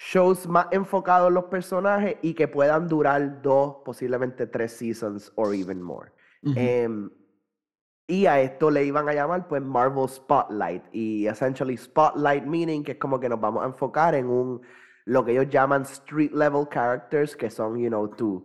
shows 0.00 0.46
más 0.46 0.66
enfocados 0.70 1.28
en 1.28 1.34
los 1.34 1.44
personajes 1.44 2.16
y 2.22 2.32
que 2.32 2.48
puedan 2.48 2.88
durar 2.88 3.42
dos, 3.42 3.76
posiblemente 3.84 4.46
tres 4.46 4.72
seasons 4.72 5.30
or 5.36 5.54
even 5.54 5.82
more. 5.82 6.10
Ujú. 6.42 6.54
Em, 6.56 7.10
y 8.06 8.26
a 8.26 8.40
esto 8.40 8.70
le 8.70 8.84
iban 8.84 9.08
a 9.08 9.12
llamar 9.12 9.46
pues 9.46 9.62
Marvel 9.62 10.08
Spotlight 10.08 10.82
y 10.92 11.26
essentially 11.26 11.76
Spotlight 11.76 12.44
meaning 12.44 12.82
que 12.82 12.92
es 12.92 12.98
como 12.98 13.20
que 13.20 13.28
nos 13.28 13.40
vamos 13.40 13.62
a 13.62 13.66
enfocar 13.66 14.14
en 14.14 14.26
un 14.26 14.62
lo 15.04 15.24
que 15.24 15.32
ellos 15.32 15.48
llaman 15.50 15.82
street 15.82 16.32
level 16.32 16.66
characters 16.68 17.36
que 17.36 17.50
son 17.50 17.78
you 17.78 17.88
know 17.88 18.08
tu 18.08 18.44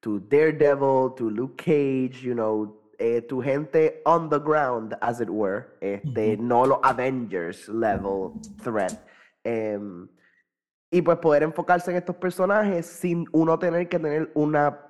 tu 0.00 0.20
Daredevil, 0.20 1.14
tu 1.16 1.30
Luke 1.30 1.56
Cage, 1.56 2.22
you 2.22 2.34
know, 2.34 2.74
eh, 2.98 3.20
tu 3.20 3.42
gente 3.42 4.00
on 4.04 4.28
the 4.28 4.38
ground 4.38 4.96
as 5.00 5.20
it 5.20 5.28
were, 5.28 5.76
este, 5.80 6.38
no 6.38 6.64
los 6.64 6.80
Avengers 6.82 7.68
level 7.68 8.32
threat. 8.62 9.06
Em, 9.44 10.08
y 10.90 11.02
pues 11.02 11.18
poder 11.18 11.42
enfocarse 11.42 11.90
en 11.90 11.96
estos 11.96 12.16
personajes 12.16 12.86
sin 12.86 13.26
uno 13.32 13.58
tener 13.58 13.88
que 13.88 13.98
tener 13.98 14.30
una 14.34 14.86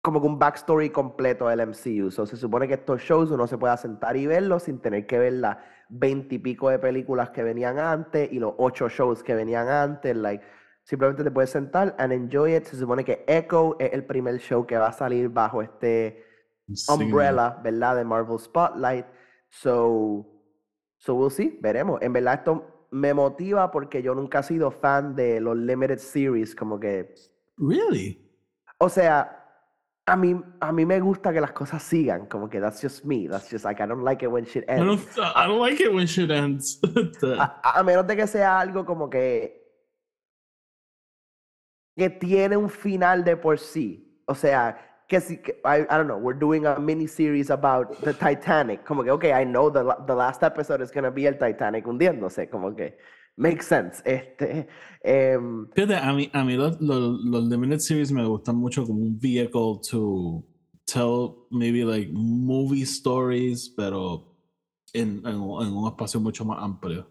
como 0.00 0.20
que 0.20 0.26
un 0.26 0.38
backstory 0.38 0.90
completo 0.90 1.48
del 1.48 1.60
MCU. 1.60 2.10
So, 2.10 2.24
se 2.24 2.36
supone 2.36 2.68
que 2.68 2.74
estos 2.74 3.00
shows 3.02 3.30
uno 3.30 3.46
se 3.46 3.58
pueda 3.58 3.76
sentar 3.76 4.16
y 4.16 4.26
verlos 4.26 4.62
sin 4.64 4.78
tener 4.78 5.06
que 5.06 5.18
ver 5.18 5.32
las 5.34 5.58
veintipico 5.88 6.70
de 6.70 6.78
películas 6.78 7.30
que 7.30 7.42
venían 7.42 7.78
antes 7.78 8.30
y 8.32 8.38
los 8.38 8.54
ocho 8.58 8.88
shows 8.88 9.22
que 9.22 9.34
venían 9.34 9.68
antes. 9.68 10.16
Like, 10.16 10.44
simplemente 10.82 11.24
te 11.24 11.30
puedes 11.30 11.50
sentar 11.50 11.94
and 11.98 12.12
enjoy 12.12 12.54
it. 12.54 12.64
Se 12.64 12.76
supone 12.76 13.04
que 13.04 13.24
Echo 13.26 13.76
es 13.78 13.92
el 13.92 14.04
primer 14.04 14.38
show 14.38 14.64
que 14.66 14.78
va 14.78 14.88
a 14.88 14.92
salir 14.92 15.28
bajo 15.28 15.62
este 15.62 16.24
Sí. 16.72 16.92
umbrella, 16.92 17.58
¿verdad? 17.62 17.96
De 17.96 18.04
Marvel 18.04 18.38
Spotlight. 18.38 19.06
So, 19.48 20.26
so 20.98 21.14
we'll 21.14 21.30
see, 21.30 21.58
veremos. 21.60 22.00
En 22.02 22.12
verdad 22.12 22.34
esto 22.34 22.77
me 22.90 23.12
motiva 23.14 23.70
porque 23.70 24.02
yo 24.02 24.14
nunca 24.14 24.40
he 24.40 24.42
sido 24.42 24.70
fan 24.70 25.14
de 25.14 25.40
los 25.40 25.56
limited 25.56 25.98
series, 25.98 26.54
como 26.54 26.78
que, 26.80 27.14
Really? 27.56 28.24
o 28.78 28.88
sea, 28.88 29.34
a 30.06 30.16
mí, 30.16 30.40
a 30.60 30.72
mí 30.72 30.86
me 30.86 31.00
gusta 31.00 31.32
que 31.32 31.40
las 31.40 31.52
cosas 31.52 31.82
sigan, 31.82 32.26
como 32.26 32.48
que 32.48 32.60
that's 32.60 32.80
just 32.80 33.04
me, 33.04 33.28
that's 33.28 33.50
just 33.50 33.64
like 33.64 33.82
I 33.82 33.86
don't 33.86 34.02
like 34.04 34.24
it 34.24 34.30
when 34.30 34.46
shit 34.46 34.64
I 34.68 34.76
don't, 34.76 34.90
ends. 34.90 35.18
I 35.18 35.46
don't 35.46 35.60
like 35.60 35.82
it 35.82 35.92
when 35.92 36.06
shit 36.06 36.30
ends. 36.30 36.80
A 37.62 37.82
menos 37.82 38.06
de 38.06 38.16
que 38.16 38.26
sea 38.26 38.58
algo 38.58 38.86
como 38.86 39.10
que 39.10 39.58
que 41.96 42.08
tiene 42.10 42.56
un 42.56 42.70
final 42.70 43.24
de 43.24 43.36
por 43.36 43.58
sí. 43.58 44.22
O 44.26 44.34
sea, 44.34 44.87
I, 45.12 45.86
I 45.88 45.96
don't 45.96 46.06
know, 46.06 46.18
we're 46.18 46.38
doing 46.38 46.66
a 46.66 46.78
mini 46.78 47.06
series 47.06 47.50
about 47.50 48.00
the 48.02 48.12
Titanic. 48.12 48.84
Como 48.84 49.02
que, 49.02 49.10
okay, 49.12 49.32
I 49.32 49.44
know 49.44 49.70
the, 49.70 49.96
the 50.06 50.14
last 50.14 50.42
episode 50.42 50.82
is 50.82 50.90
gonna 50.90 51.10
be 51.10 51.26
el 51.26 51.34
Titanic 51.34 51.84
hundiéndose. 51.84 52.50
Como 52.50 52.74
que, 52.74 52.92
makes 53.36 53.66
sense. 53.66 54.02
Este, 54.04 54.66
em, 55.02 55.68
Fíjate, 55.74 55.96
a 55.96 56.12
mí, 56.12 56.30
a 56.32 56.44
mí 56.44 56.56
los, 56.56 56.80
los, 56.80 57.20
los 57.24 57.44
limited 57.44 57.80
series 57.80 58.12
me 58.12 58.24
gustan 58.24 58.56
mucho 58.56 58.84
como 58.84 59.00
un 59.00 59.18
vehicle 59.18 59.80
to 59.90 60.44
tell 60.86 61.46
maybe 61.50 61.84
like 61.84 62.10
movie 62.12 62.84
stories, 62.84 63.72
pero 63.76 64.34
en, 64.92 65.22
en, 65.24 65.34
en 65.34 65.40
un 65.40 65.88
espacio 65.88 66.20
mucho 66.20 66.44
más 66.44 66.62
amplio. 66.62 67.06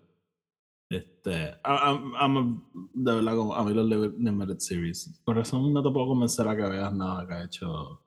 Este, 0.89 1.59
I'm- 1.65 2.13
I'm 2.15 2.37
a- 2.37 2.61
de 2.93 3.13
verdad, 3.15 3.35
como 3.35 3.53
a 3.53 3.63
mí 3.63 3.73
los 3.73 3.85
li- 3.87 4.15
limited 4.23 4.59
series. 4.59 5.21
Por 5.25 5.37
eso 5.37 5.59
no 5.59 5.83
te 5.83 5.89
puedo 5.91 6.07
convencer 6.07 6.47
a 6.47 6.55
que 6.55 6.63
veas 6.63 6.93
nada 6.93 7.27
que 7.27 7.33
ha 7.33 7.43
hecho 7.43 8.01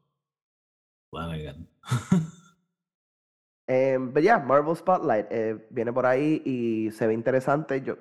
Flanagan. 1.11 1.69
Em, 3.69 4.13
but 4.13 4.23
yeah, 4.23 4.39
Marvel 4.39 4.75
Spotlight 4.75 5.27
eh, 5.31 5.67
viene 5.71 5.93
por 5.93 6.05
ahí 6.05 6.43
y 6.45 6.91
se 6.91 7.07
ve 7.07 7.15
interesante. 7.15 7.81
Yo 7.83 7.97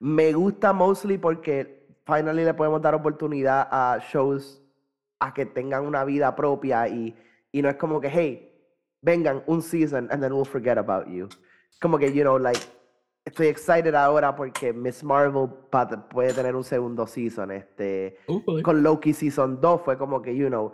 me 0.00 0.32
gusta 0.34 0.72
mostly 0.74 1.16
porque 1.16 1.86
finally 2.04 2.44
le 2.44 2.52
podemos 2.52 2.82
dar 2.82 2.94
oportunidad 2.94 3.68
a 3.70 3.98
shows 4.12 4.60
a 5.20 5.32
que 5.32 5.46
tengan 5.46 5.86
una 5.86 6.04
vida 6.04 6.34
propia 6.36 6.88
y, 6.88 7.16
y 7.52 7.62
no 7.62 7.70
es 7.70 7.76
como 7.76 8.00
que, 8.02 8.10
hey, 8.10 8.52
vengan 9.00 9.42
un 9.46 9.62
season 9.62 10.08
and 10.10 10.20
then 10.22 10.32
we'll 10.32 10.44
forget 10.44 10.76
about 10.76 11.06
you. 11.06 11.26
Como 11.80 11.96
que, 11.98 12.12
you 12.12 12.22
know, 12.22 12.36
like, 12.38 12.60
estoy 13.24 13.46
excited 13.46 13.94
ahora 13.94 14.34
porque 14.34 14.72
Miss 14.72 15.02
Marvel 15.04 15.48
puede 16.10 16.34
tener 16.34 16.56
un 16.56 16.64
segundo 16.64 17.06
season. 17.06 17.50
Este, 17.50 18.18
Hopefully. 18.26 18.62
con 18.62 18.82
Loki 18.82 19.12
Season 19.12 19.60
2 19.60 19.80
fue 19.82 19.96
como 19.96 20.20
que, 20.20 20.34
you 20.34 20.48
know, 20.48 20.72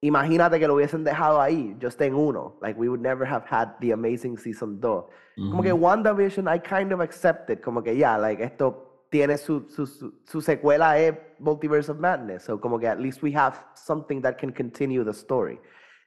imagínate 0.00 0.58
que 0.58 0.66
lo 0.66 0.74
hubiesen 0.74 1.04
dejado 1.04 1.40
ahí, 1.40 1.76
just 1.80 2.00
en 2.00 2.14
uno. 2.14 2.58
Like, 2.62 2.78
we 2.78 2.88
would 2.88 3.00
never 3.00 3.26
have 3.26 3.44
had 3.48 3.78
the 3.80 3.92
amazing 3.92 4.38
Season 4.38 4.80
2. 4.80 5.04
Como 5.36 5.62
que. 5.62 5.72
WandaVision, 5.72 6.46
I 6.48 6.58
kind 6.58 6.92
of 6.92 7.00
accepted. 7.00 7.60
Como 7.60 7.82
que, 7.82 7.96
ya, 7.96 8.16
like, 8.18 8.42
esto 8.42 9.06
tiene 9.10 9.36
su, 9.38 9.66
su, 9.68 9.86
su, 9.86 10.20
su 10.24 10.40
secuela 10.40 10.98
es 10.98 11.14
Multiverse 11.38 11.90
of 11.90 11.98
Madness. 11.98 12.44
So, 12.44 12.60
como 12.60 12.78
que 12.78 12.86
at 12.86 13.00
least 13.00 13.22
we 13.22 13.32
have 13.34 13.58
something 13.74 14.20
that 14.22 14.38
can 14.38 14.52
continue 14.52 15.04
the 15.04 15.12
story. 15.12 15.58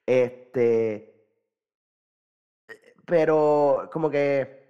Este. 0.06 1.10
Pero, 3.06 3.90
como 3.92 4.10
que 4.10 4.63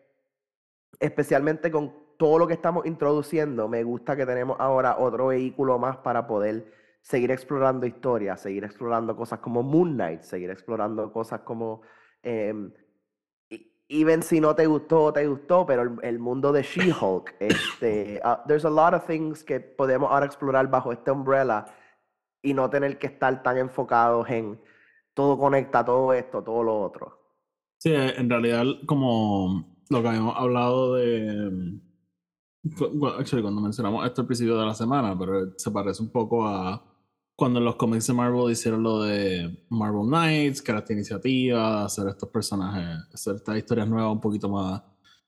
especialmente 1.04 1.70
con 1.70 1.94
todo 2.18 2.40
lo 2.40 2.48
que 2.48 2.54
estamos 2.54 2.86
introduciendo, 2.86 3.68
me 3.68 3.84
gusta 3.84 4.16
que 4.16 4.26
tenemos 4.26 4.58
ahora 4.60 4.98
otro 4.98 5.28
vehículo 5.28 5.78
más 5.78 5.98
para 5.98 6.26
poder 6.26 6.72
seguir 7.02 7.32
explorando 7.32 7.86
historias, 7.86 8.40
seguir 8.40 8.64
explorando 8.64 9.16
cosas 9.16 9.40
como 9.40 9.62
Moon 9.62 9.96
Knight, 9.96 10.22
seguir 10.22 10.50
explorando 10.50 11.12
cosas 11.12 11.42
como, 11.42 11.82
em, 12.22 12.72
e- 13.50 13.68
even 13.90 14.24
si 14.24 14.40
no 14.40 14.56
te 14.56 14.66
gustó, 14.66 15.12
te 15.12 15.28
gustó, 15.28 15.66
pero 15.66 15.82
el, 15.82 15.92
el 16.02 16.20
mundo 16.20 16.54
de 16.54 16.64
She-Hulk, 16.64 17.36
este, 17.40 18.22
ah, 18.24 18.42
there's 18.48 18.64
a 18.64 18.70
lot 18.70 18.94
of 18.94 19.06
things 19.06 19.44
que 19.44 19.60
podemos 19.60 20.10
ahora 20.10 20.26
explorar 20.26 20.70
bajo 20.70 20.94
este 20.94 21.12
umbrella 21.12 21.66
y 22.42 22.54
no 22.54 22.70
tener 22.70 22.98
que 22.98 23.08
estar 23.08 23.44
tan 23.44 23.58
enfocados 23.58 24.30
en 24.30 24.58
todo 25.14 25.38
conecta 25.38 25.84
todo 25.84 26.14
esto, 26.14 26.42
todo 26.42 26.64
lo 26.64 26.80
otro. 26.82 27.20
Sí, 27.80 27.94
eh, 27.94 28.14
en 28.16 28.30
realidad, 28.30 28.64
como 28.86 29.73
lo 29.94 30.02
que 30.02 30.08
habíamos 30.10 30.36
hablado 30.38 30.96
de. 30.96 31.50
mm, 31.52 31.82
cu- 32.78 33.08
Actually, 33.08 33.42
cuando 33.42 33.62
mencionamos 33.62 34.06
esto 34.06 34.22
al 34.22 34.28
principio 34.28 34.58
de 34.58 34.66
la 34.66 34.74
semana, 34.74 35.18
pero 35.18 35.54
se 35.58 35.72
parece 35.72 36.02
un 36.04 36.10
poco 36.12 36.46
a 36.48 36.84
cuando 37.36 37.60
en 37.60 37.66
los 37.66 37.76
cómics 37.78 38.06
de 38.08 38.14
Marvel 38.14 38.52
hicieron 38.52 38.84
lo 38.84 39.02
de 39.02 39.66
Marvel 39.70 40.06
Knights, 40.08 40.62
que 40.62 40.72
era 40.72 40.80
esta 40.80 40.94
iniciativa 40.94 41.86
hacer 41.86 42.08
estos 42.08 42.30
personajes, 42.30 43.00
hacer 43.14 43.36
estas 43.36 43.58
historias 43.58 43.88
nuevas 43.88 44.12
un 44.14 44.20
poquito 44.22 44.50
más 44.50 44.82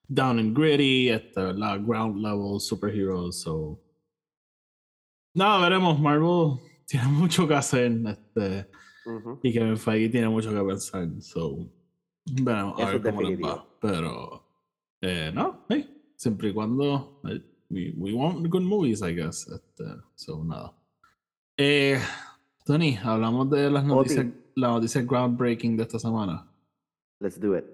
down 0.07 0.38
and 0.38 0.55
gritty, 0.55 1.09
este, 1.09 1.41
¿verdad? 1.41 1.80
Ground 1.84 2.18
level 2.22 2.59
superheroes. 2.59 3.41
So. 3.41 3.82
Nada, 5.34 5.59
veremos. 5.68 5.99
Marvel 5.99 6.59
tiene 6.88 7.07
mucho 7.07 7.47
que 7.47 7.55
hacer. 7.55 7.91
Este. 8.07 8.70
Y 9.43 9.51
Kevin 9.53 9.78
Feige 9.78 10.09
tiene 10.09 10.30
mucho 10.30 10.51
que 10.51 10.61
pensar. 10.63 11.07
So, 11.22 11.57
veremos 12.26 12.80
a 12.80 12.84
Eso 12.84 12.91
ver 12.91 13.07
es 13.07 13.13
cómo 13.16 13.22
les 13.30 13.39
va. 13.39 13.68
Pero, 13.82 14.44
eh, 15.07 15.31
no, 15.33 15.65
hey, 15.69 16.13
siempre 16.15 16.49
y 16.49 16.53
cuando. 16.53 17.21
we, 17.69 17.93
we 17.97 18.13
want 18.13 18.47
good 18.49 18.63
movies, 18.63 19.01
I 19.01 19.13
guess. 19.13 19.47
Este, 19.47 19.83
so, 20.15 20.43
nada. 20.43 20.73
Eh, 21.57 21.99
Tony, 22.65 22.97
hablamos 22.97 23.49
de 23.49 23.69
las 23.69 23.85
noticias, 23.85 24.25
la 24.55 24.69
noticia 24.69 25.01
groundbreaking 25.03 25.77
de 25.77 25.83
esta 25.83 25.99
semana. 25.99 26.51
Let's 27.19 27.39
do 27.39 27.55
it. 27.57 27.65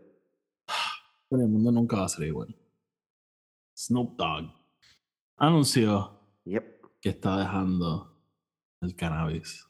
Pero 1.29 1.43
el 1.43 1.49
mundo 1.49 1.71
nunca 1.71 1.97
va 1.97 2.05
a 2.05 2.09
ser 2.09 2.27
igual. 2.27 2.53
Snoop 3.77 4.17
Dogg 4.17 4.51
anunció 5.37 6.19
Yep. 6.45 6.99
que 7.01 7.09
está 7.09 7.37
dejando 7.37 8.17
el 8.81 8.95
cannabis. 8.95 9.65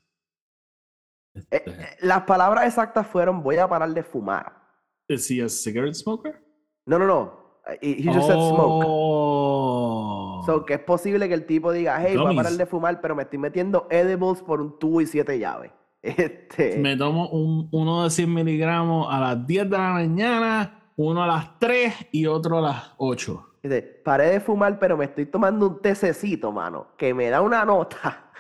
Eh, 1.36 1.40
Este, 1.52 1.70
eh, 1.70 1.98
las 2.02 2.24
palabras 2.24 2.66
exactas 2.66 3.08
fueron: 3.08 3.44
Voy 3.44 3.58
a 3.58 3.68
parar 3.68 3.94
de 3.94 4.04
fumar. 4.04 4.60
¿Es 5.08 5.30
he 5.30 5.44
a 5.44 5.48
cigarette 5.50 5.96
smoker? 5.96 6.44
No, 6.88 6.98
no, 6.98 7.06
no. 7.06 7.41
He, 7.82 7.94
he 8.02 8.04
just 8.04 8.28
said 8.28 8.36
smoke. 8.36 8.84
Oh. 8.88 10.44
So, 10.46 10.66
que 10.66 10.74
es 10.74 10.80
posible 10.80 11.28
que 11.28 11.34
el 11.36 11.46
tipo 11.46 11.72
diga, 11.72 12.02
hey, 12.02 12.16
voy 12.18 12.34
a 12.34 12.36
parar 12.36 12.52
Gummies. 12.52 12.58
de 12.58 12.66
fumar, 12.66 13.02
pero 13.02 13.16
me 13.16 13.24
estoy 13.24 13.40
metiendo 13.40 13.88
edibles 13.90 14.42
por 14.42 14.62
un 14.62 14.80
tubo 14.80 15.02
y 15.02 15.06
siete 15.06 15.38
llaves. 15.40 15.72
Este, 16.04 16.78
Me 16.78 16.98
tomo 16.98 17.30
un, 17.30 17.70
uno 17.72 18.04
de 18.04 18.10
100 18.10 18.34
miligramos 18.34 19.08
a 19.14 19.20
las 19.20 19.46
10 19.46 19.70
de 19.70 19.78
la 19.78 19.92
mañana, 19.92 20.92
uno 20.96 21.24
a 21.24 21.28
las 21.28 21.60
3 21.60 22.08
y 22.12 22.26
otro 22.26 22.58
a 22.58 22.62
las 22.62 22.92
8. 22.98 23.50
dice, 23.62 24.02
paré 24.04 24.32
de 24.32 24.40
fumar, 24.40 24.80
pero 24.80 24.98
me 24.98 25.06
estoy 25.06 25.28
tomando 25.28 25.68
un 25.68 25.80
tececito, 25.80 26.52
mano, 26.52 26.88
que 26.98 27.14
me 27.14 27.30
da 27.30 27.42
una 27.42 27.64
nota. 27.66 28.28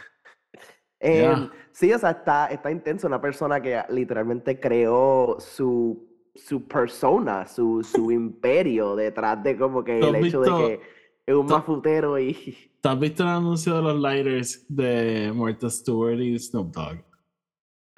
Ya. 1.03 1.49
Sí, 1.71 1.91
o 1.91 1.97
sea, 1.97 2.11
está, 2.11 2.45
está 2.45 2.69
intenso. 2.69 3.07
Una 3.07 3.19
persona 3.19 3.59
que 3.59 3.81
literalmente 3.89 4.59
creó 4.59 5.37
su, 5.39 6.10
su 6.35 6.67
persona, 6.67 7.47
su, 7.47 7.83
su 7.83 8.11
imperio 8.11 8.95
detrás 8.95 9.43
de 9.43 9.57
como 9.57 9.83
que 9.83 9.99
¿Tú 9.99 10.07
el 10.07 10.15
hecho 10.25 10.41
de 10.41 10.49
que 10.49 10.81
es 11.25 11.35
un 11.35 11.45
mafutero 11.45 12.19
y... 12.19 12.57
¿Te 12.81 12.89
has 12.89 12.99
visto 12.99 13.23
el 13.23 13.29
anuncio 13.29 13.75
de 13.75 13.81
los 13.81 13.99
lighters 13.99 14.65
de 14.67 15.31
Martha 15.35 15.69
Stewart 15.69 16.19
y 16.19 16.37
Snoop 16.39 16.73
Dogg? 16.73 17.03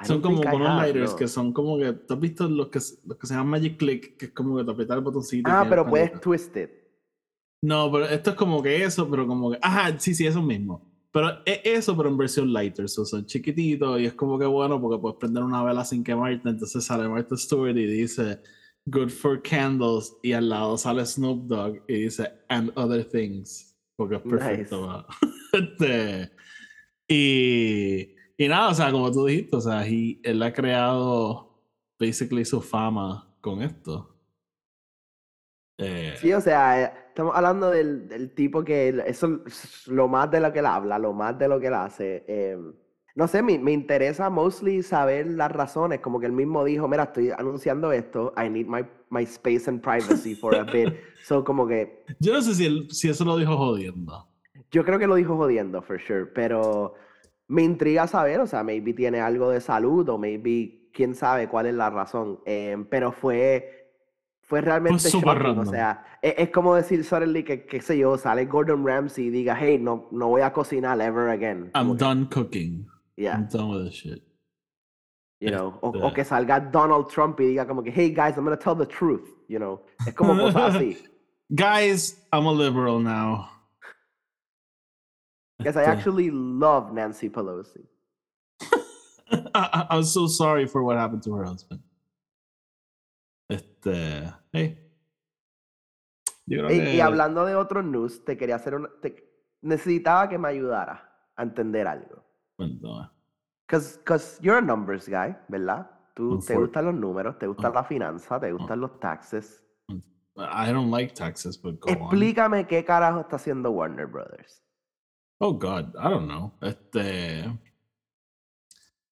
Son 0.04 0.22
como 0.22 0.42
unos 0.42 0.76
lighters 0.82 1.12
no. 1.12 1.18
que 1.18 1.28
son 1.28 1.54
como 1.54 1.78
que. 1.78 1.94
¿Tú 1.94 2.14
has 2.14 2.20
visto 2.20 2.50
los 2.50 2.68
que, 2.68 2.80
los 3.06 3.18
que 3.18 3.28
se 3.28 3.34
llaman 3.34 3.50
Magic 3.50 3.78
Click? 3.78 4.18
Que 4.18 4.26
es 4.26 4.32
como 4.32 4.58
que 4.58 4.64
te 4.64 4.72
aprietas 4.72 4.98
el 4.98 5.04
botoncito. 5.04 5.50
y 5.50 5.54
Ah, 5.54 5.66
pero 5.70 5.86
puedes 5.86 6.20
twist 6.20 6.56
it. 6.58 6.70
No, 7.62 7.90
pero 7.92 8.06
esto 8.06 8.32
es 8.32 8.36
como 8.36 8.62
que 8.62 8.84
eso, 8.84 9.10
pero 9.10 9.26
como 9.26 9.52
que. 9.52 9.60
Ajá, 9.62 9.98
sí, 9.98 10.14
sí, 10.14 10.28
eso 10.28 10.42
mismo. 10.42 10.93
Pero 11.14 11.30
es 11.46 11.60
eso, 11.64 11.96
pero 11.96 12.10
en 12.10 12.18
versión 12.18 12.52
lighter. 12.52 12.90
So, 12.90 13.06
son 13.06 13.26
chiquititos 13.26 14.02
y 14.02 14.06
es 14.06 14.14
como 14.14 14.38
que 14.40 14.46
bueno 14.48 14.82
porque 14.82 15.00
puedes 15.00 15.18
prender 15.20 15.44
una 15.44 15.64
vela 15.64 15.86
sin 15.86 16.04
quemarte. 16.04 16.50
Entonces 16.50 16.84
sale 16.84 17.08
Martha 17.08 17.38
Stewart 17.38 17.78
y 17.78 17.86
dice 17.86 18.42
Good 18.88 19.10
for 19.12 19.42
candles. 19.42 20.14
Y 20.24 20.34
al 20.34 20.50
lado 20.50 20.76
sale 20.78 21.06
Snoop 21.06 21.46
Dogg 21.48 21.82
y 21.88 21.94
dice 22.06 22.32
And 22.50 22.72
other 22.76 23.06
things. 23.06 23.76
Porque 23.96 24.16
es 24.16 24.22
perfecto. 24.22 25.06
Este, 25.54 26.32
y, 27.08 28.16
y 28.38 28.48
nada, 28.48 28.70
o 28.70 28.74
sea, 28.74 28.92
como 28.92 29.12
tú 29.12 29.26
dijiste, 29.26 29.56
o 29.56 29.62
sea, 29.62 29.88
he- 29.88 30.20
él 30.24 30.42
ha 30.42 30.52
creado 30.52 31.62
basically 32.00 32.44
su 32.44 32.60
fama 32.62 33.32
con 33.40 33.62
esto. 33.62 34.13
Eh, 35.78 36.14
Sí, 36.18 36.32
o 36.34 36.42
sea, 36.42 36.82
eh, 36.84 36.92
estamos 37.08 37.36
hablando 37.36 37.70
del, 37.72 38.08
del 38.08 38.34
tipo 38.34 38.64
que 38.64 38.90
eso 39.06 39.42
es 39.46 39.88
lo 39.88 40.08
más 40.08 40.30
de 40.32 40.40
lo 40.40 40.52
que 40.54 40.60
él 40.60 40.66
habla, 40.66 41.00
lo 41.00 41.14
más 41.14 41.38
de 41.38 41.48
lo 41.48 41.60
que 41.60 41.68
él 41.68 41.74
hace. 41.74 42.24
eh, 42.28 42.58
no 43.16 43.28
sé, 43.28 43.44
me, 43.44 43.60
me 43.60 43.72
interesa 43.72 44.30
mostly 44.32 44.82
saber 44.82 45.28
las 45.28 45.52
razones, 45.52 46.00
como 46.00 46.20
que 46.20 46.26
él 46.26 46.32
mismo 46.32 46.64
dijo, 46.64 46.88
mira, 46.88 47.04
estoy 47.04 47.30
anunciando 47.30 47.92
esto, 47.92 48.34
I 48.36 48.50
need 48.50 48.66
my, 48.66 48.84
my 49.12 49.22
space 49.24 49.70
and 49.70 49.82
privacy 49.82 50.34
for 50.36 50.56
a 50.56 50.64
bit. 50.64 50.90
So, 51.24 51.44
como 51.44 51.68
que 51.68 52.04
Yo 52.20 52.34
no 52.34 52.42
sé 52.42 52.54
si, 52.56 52.66
él- 52.66 52.88
si 52.92 53.10
eso 53.10 53.24
lo 53.24 53.38
dijo 53.38 53.56
jodiendo. 53.56 54.28
yo 54.72 54.84
creo 54.84 54.98
que 55.00 55.08
lo 55.08 55.16
dijo 55.16 55.38
jodiendo, 55.38 55.82
for 55.82 56.00
sure, 56.02 56.26
pero 56.26 56.96
me 57.48 57.62
intriga 57.64 58.08
saber, 58.08 58.40
o 58.40 58.48
sea, 58.48 58.64
maybe 58.64 58.94
tiene 58.94 59.22
algo 59.22 59.50
de 59.52 59.62
salud 59.62 60.08
o 60.10 60.18
maybe 60.18 60.90
quién 60.92 61.14
sabe 61.16 61.48
cuál 61.48 61.68
es 61.68 61.76
la 61.76 61.90
razón, 61.90 62.40
eh, 62.46 62.84
pero 62.90 63.12
fue... 63.12 63.83
Fue 64.46 64.62
realmente 64.62 65.00
súper 65.00 65.38
shocking, 65.42 65.60
o 65.60 65.66
sea, 65.66 66.06
es, 66.22 66.34
es 66.38 66.50
como 66.50 66.76
decir 66.76 67.04
suddenly 67.04 67.44
que, 67.44 67.66
qué 67.66 67.82
sé 67.82 67.98
yo, 67.98 68.18
sale 68.18 68.46
Gordon 68.46 68.86
Ramsay 68.86 69.26
y 69.28 69.30
diga, 69.30 69.56
hey, 69.60 69.80
no, 69.80 70.08
no 70.12 70.28
voy 70.28 70.42
a 70.42 70.52
cocinar 70.52 71.00
ever 71.02 71.30
again. 71.30 71.72
I'm 71.74 71.88
Como 71.88 71.94
que, 71.94 72.00
done 72.06 72.26
cooking. 72.28 72.86
yeah, 73.16 73.36
I'm 73.36 73.48
done 73.48 73.70
with 73.70 73.86
this 73.86 73.94
shit. 73.96 74.22
you 75.40 75.50
know, 75.50 75.78
o, 75.82 75.92
Este- 75.94 76.04
o 76.04 76.14
que 76.14 76.24
salga 76.26 76.60
Donald 76.60 77.08
Trump 77.10 77.40
y 77.40 77.46
diga 77.46 77.66
como 77.68 77.84
que, 77.84 77.92
hey 77.92 78.14
guys, 78.14 78.36
I'm 78.38 78.44
gonna 78.44 78.58
tell 78.58 78.76
the 78.76 78.86
truth, 78.86 79.28
you 79.48 79.60
know, 79.60 79.82
es 80.06 80.14
como 80.14 80.36
cosas 80.36 80.76
así. 80.76 80.98
Guys, 81.56 82.18
I'm 82.32 82.46
a 82.48 82.52
liberal 82.52 83.00
now. 83.00 83.50
Because 85.60 85.78
I 85.78 85.84
actually 85.84 86.32
love 86.32 86.92
Nancy 86.94 87.30
Pelosi. 87.30 87.86
I- 89.54 89.86
I'm 89.90 90.04
so 90.04 90.28
sorry 90.28 90.66
for 90.66 90.84
what 90.84 90.98
happened 90.98 91.22
to 91.24 91.34
her 91.36 91.44
husband. 91.44 91.82
Este, 93.54 94.34
hey. 94.52 94.80
Yo 96.46 96.58
creo 96.60 96.72
Y, 96.72 96.80
que 96.80 96.96
y 96.96 97.00
hablando 97.00 97.46
de 97.46 97.56
otros 97.56 97.86
news, 97.86 98.24
te 98.26 98.36
quería 98.38 98.56
hacer 98.56 98.76
una, 98.76 98.90
te- 99.02 99.24
necesitaba 99.62 100.28
que 100.28 100.38
me 100.38 100.50
ayudara 100.50 101.10
a 101.36 101.44
entender 101.44 101.88
algo. 101.88 102.24
Cuéntame. 102.58 103.10
Because, 103.68 103.98
because 104.00 104.40
you're 104.42 104.58
a 104.58 104.62
numbers 104.62 105.08
guy, 105.08 105.36
¿verdad? 105.48 105.90
Tú 106.14 106.40
te 106.40 106.56
gustan 106.56 106.86
los 106.86 106.94
números, 106.96 107.40
te 107.40 107.48
gusta 107.48 107.70
Un- 107.70 107.76
la 107.76 107.84
finanza, 107.84 108.40
te 108.40 108.52
gustan 108.52 108.82
los 108.82 109.00
taxes. 109.00 109.64
I 110.36 110.72
don't 110.72 110.92
like 110.92 111.14
taxes, 111.14 111.58
but 111.62 111.80
go 111.80 111.90
on. 111.92 111.98
Explícame 111.98 112.68
qué 112.68 112.84
carajo 112.84 113.22
está 113.22 113.36
haciendo 113.38 113.72
Warner 113.72 114.08
Brothers. 114.08 114.64
Oh 115.40 115.54
God, 115.54 115.96
I 115.96 116.10
don't 116.10 116.26
know. 116.28 116.52
Este. 116.62 117.46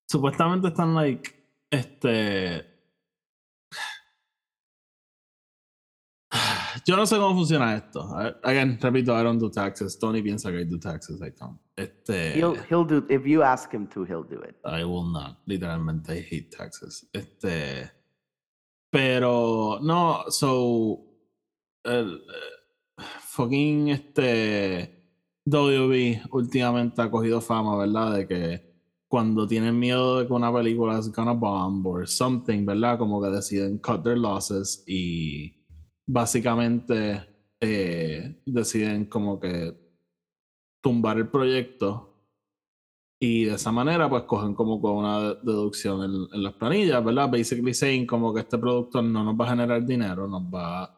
Supuestamente 0.10 0.68
están 0.70 0.94
like. 0.96 1.32
Este. 1.70 2.71
Yo 6.86 6.96
no 6.96 7.06
sé 7.06 7.18
cómo 7.18 7.36
funciona 7.36 7.76
esto. 7.76 8.08
Again, 8.44 8.80
repito, 8.80 9.14
I 9.20 9.24
don't 9.24 9.40
do 9.40 9.50
taxes. 9.50 9.98
Tony 9.98 10.22
piensa 10.22 10.52
que 10.52 10.62
I 10.62 10.66
do 10.66 10.80
taxes. 10.80 11.22
I 11.22 11.32
don't. 11.32 11.60
Este. 11.76 12.34
He'll, 12.36 12.56
he'll 12.70 12.86
do, 12.86 13.06
if 13.10 13.26
you 13.26 13.44
ask 13.44 13.72
him 13.72 13.88
to, 13.88 14.04
he'll 14.06 14.24
do 14.24 14.42
it. 14.42 14.56
I 14.66 14.84
will 14.84 15.12
not. 15.12 15.40
Literalmente, 15.46 16.12
I 16.12 16.22
hate 16.22 16.52
taxes. 16.52 17.08
Este. 17.14 17.92
Pero, 18.92 19.80
no, 19.82 20.26
so. 20.30 21.00
El, 21.84 22.22
fucking 23.20 23.90
este. 23.90 24.98
WB 25.46 26.22
últimamente 26.32 27.02
ha 27.02 27.10
cogido 27.10 27.42
fama, 27.42 27.76
¿verdad? 27.78 28.14
De 28.14 28.28
que 28.28 28.72
cuando 29.08 29.46
tienen 29.46 29.78
miedo 29.78 30.20
de 30.20 30.28
que 30.28 30.34
una 30.34 30.54
película 30.54 30.98
es 30.98 31.12
gonna 31.12 31.34
bomb 31.34 31.86
or 31.86 32.08
something, 32.08 32.66
¿verdad? 32.66 32.98
Como 32.98 33.22
que 33.22 33.30
deciden 33.30 33.80
cut 33.80 34.04
their 34.04 34.18
losses 34.18 34.84
y 34.88 35.61
básicamente 36.12 37.26
eh, 37.62 38.42
deciden 38.46 39.06
como 39.06 39.40
que 39.40 39.74
tumbar 40.82 41.18
el 41.18 41.30
proyecto 41.30 42.08
y 43.20 43.46
de 43.46 43.54
esa 43.54 43.72
manera 43.72 44.10
pues 44.10 44.24
cogen 44.24 44.54
como 44.54 44.82
con 44.82 44.98
una 44.98 45.20
de- 45.20 45.36
deducción 45.44 46.04
en, 46.04 46.28
en 46.34 46.44
las 46.44 46.54
planillas, 46.54 47.04
¿verdad? 47.04 47.30
Basically 47.30 47.74
saying 47.74 48.06
como 48.06 48.34
que 48.34 48.42
este 48.42 48.58
producto 48.58 49.02
no 49.02 49.24
nos 49.24 49.36
va 49.36 49.46
a 49.46 49.50
generar 49.52 49.86
dinero, 49.86 50.28
nos 50.28 50.42
va 50.44 50.98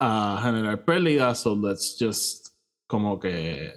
a 0.00 0.40
generar 0.42 0.84
pérdidas, 0.84 1.40
so 1.40 1.54
let's 1.56 1.96
just 1.98 2.48
como 2.86 3.18
que 3.18 3.72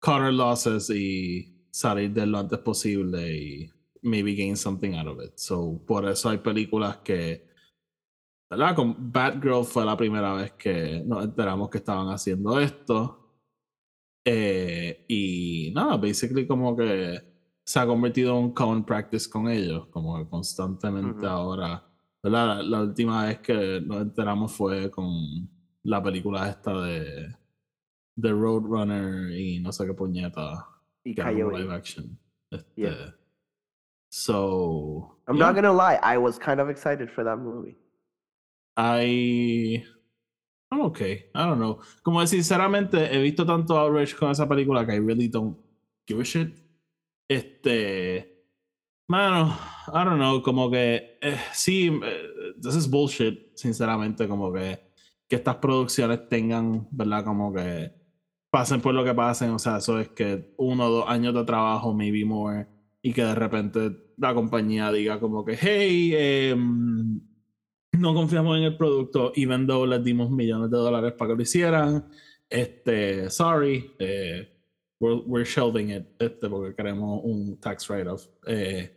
cut 0.00 0.20
our 0.20 0.32
losses 0.32 0.90
y 0.90 1.64
salir 1.70 2.12
de 2.12 2.26
lo 2.26 2.38
antes 2.38 2.58
posible 2.58 3.34
y 3.34 3.70
maybe 4.02 4.34
gain 4.34 4.56
something 4.56 4.94
out 4.94 5.06
of 5.06 5.22
it. 5.24 5.32
So 5.36 5.80
por 5.86 6.06
eso 6.06 6.28
hay 6.28 6.38
películas 6.38 6.98
que 6.98 7.53
¿verdad? 8.56 8.74
Con 8.76 9.12
Batgirl 9.12 9.64
fue 9.64 9.84
la 9.84 9.96
primera 9.96 10.34
vez 10.34 10.52
que 10.52 11.02
nos 11.06 11.24
enteramos 11.24 11.68
que 11.70 11.78
estaban 11.78 12.08
haciendo 12.08 12.58
esto. 12.60 13.20
Eh, 14.24 15.04
y 15.08 15.70
nada, 15.74 15.96
basically 15.96 16.46
como 16.46 16.74
que 16.76 17.20
se 17.64 17.78
ha 17.78 17.86
convertido 17.86 18.36
en 18.38 18.44
un 18.44 18.52
common 18.52 18.84
practice 18.84 19.28
con 19.28 19.48
ellos, 19.48 19.86
como 19.88 20.16
que 20.18 20.28
constantemente 20.28 21.18
Ujú. 21.18 21.26
ahora, 21.26 21.84
¿verdad? 22.22 22.56
La, 22.58 22.62
la 22.62 22.80
última 22.82 23.26
vez 23.26 23.38
que 23.40 23.80
nos 23.80 24.02
enteramos 24.02 24.52
fue 24.52 24.90
con 24.90 25.06
la 25.82 26.02
película 26.02 26.48
esta 26.48 26.72
de, 26.82 27.34
de 28.16 28.32
Roadrunner 28.32 29.30
y 29.38 29.60
no 29.60 29.72
sé 29.72 29.86
qué 29.86 29.92
puñeta, 29.94 30.66
Y 31.04 31.14
Coyote. 31.14 31.58
live 31.58 31.74
action. 31.74 32.18
Este, 32.50 32.72
Yeah. 32.80 33.14
So, 34.08 35.18
I'm 35.26 35.36
yeah. 35.36 35.46
not 35.46 35.54
gonna 35.56 35.72
lie, 35.72 35.98
I 36.02 36.18
was 36.18 36.38
kind 36.38 36.60
of 36.60 36.70
excited 36.70 37.10
for 37.10 37.24
that 37.24 37.36
movie. 37.38 37.76
I. 38.76 39.84
I'm 40.70 40.80
okay. 40.82 41.30
I 41.34 41.46
don't 41.46 41.58
know. 41.58 41.80
Como 42.02 42.20
decir, 42.20 42.38
sinceramente, 42.42 43.14
he 43.14 43.22
visto 43.22 43.44
tanto 43.46 43.78
outrage 43.78 44.16
con 44.16 44.30
esa 44.30 44.48
película 44.48 44.84
que 44.84 44.94
I 44.94 45.00
really 45.00 45.28
don't 45.28 45.56
give 46.06 46.20
a 46.20 46.24
shit. 46.24 46.54
Este. 47.28 48.30
Mano, 49.08 49.56
I 49.88 50.04
don't 50.04 50.18
know. 50.18 50.42
Como 50.42 50.70
que. 50.70 51.18
eh, 51.20 51.38
sí, 51.52 51.88
eh, 52.02 52.54
this 52.60 52.74
is 52.74 52.88
bullshit. 52.88 53.56
Sinceramente, 53.56 54.26
como 54.28 54.52
que. 54.52 54.80
Que 55.28 55.36
estas 55.36 55.56
producciones 55.56 56.28
tengan, 56.28 56.88
¿verdad? 56.90 57.24
Como 57.24 57.52
que. 57.52 57.92
Pasen 58.50 58.80
por 58.80 58.94
lo 58.94 59.04
que 59.04 59.14
pasen. 59.14 59.50
O 59.50 59.58
sea, 59.58 59.78
eso 59.78 59.98
es 60.00 60.08
que 60.10 60.54
uno 60.58 60.86
o 60.86 60.90
dos 60.90 61.08
años 61.08 61.34
de 61.34 61.44
trabajo, 61.44 61.92
maybe 61.94 62.24
more. 62.24 62.66
Y 63.02 63.12
que 63.12 63.24
de 63.24 63.34
repente 63.34 64.04
la 64.16 64.34
compañía 64.34 64.90
diga, 64.92 65.20
como 65.20 65.44
que, 65.44 65.56
hey, 65.60 66.14
em, 66.16 67.20
no 67.98 68.14
confiamos 68.14 68.56
en 68.58 68.64
el 68.64 68.76
producto, 68.76 69.32
even 69.36 69.66
though 69.66 69.86
les 69.86 70.02
dimos 70.02 70.30
millones 70.30 70.70
de 70.70 70.76
dólares 70.76 71.12
para 71.12 71.30
que 71.30 71.36
lo 71.36 71.42
hicieran. 71.42 72.06
Este, 72.48 73.30
sorry, 73.30 73.90
eh, 73.98 74.48
we're, 75.00 75.22
we're 75.26 75.44
shelving 75.44 75.90
it, 75.90 76.04
este, 76.18 76.48
porque 76.48 76.74
queremos 76.74 77.20
un 77.24 77.58
tax 77.58 77.88
write-off. 77.88 78.26
Eh, 78.46 78.94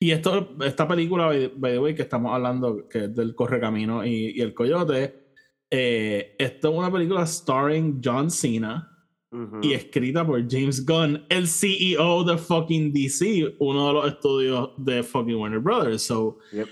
y 0.00 0.10
esto, 0.10 0.56
esta 0.64 0.86
película, 0.86 1.26
by, 1.26 1.52
by 1.56 1.72
the 1.72 1.78
way, 1.78 1.94
que 1.94 2.02
estamos 2.02 2.32
hablando, 2.34 2.88
que 2.88 3.04
es 3.04 3.14
del 3.14 3.34
Correcamino 3.34 4.04
y, 4.04 4.32
y 4.36 4.40
el 4.40 4.54
Coyote, 4.54 5.28
eh, 5.70 6.34
esto 6.38 6.70
es 6.70 6.78
una 6.78 6.90
película 6.90 7.26
starring 7.26 8.00
John 8.02 8.30
Cena 8.30 8.90
Ujú. 9.30 9.60
y 9.62 9.74
escrita 9.74 10.26
por 10.26 10.40
James 10.50 10.84
Gunn, 10.86 11.24
el 11.28 11.46
CEO 11.46 12.24
de 12.24 12.38
fucking 12.38 12.92
DC, 12.92 13.56
uno 13.58 13.88
de 13.88 13.92
los 13.92 14.06
estudios 14.08 14.70
de 14.78 15.02
fucking 15.02 15.36
Warner 15.36 15.60
Brothers. 15.60 16.02
So, 16.02 16.38
Yep. 16.52 16.68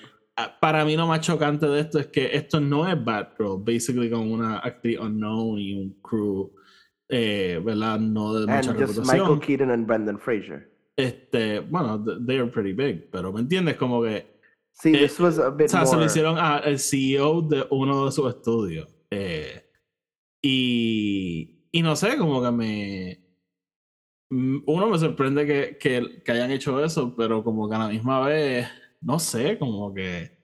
Para 0.61 0.85
mí 0.85 0.97
lo 0.97 1.07
más 1.07 1.21
chocante 1.21 1.67
de 1.67 1.81
esto 1.81 1.99
es 1.99 2.09
que 2.09 2.37
esto 2.37 2.61
no 2.61 2.87
es 2.89 3.03
Batgirl, 3.03 3.59
basically 3.65 4.11
con 4.11 4.31
una 4.31 4.59
actriz 4.59 4.99
unknown 4.99 5.59
y 5.59 5.73
un 5.75 5.99
crew, 6.03 6.53
eh, 7.09 7.61
¿verdad? 7.65 7.99
No 7.99 8.35
de 8.35 8.47
mucha 8.47 8.71
And 8.71 8.81
just. 8.87 8.99
Michael 9.11 9.41
Keaton 9.41 9.71
and 9.71 9.87
Brendan 9.87 10.19
Fraser. 10.19 10.71
Este, 10.97 11.61
bueno, 11.61 12.03
th- 12.05 12.19
they 12.27 12.39
are 12.39 12.51
pretty 12.51 12.73
big, 12.73 13.11
pero 13.11 13.33
¿me 13.33 13.41
entiendes? 13.41 13.77
Como 13.77 14.03
que 14.03 14.35
Sí, 14.79 14.95
Eh, 14.95 14.99
this 14.99 15.19
was 15.21 15.39
a 15.39 15.49
o 15.49 15.53
bit 15.57 15.69
sea, 15.69 15.87
se 15.87 15.93
lo 15.93 15.99
more- 16.01 16.07
hicieron 16.07 16.39
al 16.39 16.79
CEO 16.79 17.41
de 17.43 17.65
uno 17.71 18.05
de 18.05 18.13
sus 18.13 18.29
estudios. 18.29 18.95
Eh, 19.11 19.63
y, 20.43 21.67
y 21.73 21.83
no 21.83 21.97
sé, 21.97 22.17
como 22.19 22.43
que 22.43 22.51
me. 22.51 23.23
Uno 24.31 24.91
me 24.91 24.99
sorprende 24.99 25.47
que, 25.47 25.79
que, 25.79 26.23
que 26.25 26.33
hayan 26.33 26.51
hecho 26.51 26.85
eso, 26.85 27.15
pero 27.17 27.43
como 27.45 27.69
que 27.69 27.77
a 27.77 27.79
la 27.79 27.89
misma 27.89 28.21
vez, 28.27 28.69
no 29.07 29.19
sé, 29.19 29.57
como 29.59 29.95
que. 29.95 30.35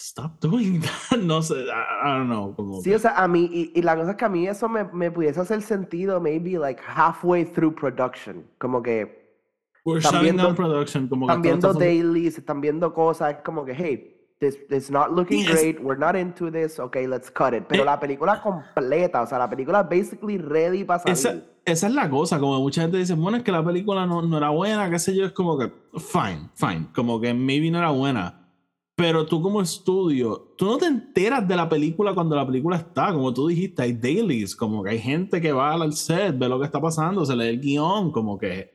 Stop 0.00 0.38
doing 0.40 0.80
that. 0.80 1.18
No 1.22 1.42
sé, 1.42 1.54
I, 1.64 1.70
I 2.04 2.18
don't 2.18 2.28
know. 2.28 2.54
Como 2.54 2.80
Sí, 2.82 2.90
que- 2.90 2.96
o 2.96 2.98
sea, 3.00 3.16
a 3.18 3.26
mí, 3.26 3.50
y, 3.52 3.72
y 3.74 3.82
la 3.82 3.96
cosa 3.96 4.12
es 4.12 4.16
que 4.16 4.24
a 4.24 4.28
mí 4.28 4.46
eso 4.46 4.68
me, 4.68 4.84
me 4.84 5.10
pudiese 5.10 5.40
hacer 5.40 5.60
sentido, 5.62 6.20
maybe 6.20 6.56
like 6.56 6.80
halfway 6.86 7.44
through 7.44 7.74
production. 7.74 8.46
Como 8.58 8.80
que 8.80 9.40
we're 9.84 10.00
shutting 10.00 10.36
down 10.36 10.54
viendo- 10.54 10.54
production. 10.54 11.08
Como 11.08 11.26
que 11.26 11.32
están 11.32 11.42
viendo 11.42 11.74
dailies, 11.74 12.38
están 12.38 12.60
viendo 12.60 12.94
cosas, 12.94 13.38
como 13.44 13.64
que, 13.64 13.74
hey, 13.74 14.17
this, 14.40 14.58
is 14.70 14.90
not 14.90 15.10
looking 15.10 15.44
Sí, 15.44 15.50
es- 15.50 15.60
great, 15.60 15.80
we're 15.80 15.98
not 15.98 16.16
into 16.16 16.50
this, 16.50 16.78
okay, 16.78 17.06
let's 17.06 17.30
cut 17.30 17.52
it. 17.54 17.64
Pero 17.68 17.82
Eh, 17.82 17.86
la 17.86 17.98
película 17.98 18.40
completa, 18.42 19.22
o 19.22 19.26
sea, 19.26 19.38
la 19.38 19.48
película 19.50 19.82
basically 19.82 20.38
ready 20.38 20.84
para 20.84 21.00
salir. 21.00 21.12
Esa, 21.16 21.34
esa 21.64 21.86
es 21.86 21.92
la 21.94 22.08
cosa, 22.08 22.38
como 22.38 22.58
mucha 22.60 22.82
gente 22.82 22.96
dice, 22.98 23.14
bueno, 23.14 23.38
es 23.38 23.42
que 23.42 23.52
la 23.52 23.64
película 23.64 24.06
no, 24.06 24.22
no 24.22 24.36
era 24.36 24.50
buena, 24.50 24.88
qué 24.90 24.98
sé 24.98 25.14
yo, 25.14 25.26
es 25.26 25.32
como 25.32 25.58
que, 25.58 25.72
fine, 25.98 26.50
fine, 26.54 26.88
como 26.94 27.20
que 27.20 27.34
maybe 27.34 27.70
no 27.70 27.78
era 27.78 27.90
buena. 27.90 28.34
Pero 28.96 29.26
tú 29.26 29.40
como 29.40 29.60
estudio, 29.60 30.54
tú 30.56 30.64
no 30.64 30.76
te 30.76 30.86
enteras 30.86 31.46
de 31.46 31.54
la 31.54 31.68
película 31.68 32.14
cuando 32.14 32.34
la 32.34 32.44
película 32.44 32.76
está, 32.76 33.12
como 33.12 33.32
tú 33.32 33.46
dijiste, 33.46 33.82
hay 33.82 33.92
dailies, 33.92 34.56
como 34.56 34.82
que 34.82 34.90
hay 34.90 34.98
gente 34.98 35.40
que 35.40 35.52
va 35.52 35.72
al 35.74 35.92
set, 35.92 36.36
ve 36.36 36.48
lo 36.48 36.58
que 36.58 36.64
está 36.66 36.80
pasando, 36.80 37.24
se 37.24 37.36
lee 37.36 37.46
el 37.48 37.60
guion, 37.60 38.10
como 38.10 38.36
que 38.36 38.72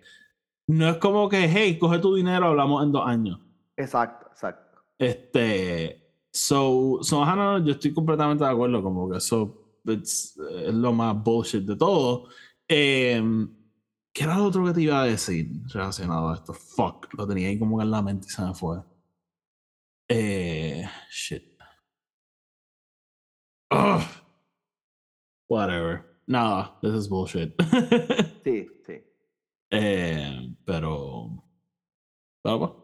no 0.68 0.88
es 0.88 0.98
como 0.98 1.28
que, 1.28 1.50
hey, 1.50 1.78
coge 1.78 2.00
tu 2.00 2.16
dinero, 2.16 2.46
hablamos 2.46 2.82
en 2.86 2.94
dos 2.94 3.06
años. 3.06 3.38
Exacto, 3.76 4.28
exacto. 4.32 4.63
Este, 5.04 6.02
so, 6.32 7.00
so 7.02 7.24
ajá, 7.24 7.36
no, 7.36 7.60
no, 7.60 7.66
yo 7.66 7.74
estoy 7.74 7.94
completamente 7.94 8.44
de 8.44 8.50
acuerdo, 8.50 8.82
como 8.84 9.10
que 9.10 9.18
eso 9.18 9.80
it's, 9.86 10.38
eh, 10.52 10.66
es 10.68 10.74
lo 10.74 10.94
más 10.94 11.22
bullshit 11.24 11.64
de 11.66 11.76
todo. 11.76 12.28
Em, 12.68 13.50
¿Qué 14.14 14.24
era 14.24 14.38
lo 14.38 14.46
otro 14.46 14.64
que 14.66 14.74
te 14.74 14.82
iba 14.84 15.02
a 15.02 15.06
decir 15.06 15.50
relacionado 15.74 16.30
a 16.30 16.36
esto? 16.36 16.54
Fuck, 16.54 17.14
lo 17.18 17.28
tenía 17.28 17.50
ahí 17.50 17.60
como 17.60 17.78
que 17.78 17.84
en 17.84 17.92
la 17.92 18.02
mente 18.02 18.28
y 18.28 18.30
se 18.32 18.42
me 18.44 18.54
fue. 18.54 18.78
Eh, 20.08 20.86
shit. 21.10 21.44
Ugh. 23.72 24.04
Whatever. 25.50 26.06
Nada, 26.28 26.78
this 26.82 26.94
is 26.94 27.08
bullshit. 27.10 27.54
Sí, 28.44 28.68
sí. 28.86 29.02
Eh, 29.72 30.50
pero. 30.66 31.44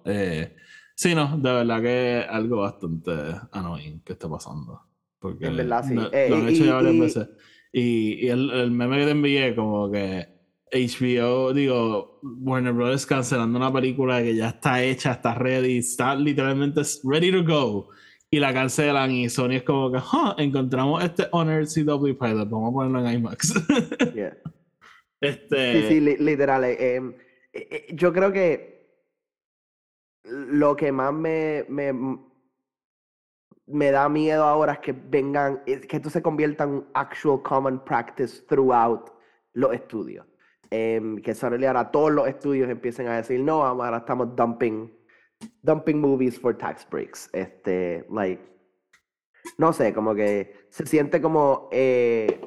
eh, 0.05 0.55
sí, 1.02 1.16
no, 1.16 1.38
de 1.38 1.52
verdad 1.54 1.82
que 1.82 2.20
es 2.20 2.26
algo 2.30 2.58
bastante 2.62 3.12
annoying 3.54 4.02
que 4.04 4.14
está 4.14 4.28
pasando. 4.30 4.82
Porque 5.18 5.47
En 5.47 5.56
verdad, 5.58 5.84
sí. 5.88 5.93
lo, 5.95 6.12
Eh, 6.12 6.28
lo 6.30 6.36
han 6.38 6.50
y- 6.50 6.54
hecho 6.54 6.66
ya 6.66 6.76
varias 6.76 6.93
y- 6.95 7.00
veces. 7.00 7.30
Y, 7.72 8.26
y 8.26 8.30
el, 8.30 8.50
el 8.52 8.72
meme 8.72 8.97
que 9.00 9.06
te 9.06 9.12
envié, 9.12 9.56
como 9.56 9.89
que 9.91 10.28
HBO, 10.72 11.54
digo, 11.54 12.20
Warner 12.24 12.74
Brothers 12.74 13.06
cancelando 13.06 13.58
una 13.58 13.72
película 13.72 14.22
que 14.22 14.36
ya 14.36 14.50
está 14.50 14.84
hecha, 14.84 15.14
está 15.14 15.36
ready, 15.36 15.78
está 15.78 16.16
literalmente 16.16 16.82
ready 17.04 17.32
to 17.32 17.43
go. 17.43 17.89
Y 18.32 18.39
la 18.39 18.54
cancelan 18.54 19.12
y 19.12 19.30
Sony 19.30 19.54
es 19.56 19.64
como 19.64 19.91
que, 19.91 19.97
"Huh, 20.00 20.34
encontramos 20.38 21.04
este 21.04 21.28
Honor 21.32 21.66
CW 21.66 22.14
pilot, 22.18 22.50
vamos 22.50 22.70
a 22.70 22.74
ponerlo 22.74 23.08
en 23.10 23.20
IMAX. 23.20 23.54
yeah. 24.14 24.38
este, 25.22 25.82
Sí, 25.82 25.88
sí, 25.95 26.00
li- 26.00 26.18
literal. 26.18 26.64
eh, 26.66 26.78
eh, 26.80 27.02
eh, 27.54 27.88
yo 27.93 28.14
creo 28.14 28.32
que 28.32 28.78
lo 30.24 30.76
que 30.76 30.91
más 30.91 31.13
me, 31.13 31.65
me, 31.70 31.93
me 33.67 33.91
da 33.91 34.09
miedo 34.09 34.43
ahora 34.43 34.74
es 34.74 34.80
que 34.80 34.93
vengan, 34.93 35.61
es 35.65 35.86
que 35.86 35.97
esto 35.97 36.09
se 36.09 36.22
convierta 36.22 36.63
en 36.63 36.70
un 36.72 36.88
actual 36.93 37.41
common 37.43 37.84
practice 37.84 38.41
throughout 38.47 39.11
los 39.53 39.74
estudios. 39.74 40.26
Em, 40.72 41.20
que 41.22 41.34
suddenly 41.34 41.65
ahora 41.65 41.89
todos 41.89 42.11
los 42.11 42.28
estudios 42.28 42.70
empiecen 42.70 43.07
a 43.07 43.17
decir, 43.17 43.39
no, 43.39 43.65
ahora 43.65 43.97
estamos 43.97 44.36
dumping, 44.36 44.91
dumping 45.63 45.99
movies 45.99 46.39
for 46.39 46.55
tax 46.55 46.88
breaks. 46.88 47.28
Este, 47.34 48.05
like, 48.11 48.41
no 49.57 49.74
sé, 49.74 49.93
como 49.93 50.13
que 50.13 50.67
se 50.70 50.86
siente 50.86 51.22
como, 51.22 51.70
eh, 51.72 52.39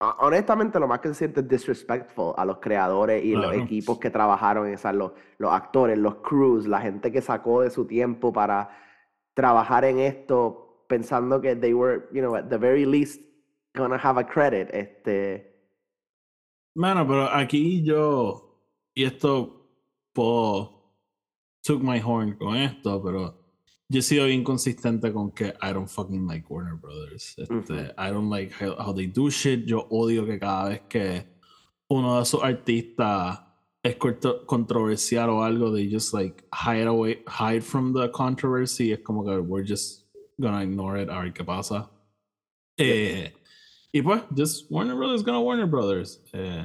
honestamente, 0.00 0.80
lo 0.80 0.88
más 0.88 1.00
que 1.00 1.08
se 1.08 1.14
siente 1.14 1.40
es 1.40 1.48
disrespectful 1.48 2.32
a 2.36 2.44
los 2.44 2.58
creadores 2.58 3.24
y 3.24 3.34
los 3.34 3.54
equipos 3.54 3.98
que 3.98 4.10
trabajaron 4.10 4.66
en 4.66 4.74
esa, 4.74 4.92
los, 4.92 5.12
los 5.38 5.52
actores, 5.52 5.98
los 5.98 6.16
crews, 6.16 6.66
la 6.66 6.80
gente 6.80 7.12
que 7.12 7.20
sacó 7.20 7.62
de 7.62 7.70
su 7.70 7.86
tiempo 7.86 8.32
para 8.32 8.70
trabajar 9.34 9.84
en 9.84 9.98
esto 9.98 10.84
pensando 10.88 11.40
que 11.40 11.54
they 11.54 11.74
were, 11.74 12.08
you 12.12 12.20
know, 12.20 12.34
at 12.34 12.48
the 12.48 12.58
very 12.58 12.84
least 12.84 13.20
gonna 13.74 13.98
have 14.02 14.18
a 14.18 14.26
credit. 14.26 14.68
Este, 14.72 15.50
Bueno, 16.74 17.06
pero 17.06 17.28
aquí 17.28 17.82
yo, 17.82 18.58
y 18.94 19.04
esto 19.04 19.66
puedo 20.12 20.80
took 21.62 21.82
my 21.82 22.00
horn 22.00 22.36
con 22.36 22.56
esto, 22.56 23.02
pero 23.02 23.39
yo 23.90 23.98
he 23.98 24.02
sido 24.02 24.26
bien 24.26 24.44
consistente 24.44 25.12
con 25.12 25.32
que 25.32 25.52
I 25.60 25.72
don't 25.72 25.88
fucking 25.88 26.24
like 26.24 26.46
Warner 26.48 26.76
Brothers. 26.76 27.34
Este. 27.36 27.92
I 27.98 28.10
don't 28.12 28.30
like 28.30 28.52
how, 28.52 28.76
how 28.78 28.92
they 28.92 29.08
do 29.08 29.28
shit. 29.30 29.66
Yo 29.66 29.88
odio 29.90 30.24
que 30.24 30.38
cada 30.38 30.68
vez 30.68 30.82
que 30.88 31.26
uno 31.88 32.20
de 32.20 32.24
sus 32.24 32.40
artistas 32.40 33.40
es 33.82 33.96
controversial 34.46 35.30
o 35.30 35.42
algo, 35.42 35.74
they 35.74 35.90
just 35.90 36.14
like 36.14 36.44
hide 36.52 36.86
away, 36.86 37.18
hide 37.26 37.64
from 37.64 37.92
the 37.92 38.08
controversy. 38.10 38.92
Es 38.92 39.00
como 39.00 39.24
que 39.24 39.40
we're 39.40 39.64
just 39.64 40.04
gonna 40.40 40.62
ignore 40.62 40.96
it, 40.96 41.08
a 41.10 41.20
ver 41.20 41.32
qué 41.32 41.44
pasa. 41.44 41.90
Eh, 42.78 43.32
y 43.92 44.02
pues, 44.02 44.22
just 44.36 44.70
Warner 44.70 44.94
Brothers 44.94 45.24
gonna 45.24 45.40
Warner 45.40 45.66
Brothers. 45.66 46.20
Eh, 46.32 46.64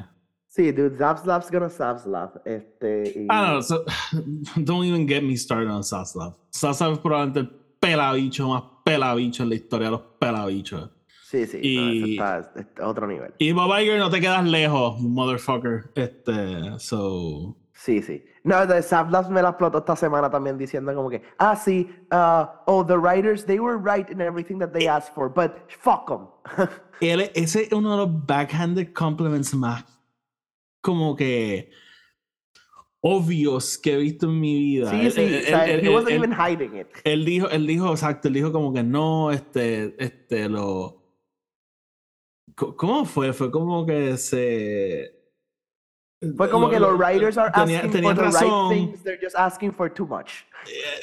sí, 0.55 0.71
dude, 0.71 0.97
Zap 0.97 1.19
Slap's 1.19 1.49
gonna 1.51 1.69
Zap 1.69 1.99
Slap. 1.99 2.37
Este, 2.45 3.03
y- 3.15 3.23
I 3.23 3.27
don't 3.27 3.49
know, 3.51 3.61
so, 3.61 3.83
don't 4.63 4.85
even 4.85 5.05
get 5.07 5.23
me 5.23 5.35
started 5.35 5.69
on 5.69 5.83
Saslav. 5.83 6.35
Saslav 6.51 6.93
es 6.93 6.99
probablemente 6.99 7.39
el 7.41 7.49
pelabicho 7.79 8.47
más 8.49 8.63
pelabicho 8.83 9.43
en 9.43 9.49
la 9.49 9.55
historia 9.55 9.87
de 9.87 9.91
los 9.91 10.01
pelabichos. 10.19 10.89
sí, 11.29 11.45
sí, 11.45 11.57
no, 11.57 11.61
y- 11.91 12.15
eso 12.15 12.23
está, 12.23 12.59
está 12.61 12.83
a 12.83 12.87
otro 12.87 13.07
nivel. 13.07 13.33
Y 13.39 13.51
Bob 13.51 13.71
Iger 13.79 13.99
no 13.99 14.09
te 14.09 14.21
quedas 14.21 14.45
lejos, 14.45 14.99
motherfucker. 15.01 15.91
Este, 15.95 16.79
so. 16.79 17.55
Sí, 17.73 18.01
sí. 18.01 18.23
No, 18.43 18.65
de 18.67 18.81
Savlas 18.83 19.29
me 19.29 19.41
la 19.41 19.49
explotó 19.49 19.79
esta 19.79 19.95
semana 19.95 20.29
también 20.29 20.57
diciendo 20.57 20.93
como 20.93 21.09
que, 21.09 21.21
ah, 21.39 21.55
sí, 21.55 21.89
uh, 22.11 22.45
oh, 22.67 22.85
the 22.85 22.95
writers, 22.97 23.43
they 23.45 23.59
were 23.59 23.75
right 23.77 24.07
in 24.09 24.21
everything 24.21 24.59
that 24.59 24.71
they 24.71 24.87
asked 24.87 25.13
for, 25.15 25.27
but 25.29 25.51
fuck 25.67 26.07
them. 26.07 26.27
Él, 27.01 27.29
ese 27.33 27.63
es 27.63 27.73
uno 27.73 27.91
de 27.91 27.97
los 27.97 28.25
backhanded 28.27 28.93
compliments 28.93 29.53
más 29.55 29.83
como 30.85 31.15
que 31.15 31.71
obvios 33.01 33.77
que 33.77 33.93
he 33.93 33.97
visto 33.97 34.27
en 34.27 34.39
mi 34.39 34.55
vida. 34.55 34.91
sí, 34.91 35.11
sí, 35.11 35.21
él- 35.21 35.41
o 35.43 35.47
sea, 35.47 35.65
él- 35.67 35.85
he 35.85 35.89
wasn't 35.89 36.11
él- 36.11 36.17
even 36.23 36.31
hiding 36.33 36.75
it. 36.79 36.87
él 37.03 37.25
dijo, 37.25 37.49
él 37.49 37.65
dijo, 37.67 37.91
exacto, 37.91 38.27
él 38.27 38.33
dijo 38.35 38.51
como 38.51 38.71
que 38.73 38.83
no, 38.83 39.31
este, 39.31 39.95
este, 40.03 40.47
lo. 40.49 41.01
¿Cómo 42.55 43.05
fue? 43.05 43.33
Fue 43.33 43.51
como 43.51 43.85
que 43.85 44.15
se. 44.17 45.11
Fue 46.37 46.49
como 46.49 46.67
lo- 46.67 46.71
que 46.73 46.79
lo- 46.79 46.91
los 46.91 46.99
writers 46.99 47.37
are 47.37 47.51
tenía- 47.51 47.77
asking 47.79 47.91
tenían 47.91 48.15
for 48.15 48.25
the 48.25 48.31
razón. 48.31 48.69
right 48.71 48.87
things, 48.89 49.03
they're 49.03 49.19
just 49.21 49.35
asking 49.35 49.71
for 49.73 49.93
too 49.93 50.05
much. 50.07 50.29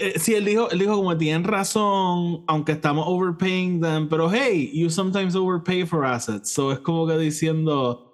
Eh, 0.01 0.13
eh, 0.15 0.19
sí, 0.19 0.35
él 0.35 0.45
dijo, 0.47 0.71
él 0.71 0.79
dijo 0.79 0.97
como 0.97 1.17
tienen 1.17 1.45
razón, 1.45 2.43
aunque 2.49 2.73
estamos 2.73 3.05
overpaying 3.07 3.81
them, 3.81 4.09
pero 4.09 4.29
hey, 4.33 4.71
you 4.75 4.89
sometimes 4.91 5.37
overpay 5.37 5.85
for 5.85 6.05
assets. 6.05 6.51
So 6.53 6.73
es 6.73 6.79
como 6.81 7.07
que 7.07 7.19
diciendo, 7.19 8.12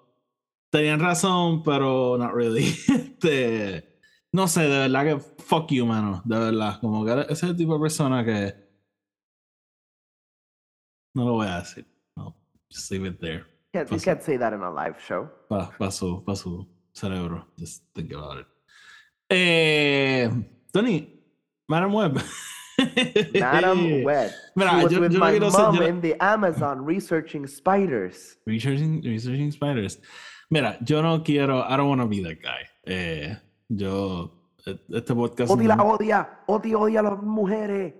tenían 0.71 1.01
razón, 1.01 1.63
pero 1.63 2.17
not 2.19 2.33
really. 2.35 2.65
este, 2.89 4.01
no 4.33 4.47
sé, 4.49 4.63
de 4.63 4.89
verdad 4.89 5.05
que 5.05 5.19
fuck 5.43 5.71
you, 5.71 5.87
mano, 5.87 6.23
de 6.25 6.39
verdad. 6.39 6.79
Como 6.81 7.05
que 7.05 7.13
ese 7.23 7.33
es 7.33 7.43
el 7.45 7.57
tipo 7.57 7.75
de 7.75 7.81
persona 7.81 8.25
que 8.25 8.69
No 11.15 11.25
lo 11.25 11.33
voy 11.33 11.47
a 11.49 11.61
decir. 11.61 11.87
No, 12.17 12.37
just 12.71 12.91
leave 12.91 13.07
it 13.09 13.19
there. 13.21 13.45
Can't, 13.73 13.91
you 13.91 13.99
can't 13.99 14.23
say 14.23 14.37
that 14.39 14.53
in 14.53 14.63
a 14.63 14.71
live 14.71 14.97
show. 15.01 15.29
Pa, 15.49 15.71
pa 15.79 15.91
su, 15.91 16.23
pa 16.25 16.35
su 16.35 16.67
cerebro. 16.93 17.47
Just 17.59 17.83
think 17.95 18.13
about 18.13 18.39
it. 18.39 18.47
Eh, 19.31 20.29
Tony, 20.73 21.21
Madam 21.69 21.93
Web. 21.93 22.23
Madam 23.35 24.03
Web. 24.05 24.31
Mira, 24.55 24.83
yo- 24.89 25.01
with 25.01 25.13
yo 25.13 25.19
no 25.19 25.19
my 25.19 25.33
ser- 25.39 25.51
mom 25.51 25.75
yo 25.75 25.81
no- 25.81 25.87
in 25.87 26.01
the 26.01 26.15
Amazon 26.23 26.85
researching 26.85 27.47
spiders. 27.47 28.37
Researching, 28.47 29.03
researching 29.03 29.51
spiders. 29.51 29.99
Mira, 30.51 30.79
yo 30.81 31.03
no 31.03 31.23
quiero, 31.23 31.59
I 31.69 31.77
don't 31.77 31.89
want 31.89 32.01
to 32.01 32.09
be 32.09 32.23
that 32.23 32.39
guy. 32.41 32.65
Eh, 32.85 33.37
yo, 33.69 34.33
e- 34.67 34.79
este 34.95 35.15
podcast. 35.15 35.55
La 35.61 35.77
no- 35.77 35.91
odia. 35.93 36.41
Odi 36.47 36.75
odia 36.75 37.01
a 37.01 37.03
las 37.03 37.23
mujeres. 37.23 37.95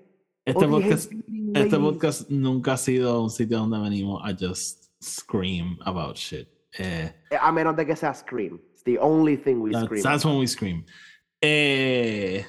este, 0.47 0.67
podcast 0.67 1.13
este 1.55 1.79
podcast 1.79 2.31
nunca 2.31 2.73
ha 2.73 2.77
sido 2.79 3.23
un 3.23 3.29
sitio 3.31 3.59
donde 3.59 3.79
venimos 3.81 4.23
a 4.25 4.35
just 4.35 4.87
scream 5.03 5.77
about 5.85 6.17
shit. 6.17 6.49
Eh, 6.79 7.13
A 7.39 7.53
menos 7.53 7.77
de 7.77 7.85
que 7.85 7.95
sea 7.97 8.15
Scream. 8.15 8.59
It's 8.73 8.83
the 8.85 8.99
only 8.99 9.37
thing 9.37 9.57
we 9.61 9.71
that's, 9.73 9.85
scream. 9.85 10.03
that's 10.03 10.25
when 10.25 10.39
we 10.39 10.47
scream. 10.47 10.85
Eh, 11.43 12.43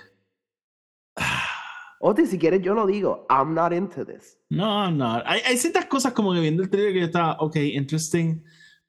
Oti, 2.02 2.26
si 2.26 2.38
quieres 2.39 2.62
yo 2.62 2.74
lo 2.74 2.86
digo. 2.88 3.26
I'm 3.30 3.54
not 3.54 3.74
into 3.74 4.06
this. 4.06 4.38
no, 4.50 4.64
I'm 4.66 4.97
not. 4.97 5.24
Hay, 5.26 5.41
hay 5.45 5.58
ciertas 5.58 5.86
cosas 5.88 6.14
como 6.14 6.34
que 6.34 6.39
viendo 6.39 6.64
el 6.64 6.70
trailer 6.70 6.93
que 6.93 7.00
yo 7.02 7.06
estaba, 7.08 7.36
ok, 7.39 7.58
interesting. 7.58 8.41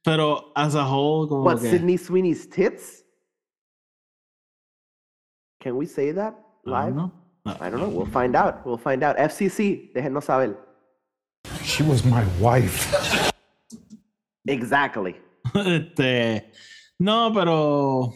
Pero 0.05 0.53
as 0.57 0.75
a 0.75 0.85
whole, 0.85 1.27
como 1.29 1.45
What, 1.45 1.61
que. 1.61 1.71
Sydney 1.71 1.97
Sweeney's 1.97 2.47
tits? 2.47 3.03
Can 5.61 5.77
we 5.77 5.87
say 5.87 6.13
that 6.13 6.35
I 6.67 6.71
live? 6.71 6.87
don't 6.87 6.97
know. 6.97 7.13
No. 7.45 7.57
I 7.61 7.71
don't 7.71 7.81
know. 7.81 7.89
We'll 7.89 8.07
find 8.07 8.35
out. 8.35 8.65
We'll 8.67 8.79
find 8.79 9.03
out. 9.03 9.17
FCC, 9.17 9.93
déjenos 9.95 10.25
saber. 10.25 10.57
She 11.63 11.83
was 11.83 12.05
my 12.05 12.25
wife. 12.39 13.33
Exactly. 14.47 15.17
este, 15.55 16.51
no, 16.99 17.31
pero. 17.35 18.15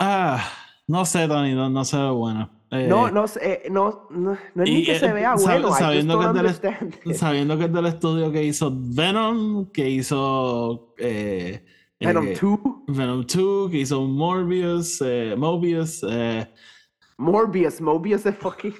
Ah, 0.00 0.48
no 0.86 1.04
sé, 1.04 1.26
Tony, 1.26 1.54
no, 1.54 1.68
no 1.68 1.84
se 1.84 1.96
ve 1.96 2.10
bueno. 2.10 2.50
Eh, 2.70 2.86
No, 2.86 3.10
no, 3.10 3.26
sé, 3.26 3.62
eh, 3.64 3.70
no, 3.70 4.06
no, 4.10 4.36
no 4.54 4.62
es 4.64 4.70
ni 4.70 4.84
que 4.84 4.92
eh, 4.96 4.98
se 4.98 5.12
vea 5.12 5.34
bueno. 5.36 5.72
Sabiendo 5.72 6.18
que 6.20 6.46
es 6.48 6.60
del-. 6.62 7.14
Sabiendo 7.14 7.56
que 7.56 7.64
es 7.64 7.72
del 7.72 7.86
estudio 7.86 8.30
que 8.30 8.44
hizo 8.44 8.70
Venom, 8.74 9.66
que 9.70 9.88
hizo. 9.88 10.94
Eh, 10.98 11.64
Venom 12.00 12.28
eh, 12.28 12.38
2, 12.40 12.58
Venom 12.88 13.24
2, 13.26 13.70
que 13.70 13.78
hizo 13.78 14.02
Morbius, 14.02 15.00
eh, 15.04 15.34
Mobius. 15.36 16.04
Eh, 16.08 16.46
Morbius, 17.16 17.80
Mobius 17.80 18.24
es 18.26 18.36
fucking... 18.36 18.74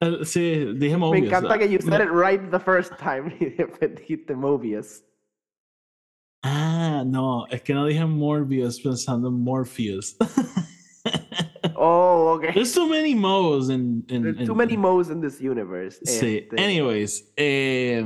eh, 0.00 0.18
sí, 0.24 0.64
dije 0.74 0.94
Me 0.94 0.98
Mobius. 0.98 1.26
encanta 1.26 1.56
que 1.58 1.68
you 1.68 1.78
said 1.80 2.00
it 2.00 2.10
right 2.10 2.50
the 2.50 2.58
first 2.58 2.92
time. 2.98 3.32
y 3.40 3.50
después 3.50 3.94
dijiste 3.94 4.34
Mobius. 4.34 5.04
Ah, 6.42 7.04
no, 7.06 7.46
es 7.48 7.62
que 7.62 7.72
no 7.74 7.86
dije 7.86 8.04
Morbius 8.04 8.80
pensando 8.80 9.28
en 9.28 9.34
Morpheus. 9.34 10.16
Oh, 11.86 12.34
okay. 12.36 12.52
There's 12.54 12.72
too 12.74 12.88
many 12.88 13.14
Mo's 13.14 13.68
in, 13.68 14.04
in, 14.08 14.22
There's 14.22 14.38
in- 14.40 14.46
too 14.46 14.54
many 14.54 14.76
Mo's 14.76 15.10
in 15.10 15.20
this 15.20 15.38
universe. 15.40 15.98
Sí, 16.04 16.38
Este, 16.48 16.56
anyways, 16.58 17.32
eh, 17.36 18.02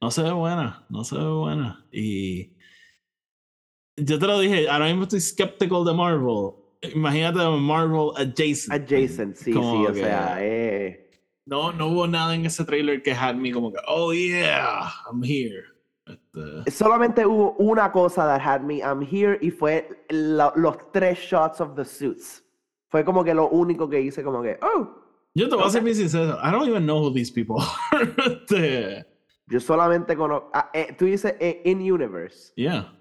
no 0.00 0.10
se 0.10 0.22
ve 0.22 0.30
buena, 0.32 0.84
no 0.88 1.02
se 1.02 1.16
ve 1.16 1.24
buena. 1.24 1.84
Y 1.92 2.52
yo 3.96 4.18
te 4.18 4.26
lo 4.26 4.38
dije, 4.38 4.68
ahora 4.68 4.86
mismo 4.86 5.02
estoy 5.04 5.20
skeptical 5.20 5.84
de 5.84 5.92
Marvel. 5.94 6.52
Imagínate 6.94 7.38
Marvel 7.58 8.12
adjacent. 8.16 8.72
Adjacent, 8.72 9.36
sí, 9.36 9.52
Como 9.52 9.72
sí, 9.72 9.86
o 9.90 9.92
que- 9.92 10.00
sea, 10.00 10.36
eh. 10.40 11.10
No, 11.46 11.72
no 11.72 11.88
hubo 11.88 12.06
nada 12.06 12.34
en 12.34 12.44
ese 12.46 12.64
trailer 12.64 13.02
que 13.02 13.12
had 13.12 13.34
me 13.36 13.50
como 13.52 13.72
que, 13.72 13.78
oh 13.88 14.12
yeah, 14.12 14.88
I'm 15.10 15.22
here. 15.24 15.64
Este, 16.06 16.70
Solamente 16.70 17.24
hubo 17.26 17.56
una 17.58 17.90
cosa 17.90 18.24
that 18.26 18.40
had 18.40 18.60
me, 18.62 18.78
I'm 18.82 19.00
here, 19.02 19.38
y 19.40 19.50
fue 19.50 19.88
la- 20.10 20.52
los 20.56 20.76
tres 20.92 21.18
shots 21.18 21.60
of 21.60 21.74
the 21.76 21.84
suits. 21.84 22.42
Fue 22.88 23.04
como 23.04 23.24
que 23.24 23.34
lo 23.34 23.48
único 23.48 23.88
que 23.88 24.00
hice, 24.00 24.22
como 24.22 24.42
que, 24.42 24.58
oh, 24.62 24.88
yo 25.34 25.48
te 25.48 25.54
voy 25.56 25.64
a 25.66 25.70
ser 25.70 25.82
bien 25.82 25.96
sincero, 25.96 26.38
I 26.42 26.50
don't 26.50 26.68
even 26.68 26.84
know 26.84 26.98
who 27.02 27.12
these 27.12 27.30
people 27.32 27.56
are. 27.58 28.14
Este, 28.26 29.06
yo 29.48 29.60
solamente 29.60 30.16
conozco, 30.16 30.50
tú 30.98 31.04
dices 31.04 31.34
eh, 31.40 31.62
in 31.64 31.80
universe. 31.80 32.52
yeah. 32.56 32.92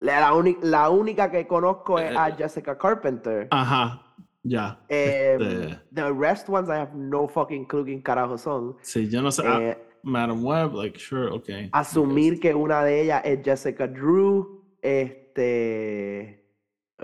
La, 0.00 0.32
la, 0.62 0.90
única 0.90 1.30
que 1.30 1.46
conozco 1.46 1.98
es 1.98 2.16
a 2.16 2.28
Eh, 2.30 2.34
Jessica 2.36 2.76
Carpenter. 2.76 3.46
Ajá, 3.52 4.02
ya. 4.42 4.80
Em, 4.88 5.40
este- 5.40 5.80
The 5.94 6.12
rest 6.12 6.48
ones 6.48 6.68
I 6.68 6.72
have 6.80 6.94
no 6.94 7.28
fucking 7.28 7.66
clue 7.66 7.84
quién 7.84 8.02
carajo 8.02 8.36
son. 8.36 8.76
Sí, 8.82 9.08
yo 9.08 9.22
no 9.22 9.30
sé. 9.30 9.42
ah, 9.46 9.58
Eh, 9.62 9.78
Madam 10.02 10.44
Web, 10.44 10.74
like, 10.74 10.98
sure, 10.98 11.30
okay. 11.30 11.68
asumir 11.72 12.40
que 12.40 12.52
una 12.52 12.82
de 12.82 13.02
ellas 13.02 13.22
es 13.24 13.38
Jessica 13.44 13.86
Drew, 13.86 14.64
este, 14.82 16.41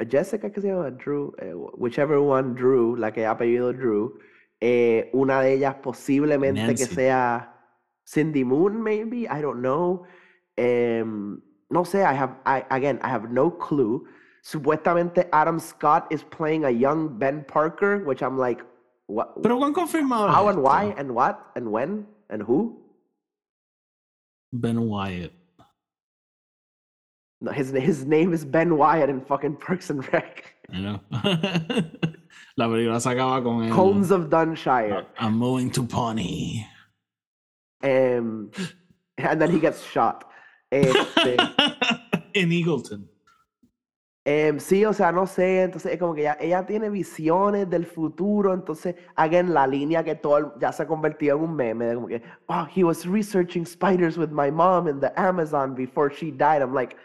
Jessica 0.04 0.50
que 0.50 0.60
se 0.60 0.68
llama 0.68 0.90
Drew, 0.90 1.34
eh, 1.38 1.52
whichever 1.54 2.18
one 2.18 2.54
Drew, 2.54 2.96
la 2.96 3.10
que 3.10 3.26
ha 3.26 3.32
apellido 3.32 3.72
Drew, 3.72 4.18
eh, 4.60 5.10
una 5.12 5.40
de 5.40 5.54
ellas 5.54 5.76
posiblemente 5.82 6.74
que 6.74 6.86
sea 6.86 7.54
Cindy 8.06 8.44
Moon, 8.44 8.82
maybe, 8.82 9.26
I 9.28 9.40
don't 9.40 9.60
know. 9.60 10.04
Em, 10.56 11.40
no 11.70 11.84
sé, 11.84 12.02
I 12.02 12.14
have, 12.14 12.36
I, 12.46 12.64
again, 12.70 12.98
I 13.02 13.08
have 13.08 13.30
no 13.30 13.50
clue. 13.50 14.06
Supuestamente 14.42 15.28
Adam 15.32 15.58
Scott 15.60 16.06
is 16.10 16.24
playing 16.24 16.64
a 16.64 16.70
young 16.70 17.18
Ben 17.18 17.44
Parker, 17.44 17.98
which 18.04 18.22
I'm 18.22 18.38
like, 18.38 18.62
what? 19.06 19.42
Pero 19.42 19.58
¿cuán 19.58 19.74
confirmado 19.74 20.28
How 20.28 20.48
and 20.48 20.62
why 20.62 20.94
and 20.96 21.14
what 21.14 21.50
and 21.54 21.70
when 21.70 22.06
and 22.30 22.42
who? 22.42 22.80
Ben 24.52 24.88
Wyatt. 24.88 25.32
No, 27.40 27.52
his 27.52 27.70
his 27.70 28.04
name 28.04 28.32
is 28.32 28.44
Ben 28.44 28.76
Wyatt 28.76 29.08
in 29.08 29.20
fucking 29.20 29.56
Parks 29.56 29.90
and 29.90 30.12
Rec. 30.12 30.54
I 30.72 30.80
know? 30.80 31.00
La 32.56 32.66
película 32.66 33.00
se 33.00 33.10
acaba 33.10 33.42
con 33.42 33.64
el. 33.64 33.74
Cones 33.74 34.10
of 34.10 34.28
Dunshire. 34.28 35.06
I'm 35.18 35.38
moving 35.38 35.70
to 35.70 35.84
Pawnee. 35.84 36.66
Um, 37.82 38.50
and 39.18 39.40
then 39.40 39.50
he 39.50 39.60
gets 39.60 39.82
shot. 39.84 40.24
Este, 40.72 41.36
In 42.34 42.50
Eagleton. 42.50 43.04
em, 44.26 44.58
sí, 44.58 44.84
o 44.84 44.92
sea, 44.92 45.10
no 45.12 45.24
sé, 45.26 45.62
entonces 45.62 45.92
es 45.92 45.98
como 45.98 46.14
que 46.14 46.22
ya, 46.24 46.36
ella 46.38 46.66
tiene 46.66 46.90
visiones 46.90 47.70
del 47.70 47.86
futuro, 47.86 48.52
entonces, 48.52 48.94
again, 49.16 49.54
la 49.54 49.66
línea 49.66 50.04
que 50.04 50.14
todo 50.16 50.58
ya 50.60 50.70
se 50.70 50.86
convirtió 50.86 51.36
en 51.36 51.44
un 51.44 51.56
meme, 51.56 51.86
de 51.86 51.94
como 51.94 52.08
que, 52.08 52.22
oh, 52.48 52.66
he 52.74 52.84
was 52.84 53.06
researching 53.06 53.64
spiders 53.64 54.18
with 54.18 54.28
my 54.30 54.50
mom 54.50 54.86
in 54.86 55.00
the 55.00 55.10
Amazon 55.16 55.74
before 55.74 56.10
she 56.12 56.30
died. 56.30 56.60
I'm 56.60 56.74
like, 56.74 56.96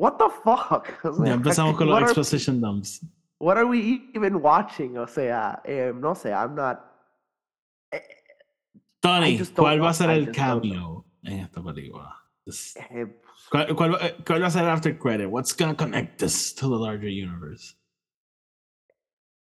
what 0.00 0.16
the 0.18 0.28
fuck? 0.42 0.86
Sea, 1.02 1.26
Ya 1.26 1.34
empezamos 1.34 1.76
con 1.76 1.86
los 1.86 1.94
what 1.94 2.02
are- 2.02 2.10
exposition 2.10 2.60
dumps. 2.60 3.04
What 3.38 3.56
are 3.56 3.66
we 3.66 4.10
even 4.14 4.40
watching? 4.42 4.96
O 4.98 5.06
sea, 5.06 5.60
eh, 5.64 5.92
no 5.94 6.14
sé, 6.14 6.30
I'm 6.32 6.54
not. 6.54 6.78
Eh, 7.92 8.00
Tony, 9.02 9.38
just 9.38 9.54
don't 9.54 9.66
eh, 9.66 9.74
eh, 9.74 9.78
¿cuál 9.78 9.82
va 9.82 9.90
a 9.90 9.94
ser 9.94 10.10
el 10.10 10.30
cameo 10.32 11.04
en 11.22 11.40
esta 11.40 11.62
película? 11.62 12.14
This- 12.46 12.76
eh, 12.90 13.06
¿Cuál, 13.50 13.74
cuál, 13.74 13.98
cuál 14.26 14.42
va 14.42 14.46
a 14.46 14.50
ser 14.50 14.68
after 14.68 14.96
credit? 14.98 15.26
What's 15.28 15.54
gonna 15.56 15.74
connect 15.74 16.18
this 16.18 16.54
to 16.54 16.68
the 16.68 16.76
larger 16.76 17.08
universe? 17.08 17.74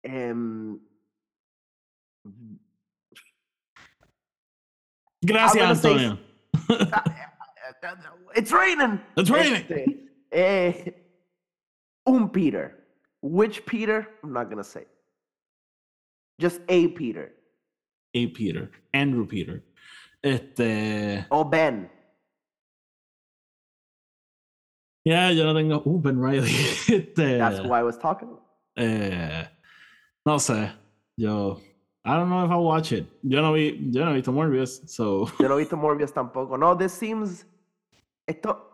em, 0.04 0.78
Gracias, 5.22 5.56
gonna 5.62 5.74
say- 5.74 5.90
Antonio. 5.90 6.18
Uh, 6.68 7.00
it's 8.34 8.52
raining. 8.52 9.00
It's 9.16 9.30
raining. 9.30 9.62
Este, 9.62 10.05
eh, 10.36 10.92
un 12.06 12.28
Peter. 12.28 12.84
Which 13.22 13.64
Peter? 13.66 14.06
I'm 14.22 14.32
not 14.32 14.48
gonna 14.50 14.64
say. 14.64 14.84
Just 16.38 16.60
a 16.68 16.88
Peter. 16.88 17.32
A. 18.14 18.26
Peter. 18.28 18.70
Andrew 18.94 19.26
Peter. 19.26 19.62
Este. 20.22 21.24
O 21.30 21.44
Ben. 21.44 21.90
Ya, 25.04 25.28
yo 25.28 25.44
no 25.44 25.54
tengo. 25.54 25.78
Uh, 25.78 25.98
Ben 25.98 26.18
Riley. 26.18 26.50
Este. 26.88 27.38
That's 27.38 27.58
who 27.58 27.72
I 27.72 27.82
was 27.82 27.96
talking 27.98 28.36
eh, 28.76 29.48
no 30.24 30.38
sé. 30.38 30.72
Yo. 31.16 31.60
I 32.04 32.16
don't 32.16 32.30
know 32.30 32.44
if 32.44 32.50
I'll 32.50 32.62
watch 32.62 32.92
it. 32.92 33.06
Yo 33.22 33.40
no 33.40 33.52
vi. 33.52 33.76
Yo 33.90 34.04
no 34.04 34.12
he 34.12 34.20
visto 34.20 34.32
Morbius, 34.32 34.88
so. 34.88 35.28
Yo 35.40 35.48
no 35.48 35.56
he 35.56 35.64
visto 35.64 35.76
Morbius 35.76 36.12
tampoco. 36.12 36.58
No, 36.58 36.74
this 36.74 36.92
seems. 36.92 37.44
Esto, 38.28 38.65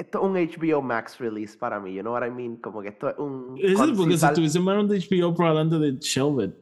esto 0.00 0.18
es 0.18 0.24
un 0.24 0.34
HBO 0.34 0.82
Max 0.82 1.18
release 1.18 1.56
para 1.56 1.78
mí, 1.78 1.94
you 1.94 2.02
know 2.02 2.12
what 2.12 2.26
I 2.26 2.30
mean? 2.30 2.56
Como 2.56 2.80
que 2.80 2.88
esto 2.88 3.10
es 3.10 3.18
un... 3.18 3.58
Es 3.60 3.78
porque 3.78 4.16
si 4.16 4.26
estuviese 4.26 4.58
en 4.58 4.88
de 4.88 4.98
HBO 4.98 5.34
para 5.34 5.50
adelante 5.50 5.78
de 5.78 5.98
shelve 6.00 6.54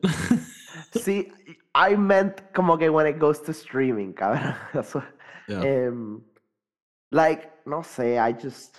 sí, 0.93 1.29
I 1.75 1.97
meant 1.97 2.41
como 2.53 2.77
que 2.77 2.91
when 2.91 3.07
it 3.07 3.21
goes 3.21 3.41
to 3.43 3.53
streaming, 3.53 4.13
cabrón. 4.13 4.55
Em, 5.49 6.21
like, 7.13 7.49
no 7.65 7.83
sé, 7.83 8.19
I 8.19 8.33
just... 8.33 8.77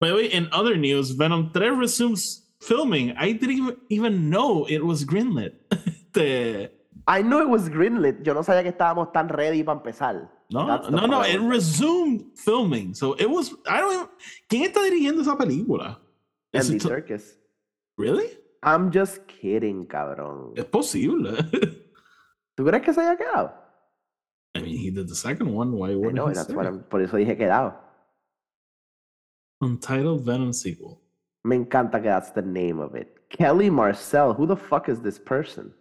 By 0.00 0.08
the 0.08 0.14
way, 0.14 0.26
in 0.26 0.48
other 0.52 0.76
news, 0.76 1.10
Venom 1.10 1.50
3 1.52 1.76
resumes 1.76 2.48
filming. 2.60 3.14
I 3.16 3.32
didn't 3.32 3.78
even 3.90 4.30
know 4.30 4.66
it 4.68 4.84
was 4.84 5.04
greenlit. 5.04 5.52
Este, 6.08 6.70
I 7.06 7.22
knew 7.22 7.42
it 7.42 7.48
was 7.48 7.68
greenlit. 7.68 8.22
Yo 8.22 8.32
no 8.32 8.42
sabía 8.42 8.62
que 8.62 8.70
estábamos 8.70 9.12
tan 9.12 9.28
ready 9.28 9.62
para 9.62 9.78
empezar. 9.78 10.30
No, 10.50 10.64
no, 10.88 11.06
no, 11.06 11.22
it 11.22 11.40
resumed 11.40 12.24
filming. 12.34 12.94
So 12.94 13.12
it 13.14 13.28
was, 13.28 13.52
I 13.66 13.80
don't 13.80 13.92
even, 13.92 14.08
¿quién 14.48 14.64
está 14.64 14.82
dirigiendo 14.82 15.20
esa 15.20 15.36
película? 15.36 15.98
Andy 16.54 16.76
it 16.76 16.82
Serkis. 16.82 17.36
Really? 17.98 18.30
I'm 18.62 18.90
just 18.90 19.26
kidding, 19.26 19.86
cabrón. 19.86 20.54
Es 20.56 20.64
posible. 20.64 21.36
¿Tú 22.56 22.64
crees 22.64 22.82
que 22.82 22.94
se 22.94 23.00
haya 23.00 23.16
quedado? 23.16 23.52
I 24.54 24.62
mean, 24.62 24.76
he 24.78 24.90
did 24.90 25.08
the 25.08 25.14
second 25.14 25.52
one. 25.52 25.72
Why 25.72 25.94
wouldn't 25.94 26.14
know, 26.14 26.28
he? 26.28 26.34
That's 26.34 26.52
what 26.52 26.66
I'm, 26.66 26.82
por 26.82 27.02
eso 27.02 27.16
dije 27.16 27.36
quedado. 27.36 27.74
Untitled 29.60 30.24
Venom 30.24 30.52
sequel. 30.52 31.00
Me 31.44 31.56
encanta 31.56 32.00
que 32.00 32.08
that's 32.08 32.30
the 32.30 32.42
name 32.42 32.80
of 32.80 32.94
it. 32.94 33.28
Kelly 33.28 33.68
Marcel. 33.70 34.32
Who 34.32 34.46
the 34.46 34.56
fuck 34.56 34.88
is 34.88 35.00
this 35.00 35.18
person? 35.18 35.72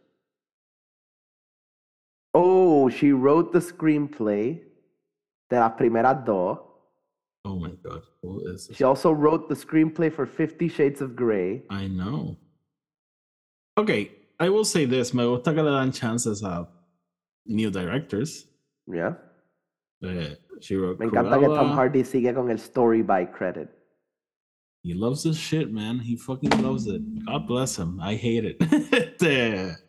Oh, 2.70 2.90
she 2.90 3.14
wrote 3.14 3.54
the 3.54 3.60
screenplay 3.60 4.60
de 5.50 5.56
La 5.58 5.70
Primera 5.70 6.14
Do. 6.26 6.60
Oh 7.46 7.56
my 7.56 7.72
God, 7.82 8.02
who 8.22 8.42
is 8.52 8.68
this? 8.68 8.76
She 8.76 8.84
also 8.84 9.10
wrote 9.14 9.48
the 9.48 9.56
screenplay 9.56 10.12
for 10.12 10.26
Fifty 10.26 10.68
Shades 10.68 11.00
of 11.00 11.16
Grey. 11.16 11.64
I 11.70 11.88
know. 11.88 12.36
Okay, 13.78 14.12
I 14.38 14.50
will 14.50 14.66
say 14.66 14.84
this. 14.84 15.14
Me 15.14 15.24
gusta 15.24 15.54
que 15.54 15.64
le 15.64 15.72
dan 15.72 15.94
chances 15.94 16.44
a 16.44 16.68
new 17.46 17.72
directors. 17.72 18.48
Yeah. 18.86 19.14
Uh, 20.04 20.36
she 20.60 20.76
wrote 20.76 21.00
Me 21.00 21.08
encanta 21.08 21.38
Cruella. 21.38 21.48
que 21.48 21.56
Tom 21.56 21.72
Hardy 21.72 22.04
sigue 22.04 22.36
con 22.36 22.52
el 22.52 22.58
story 22.58 23.02
by 23.02 23.24
credit. 23.24 23.70
He 24.84 24.94
loves 24.94 25.24
this 25.24 25.38
shit, 25.38 25.72
man. 25.72 26.00
He 26.00 26.18
fucking 26.18 26.62
loves 26.62 26.88
it. 26.88 27.02
God 27.26 27.48
bless 27.48 27.78
him. 27.78 28.00
I 28.02 28.16
hate 28.16 28.44
it. 28.44 28.60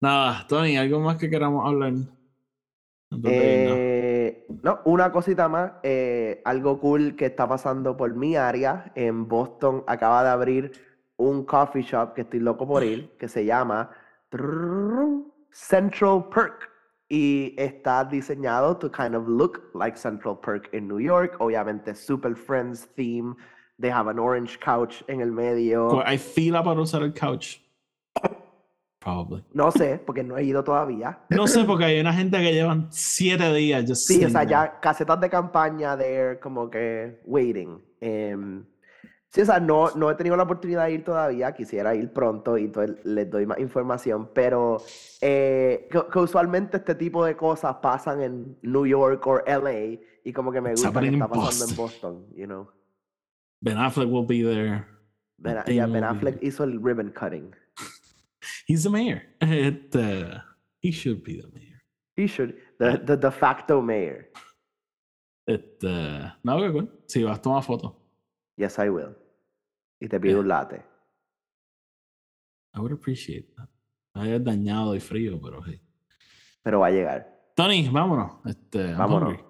Nada, 0.00 0.46
Tony, 0.46 0.76
¿algo 0.76 1.00
más 1.00 1.16
que 1.16 1.28
queramos 1.28 1.66
hablar? 1.66 1.92
No, 3.10 3.20
eh, 3.24 4.46
una 4.84 5.10
cosita 5.10 5.48
más, 5.48 5.72
eh, 5.82 6.40
algo 6.44 6.78
cool 6.78 7.16
que 7.16 7.26
está 7.26 7.48
pasando 7.48 7.96
por 7.96 8.14
mi 8.14 8.36
área 8.36 8.92
en 8.94 9.26
Boston, 9.26 9.82
acaba 9.86 10.22
de 10.22 10.30
abrir 10.30 10.72
un 11.16 11.44
coffee 11.44 11.82
shop 11.82 12.14
que 12.14 12.20
estoy 12.20 12.40
loco 12.40 12.66
por 12.66 12.84
ir, 12.84 13.10
que 13.18 13.28
se 13.28 13.44
llama 13.44 13.90
Central 15.50 16.28
Perk 16.28 16.70
y 17.08 17.54
está 17.56 18.04
diseñado 18.04 18.76
to 18.76 18.90
kind 18.90 19.14
of 19.14 19.26
look 19.26 19.70
like 19.74 19.96
Central 19.96 20.38
Perk 20.38 20.68
en 20.72 20.86
New 20.86 21.00
York, 21.00 21.36
obviamente 21.40 21.94
super 21.94 22.36
friends 22.36 22.86
theme, 22.94 23.34
they 23.80 23.90
have 23.90 24.08
an 24.08 24.18
orange 24.18 24.60
couch 24.60 25.02
en 25.08 25.20
el 25.20 25.32
medio. 25.32 26.02
Hay 26.04 26.18
fila 26.18 26.62
para 26.62 26.80
usar 26.80 27.02
el 27.02 27.12
couch. 27.12 27.60
Probably. 29.08 29.42
No 29.54 29.70
sé, 29.70 30.00
porque 30.04 30.22
no 30.22 30.36
he 30.36 30.44
ido 30.44 30.62
todavía. 30.62 31.20
No 31.30 31.46
sé, 31.46 31.64
porque 31.64 31.84
hay 31.86 32.00
una 32.00 32.12
gente 32.12 32.36
que 32.38 32.52
llevan 32.52 32.88
siete 32.90 33.52
días. 33.54 33.84
Just 33.88 34.06
Sí, 34.06 34.22
o 34.22 34.28
sea, 34.28 34.40
there. 34.40 34.50
ya 34.50 34.80
casetas 34.80 35.18
de 35.20 35.30
campaña 35.30 35.96
de 35.96 36.38
como 36.42 36.68
que 36.68 37.20
waiting. 37.24 37.82
Em, 38.00 38.64
sí, 39.30 39.40
o 39.40 39.46
sea, 39.46 39.60
no, 39.60 39.90
no 39.92 40.10
he 40.10 40.14
tenido 40.14 40.36
la 40.36 40.42
oportunidad 40.42 40.84
de 40.84 40.92
ir 40.92 41.04
todavía, 41.04 41.54
quisiera 41.54 41.94
ir 41.94 42.12
pronto 42.12 42.58
y 42.58 42.64
entonces 42.64 42.96
les 43.04 43.30
doy 43.30 43.46
más 43.46 43.58
información, 43.58 44.28
pero 44.34 44.76
eh, 45.22 45.88
que, 45.90 46.02
que 46.12 46.18
usualmente 46.18 46.76
este 46.76 46.94
tipo 46.94 47.24
de 47.24 47.34
cosas 47.34 47.76
pasan 47.76 48.20
en 48.20 48.58
New 48.60 48.84
York 48.84 49.26
o 49.26 49.38
LA 49.46 50.00
y 50.22 50.32
como 50.34 50.52
que 50.52 50.60
me 50.60 50.72
gusta 50.72 50.92
que 50.92 51.08
está 51.08 51.28
pasando 51.28 51.70
en 51.70 51.76
Boston, 51.76 52.26
you 52.36 52.44
know. 52.44 52.68
Ben 53.62 53.78
Affleck 53.78 54.10
will 54.10 54.26
be 54.26 54.42
there. 54.42 54.84
Ben, 55.38 55.62
yeah, 55.66 55.86
Ben 55.86 56.04
Affleck 56.04 56.38
there. 56.38 56.46
hizo 56.46 56.64
el 56.64 56.78
ribbon 56.82 57.10
cutting. 57.18 57.54
He's 58.68 58.82
the 58.82 58.90
mayor. 58.90 59.22
Este, 59.40 59.96
uh, 59.96 60.40
he 60.82 60.92
should 60.92 61.22
be 61.22 61.40
the 61.40 61.48
mayor. 61.54 61.80
He 62.16 62.26
should, 62.26 62.54
the, 62.78 62.98
the 63.04 63.16
de 63.16 63.30
facto 63.30 63.80
mayor. 63.80 64.28
Este, 65.46 65.86
no, 66.44 66.58
qué 66.60 66.70
cool. 66.72 66.88
Si 67.06 67.22
vas 67.24 67.38
a 67.38 67.42
tomar 67.42 67.62
fotos. 67.62 67.94
Yes, 68.56 68.78
I 68.78 68.90
will. 68.90 69.16
Y 70.00 70.08
te 70.08 70.20
pido 70.20 70.40
un 70.40 70.48
latte. 70.48 70.82
I 72.74 72.80
would 72.80 72.92
appreciate 72.92 73.48
that. 73.56 73.68
Había 74.14 74.38
dañado 74.38 74.94
y 74.94 75.00
frío, 75.00 75.40
pero 75.40 75.64
sí. 75.64 75.80
Pero 76.62 76.80
va 76.80 76.88
a 76.88 76.90
llegar. 76.90 77.26
Tony, 77.56 77.88
vámonos. 77.88 78.32
Este, 78.44 78.92
Vámonos. 78.94 79.30
hungry. 79.30 79.44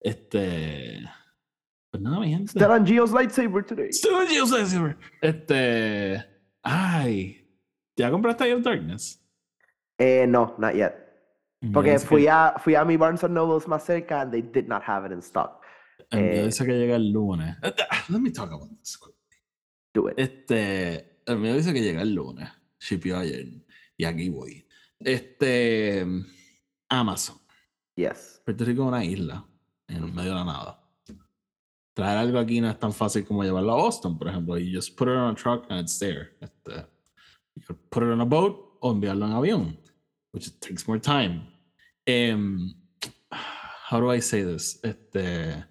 Este. 0.00 1.00
Pues 1.90 2.02
nada, 2.02 2.20
mi 2.20 2.28
gente. 2.30 2.50
Still 2.50 2.70
on 2.70 2.84
Geo's 2.86 3.12
lightsaber 3.12 3.64
today. 3.64 3.90
Still 3.92 4.14
on 4.14 4.26
Geo's 4.26 4.50
lightsaber. 4.50 4.96
Este. 5.22 6.22
Ay. 6.62 7.41
¿Ya 8.02 8.10
compraste 8.10 8.44
Eye 8.46 8.54
of 8.54 8.62
Darkness? 8.64 9.24
Eh, 9.96 10.26
no, 10.26 10.56
not 10.58 10.74
yet. 10.74 10.92
Porque 11.72 11.96
fui 12.00 12.22
que- 12.22 12.30
a, 12.30 12.54
fui 12.58 12.74
a 12.74 12.84
mi 12.84 12.96
Barnes 12.96 13.22
Nobles 13.30 13.68
más 13.68 13.84
cerca 13.84 14.22
and 14.22 14.32
they 14.32 14.42
did 14.42 14.66
not 14.66 14.82
have 14.84 15.06
it 15.06 15.12
in 15.12 15.20
stock. 15.20 15.62
El 16.10 16.20
mío 16.20 16.32
eh, 16.32 16.44
dice 16.46 16.66
que 16.66 16.72
llega 16.72 16.96
el 16.96 17.12
lunes. 17.12 17.56
Este, 17.62 17.84
ah, 17.88 18.04
Let 18.08 18.18
me 18.18 18.32
talk 18.32 18.50
about 18.50 18.68
this. 18.80 18.98
quick. 18.98 19.14
Do 19.94 20.08
it. 20.10 20.18
Este. 20.18 21.20
El 21.26 21.38
mío 21.38 21.54
dice 21.54 21.72
que 21.72 21.80
llega 21.80 22.02
el 22.02 22.12
lunes. 22.12 22.48
Shipió 22.80 23.18
ayer. 23.18 23.46
Y 23.96 24.04
aquí 24.04 24.28
voy. 24.30 24.66
Este. 24.98 26.04
Amazon. 26.88 27.36
Yes. 27.94 28.42
Puerto 28.44 28.64
Rico 28.64 28.82
es 28.82 28.88
una 28.88 29.04
isla 29.04 29.46
en 29.86 30.02
el 30.02 30.12
medio 30.12 30.30
de 30.30 30.34
la 30.36 30.44
nada. 30.44 30.78
Traer 31.94 32.18
algo 32.18 32.38
aquí 32.40 32.60
no 32.60 32.68
es 32.68 32.78
tan 32.80 32.92
fácil 32.92 33.24
como 33.24 33.44
llevarlo 33.44 33.70
a 33.72 33.76
Boston, 33.76 34.18
por 34.18 34.26
ejemplo. 34.28 34.58
You 34.58 34.74
just 34.74 34.98
put 34.98 35.06
it 35.06 35.14
on 35.14 35.30
a 35.30 35.34
truck 35.36 35.66
and 35.70 35.80
it's 35.80 35.98
there. 36.00 36.30
Este, 36.40 36.86
you 37.56 37.62
could 37.66 37.78
put 37.90 38.02
it 38.02 38.10
on 38.10 38.20
a 38.20 38.24
boat 38.24 38.78
o 38.80 38.92
enviarlo 38.92 39.26
en 39.26 39.32
avión, 39.32 39.78
which 40.32 40.58
takes 40.60 40.86
more 40.86 40.98
time. 41.00 41.46
Em, 42.06 42.74
how 43.90 44.00
do 44.00 44.10
I 44.10 44.20
say 44.20 44.42
this? 44.42 44.80
Este, 44.82 45.64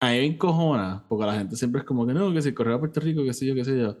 a 0.00 0.06
mí 0.06 0.18
me 0.18 0.26
encojona, 0.26 1.04
porque 1.08 1.26
la 1.26 1.34
gente 1.34 1.56
siempre 1.56 1.80
es 1.80 1.86
como 1.86 2.06
que 2.06 2.12
no, 2.12 2.32
que 2.32 2.42
si 2.42 2.52
correr 2.52 2.74
a 2.74 2.78
Puerto 2.78 3.00
Rico, 3.00 3.24
que 3.24 3.32
sé 3.32 3.46
yo, 3.46 3.54
que 3.54 3.64
sé 3.64 3.78
yo. 3.78 3.96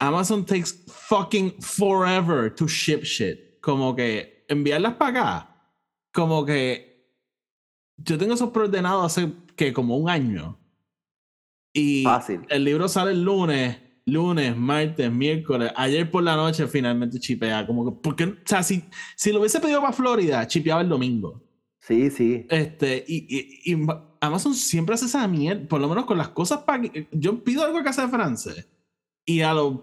Amazon 0.00 0.44
takes 0.44 0.72
fucking 0.88 1.52
forever 1.60 2.50
to 2.54 2.66
ship 2.66 3.02
shit. 3.04 3.60
Como 3.60 3.94
que 3.94 4.44
enviarlas 4.48 4.94
para 4.94 5.10
acá. 5.10 5.70
Como 6.12 6.44
que 6.44 7.08
yo 7.96 8.18
tengo 8.18 8.34
esos 8.34 8.50
preordenados 8.50 9.06
hace 9.06 9.32
que 9.56 9.72
como 9.72 9.96
un 9.96 10.10
año. 10.10 10.58
Y 11.72 12.02
Fácil. 12.04 12.42
el 12.48 12.64
libro 12.64 12.88
sale 12.88 13.12
el 13.12 13.22
lunes, 13.22 13.78
lunes, 14.06 14.56
martes, 14.56 15.10
miércoles. 15.10 15.72
Ayer 15.76 16.10
por 16.10 16.22
la 16.22 16.36
noche 16.36 16.66
finalmente 16.66 17.18
chipea. 17.18 17.66
Como 17.66 17.84
que, 17.86 18.00
porque, 18.02 18.24
o 18.24 18.34
sea, 18.44 18.62
si, 18.62 18.84
si 19.16 19.32
lo 19.32 19.40
hubiese 19.40 19.60
pedido 19.60 19.80
para 19.80 19.92
Florida, 19.92 20.46
chipeaba 20.46 20.80
el 20.82 20.88
domingo. 20.88 21.42
Sí, 21.80 22.10
sí. 22.10 22.46
Este, 22.48 23.04
y, 23.06 23.26
y- 23.28 23.72
y 23.74 23.86
Amazon 24.20 24.54
siempre 24.54 24.94
hace 24.94 25.06
esa 25.06 25.26
mierda, 25.28 25.68
por 25.68 25.80
lo 25.80 25.88
menos 25.88 26.06
con 26.06 26.16
las 26.16 26.28
cosas 26.30 26.60
para 26.60 26.82
Yo 27.12 27.44
pido 27.44 27.64
algo 27.64 27.78
a 27.78 27.84
casa 27.84 28.02
de 28.02 28.08
France 28.08 28.66
y 29.26 29.40
a 29.42 29.52
los 29.52 29.80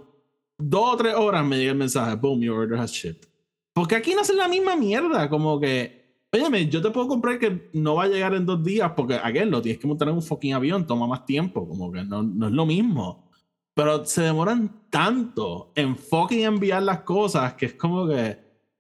dos 0.58 0.94
o 0.94 0.98
tres 0.98 1.14
horas 1.16 1.46
me 1.46 1.58
llega 1.58 1.72
el 1.72 1.78
mensaje, 1.78 2.16
boom, 2.16 2.42
your 2.42 2.58
order 2.60 2.80
has 2.80 2.92
shipped. 2.92 3.28
Porque 3.74 3.96
aquí 3.96 4.14
no 4.14 4.22
hacen 4.22 4.38
la 4.38 4.48
misma 4.48 4.76
mierda, 4.76 5.30
como 5.30 5.60
que, 5.60 6.26
óyeme, 6.34 6.68
yo 6.70 6.82
te 6.82 6.90
puedo 6.92 7.08
comprar 7.08 7.40
que 7.40 7.70
no 7.74 7.96
va 7.96 8.04
a 8.04 8.08
llegar 8.08 8.34
en 8.34 8.46
dos 8.46 8.64
días, 8.64 8.92
porque 8.96 9.16
aquel 9.16 9.50
lo 9.50 9.62
tienes 9.62 9.80
que 9.80 9.88
montar 9.88 10.10
en 10.10 10.16
un 10.16 10.22
fucking 10.24 10.54
avión, 10.54 10.86
toma 10.86 11.08
más 11.08 11.26
tiempo, 11.26 11.68
como 11.68 11.92
que 11.92 12.04
no, 12.04 12.22
no 12.24 12.48
es 12.48 12.54
lo 12.54 12.66
mismo. 12.66 13.31
Pero 13.74 14.06
se 14.06 14.24
demoran 14.24 14.88
tanto 14.90 15.72
en 15.76 15.98
fucking 15.98 16.42
enviar 16.42 16.84
las 16.84 17.02
cosas 17.02 17.54
que 17.54 17.68
es 17.68 17.74
como 17.74 18.08
que, 18.08 18.38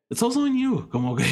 it's 0.09 0.21
also 0.21 0.41
on 0.43 0.57
you, 0.57 0.89
como 0.89 1.15
que... 1.15 1.23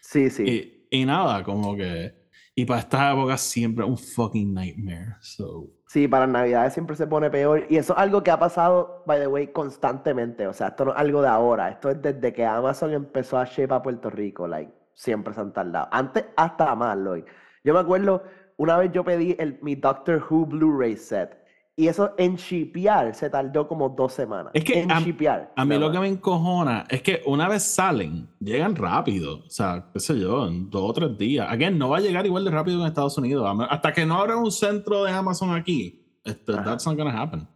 Sí, 0.00 0.28
sí. 0.28 0.42
Y, 0.90 1.00
y 1.02 1.04
nada, 1.04 1.44
como 1.44 1.76
que. 1.76 2.18
Y 2.56 2.64
para 2.64 2.80
esta 2.80 3.12
época 3.12 3.36
siempre 3.36 3.84
un 3.84 3.96
fucking 3.96 4.52
nightmare. 4.52 5.14
So. 5.20 5.68
Sí, 5.86 6.08
para 6.08 6.26
Navidades 6.26 6.72
siempre 6.74 6.96
se 6.96 7.06
pone 7.06 7.30
peor. 7.30 7.64
Y 7.70 7.76
eso 7.76 7.92
es 7.92 7.98
algo 8.00 8.22
que 8.24 8.32
ha 8.32 8.38
pasado, 8.38 9.04
by 9.06 9.20
the 9.20 9.28
way, 9.28 9.46
constantemente. 9.52 10.48
O 10.48 10.52
sea, 10.52 10.68
esto 10.68 10.86
no 10.86 10.90
es 10.90 10.98
algo 10.98 11.22
de 11.22 11.28
ahora. 11.28 11.68
Esto 11.68 11.90
es 11.90 12.02
desde 12.02 12.32
que 12.32 12.44
Amazon 12.44 12.92
empezó 12.92 13.38
a 13.38 13.44
ship 13.44 13.70
a 13.70 13.80
Puerto 13.80 14.10
Rico. 14.10 14.48
Like, 14.48 14.72
siempre 14.94 15.32
se 15.32 15.40
han 15.40 15.52
tardado. 15.52 15.88
Antes, 15.92 16.24
hasta 16.36 16.74
más, 16.74 16.98
Lloyd. 16.98 17.24
Yo 17.62 17.72
me 17.72 17.80
acuerdo, 17.80 18.24
una 18.56 18.78
vez 18.78 18.90
yo 18.92 19.04
pedí 19.04 19.36
el, 19.38 19.60
mi 19.62 19.76
Doctor 19.76 20.26
Who 20.28 20.46
Blu-ray 20.46 20.96
set. 20.96 21.39
Y 21.80 21.88
eso 21.88 22.12
en 22.18 22.36
shipear 22.36 23.14
se 23.14 23.30
tardó 23.30 23.66
como 23.66 23.88
dos 23.88 24.12
semanas. 24.12 24.52
Es 24.54 24.64
que 24.64 24.80
en 24.80 24.92
a- 24.92 25.00
shipear. 25.00 25.50
A 25.56 25.64
mí 25.64 25.78
lo 25.78 25.90
que 25.90 25.98
me 25.98 26.08
encojona 26.08 26.84
es 26.90 27.00
que 27.00 27.22
una 27.24 27.48
vez 27.48 27.62
salen, 27.62 28.28
llegan 28.38 28.76
rápido. 28.76 29.38
O 29.46 29.48
sea, 29.48 29.88
qué 29.90 29.98
sé 29.98 30.18
yo, 30.18 30.46
en 30.46 30.68
dos 30.68 30.90
o 30.90 30.92
tres 30.92 31.16
días. 31.16 31.46
Again, 31.48 31.78
no 31.78 31.88
va 31.88 31.96
a 31.96 32.00
llegar 32.00 32.26
igual 32.26 32.44
de 32.44 32.50
rápido 32.50 32.76
que 32.76 32.82
en 32.82 32.88
Estados 32.88 33.16
Unidos. 33.16 33.50
Hasta 33.70 33.94
que 33.94 34.04
no 34.04 34.16
abra 34.18 34.36
un 34.36 34.50
centro 34.52 35.04
de 35.04 35.10
Amazon 35.12 35.54
aquí. 35.54 36.06
Este, 36.22 36.52
that's 36.52 36.86
not 36.86 36.98
gonna 36.98 37.18
happen. 37.18 37.48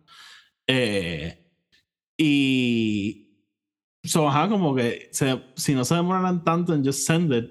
Eh, 0.67 1.39
y. 2.17 3.21
So, 4.05 4.27
ajá, 4.27 4.49
como 4.49 4.75
que 4.75 5.09
se- 5.13 5.43
si 5.57 5.75
no 5.75 5.85
se 5.85 5.97
demoraran 5.97 6.43
tanto 6.45 6.73
en 6.73 6.83
just 6.83 7.07
send 7.07 7.31
it, 7.33 7.51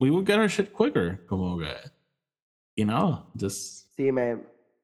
we 0.00 0.10
would 0.10 0.26
get 0.26 0.36
our 0.38 0.48
shit 0.48 0.72
quicker. 0.72 1.24
Como 1.26 1.58
que. 1.58 1.68
Y 2.76 2.84
nada, 2.84 3.24
just. 3.38 3.94
Sí, 3.96 4.10
me, 4.10 4.36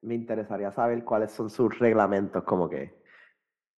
me 0.05 0.14
interesaría 0.14 0.70
saber 0.70 1.02
cuáles 1.05 1.32
son 1.32 1.50
sus 1.50 1.78
reglamentos, 1.78 2.44
como 2.44 2.68
que. 2.68 3.02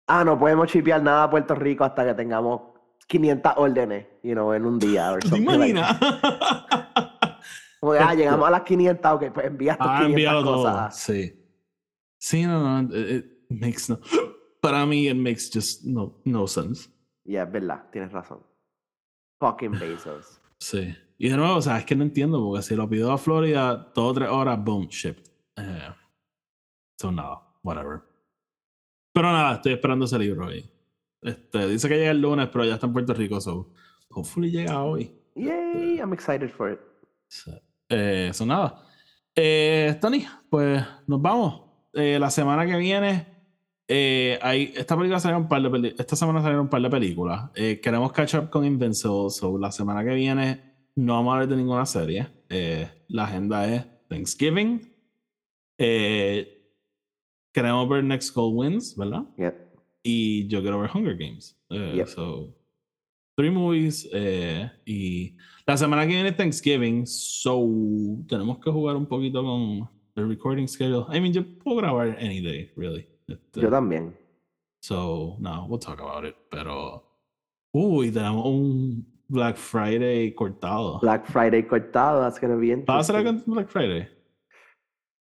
Ah, 0.07 0.23
no 0.23 0.37
podemos 0.37 0.67
chipear 0.67 1.01
nada 1.01 1.23
a 1.23 1.29
Puerto 1.29 1.55
Rico 1.55 1.83
hasta 1.83 2.05
que 2.05 2.13
tengamos 2.13 2.61
500 3.07 3.53
órdenes, 3.57 4.07
you 4.23 4.33
know, 4.33 4.53
en 4.53 4.65
un 4.65 4.79
día. 4.79 5.11
or 5.11 5.19
¿Tú 5.19 5.29
te 5.31 5.37
imaginas? 5.37 5.97
Como 7.79 7.93
que, 7.93 7.99
ah, 7.99 8.13
llegamos 8.13 8.47
a 8.47 8.51
las 8.51 8.61
500, 8.61 9.11
ok, 9.11 9.23
pues 9.33 9.47
envía 9.47 9.77
tus 9.77 9.87
ah, 9.87 9.97
500 9.97 10.09
envíalo 10.09 10.43
todo. 10.43 10.91
Sí. 10.91 11.41
Sí, 12.17 12.45
no, 12.45 12.81
no. 12.81 12.95
It, 12.95 13.25
it 13.49 13.61
makes 13.61 13.89
no. 13.89 13.99
Para 14.61 14.85
mí, 14.85 15.07
it 15.07 15.15
makes 15.15 15.49
just 15.53 15.83
no, 15.83 16.19
no 16.25 16.47
sense. 16.47 16.89
Ya, 17.23 17.43
es 17.43 17.51
verdad, 17.51 17.83
tienes 17.91 18.11
razón. 18.11 18.39
Fucking 19.39 19.71
Bezos. 19.71 20.41
Sí. 20.59 20.95
Y 21.17 21.29
de 21.29 21.37
nuevo, 21.37 21.57
o 21.57 21.61
sea, 21.61 21.77
es 21.77 21.85
que 21.85 21.95
no 21.95 22.03
entiendo, 22.03 22.43
porque 22.43 22.63
si 22.63 22.75
lo 22.75 22.89
pido 22.89 23.11
a 23.11 23.17
Florida, 23.17 23.91
dos 23.93 24.11
o 24.11 24.13
tres 24.13 24.29
horas, 24.29 24.63
boom, 24.63 24.87
shipped. 24.87 25.23
Eh, 25.57 25.89
so, 26.97 27.11
nada, 27.11 27.41
whatever. 27.63 28.01
Pero 29.13 29.31
nada, 29.31 29.55
estoy 29.55 29.73
esperando 29.73 30.05
ese 30.05 30.19
libro 30.19 30.47
ahí. 30.47 30.69
Este, 31.21 31.67
dice 31.67 31.87
que 31.87 31.97
llega 31.97 32.11
el 32.11 32.21
lunes, 32.21 32.49
pero 32.51 32.65
ya 32.65 32.75
está 32.75 32.87
en 32.87 32.93
Puerto 32.93 33.13
Rico, 33.13 33.39
so 33.41 33.71
hopefully 34.09 34.51
llega 34.51 34.83
hoy. 34.83 35.11
Yay, 35.35 35.97
I'm 35.99 36.13
excited 36.13 36.49
for 36.51 36.71
it. 36.71 36.79
Eh, 37.89 38.29
so 38.33 38.45
nada. 38.45 38.83
Eh, 39.35 39.97
Tony, 39.99 40.25
pues 40.49 40.83
nos 41.07 41.21
vamos. 41.21 41.61
Eh, 41.93 42.19
la 42.19 42.29
semana 42.29 42.65
que 42.65 42.77
viene, 42.77 43.25
eh, 43.87 44.39
hay, 44.41 44.73
esta 44.75 44.95
película 44.95 45.19
salieron 45.19 45.43
un 45.43 45.49
par 45.49 45.61
de 45.61 45.95
esta 45.97 46.15
semana 46.15 46.41
salieron 46.41 46.65
un 46.65 46.69
par 46.69 46.81
de 46.81 46.89
películas. 46.89 47.49
Eh, 47.55 47.79
queremos 47.81 48.11
catch 48.11 48.35
up 48.35 48.49
con 48.49 48.65
Invincible, 48.65 49.29
so 49.29 49.57
la 49.57 49.71
semana 49.71 50.03
que 50.03 50.13
viene 50.13 50.75
no 50.95 51.13
vamos 51.13 51.31
a 51.31 51.33
hablar 51.35 51.49
de 51.49 51.55
ninguna 51.57 51.85
serie. 51.85 52.27
Eh, 52.49 52.89
la 53.09 53.25
agenda 53.25 53.67
es 53.67 53.85
Thanksgiving. 54.07 54.93
Eh, 55.77 56.54
queremos 57.55 57.87
ver 57.89 58.03
Next 58.03 58.35
Goal 58.35 58.53
Wins, 58.55 58.95
¿verdad? 58.97 59.23
Yep. 59.37 59.55
Y 60.03 60.47
yo 60.47 60.61
quiero 60.61 60.79
ver 60.81 60.89
Hunger 60.93 61.15
Games. 61.17 61.57
Eh, 61.69 61.93
Yep. 61.95 62.07
So, 62.07 62.53
three 63.37 63.49
movies. 63.49 64.07
eh, 64.13 64.69
y 64.85 65.35
la 65.65 65.77
semana 65.77 66.03
que 66.03 66.09
viene 66.13 66.29
es 66.29 66.37
Thanksgiving. 66.37 67.07
So, 67.07 67.65
tenemos 68.27 68.59
que 68.59 68.69
jugar 68.69 68.95
un 68.95 69.05
poquito 69.07 69.41
con 69.43 69.89
el 70.15 70.29
recording 70.29 70.67
schedule. 70.67 71.05
I 71.15 71.19
mean, 71.19 71.33
yo 71.33 71.43
puedo 71.63 71.77
grabar 71.77 72.17
any 72.19 72.41
day, 72.41 72.71
really. 72.75 73.07
Este, 73.27 73.61
Yo 73.61 73.69
también. 73.69 74.13
So, 74.81 75.37
no, 75.39 75.65
we'll 75.67 75.79
talk 75.79 75.99
about 75.99 76.25
it. 76.25 76.35
Pero, 76.51 77.03
uy, 77.73 78.11
tenemos 78.11 78.45
un 78.45 79.05
Black 79.27 79.57
Friday 79.57 80.31
cortado. 80.35 80.99
Black 80.99 81.25
Friday 81.25 81.63
cortado, 81.63 82.21
that's 82.21 82.39
gonna 82.39 82.55
be 82.57 82.75
¿Vas 82.75 82.87
a 82.87 82.99
hacer 82.99 83.15
interesting. 83.15 83.27
algo 83.27 83.29
en 83.47 83.53
Black 83.55 83.69
Friday? 83.69 84.07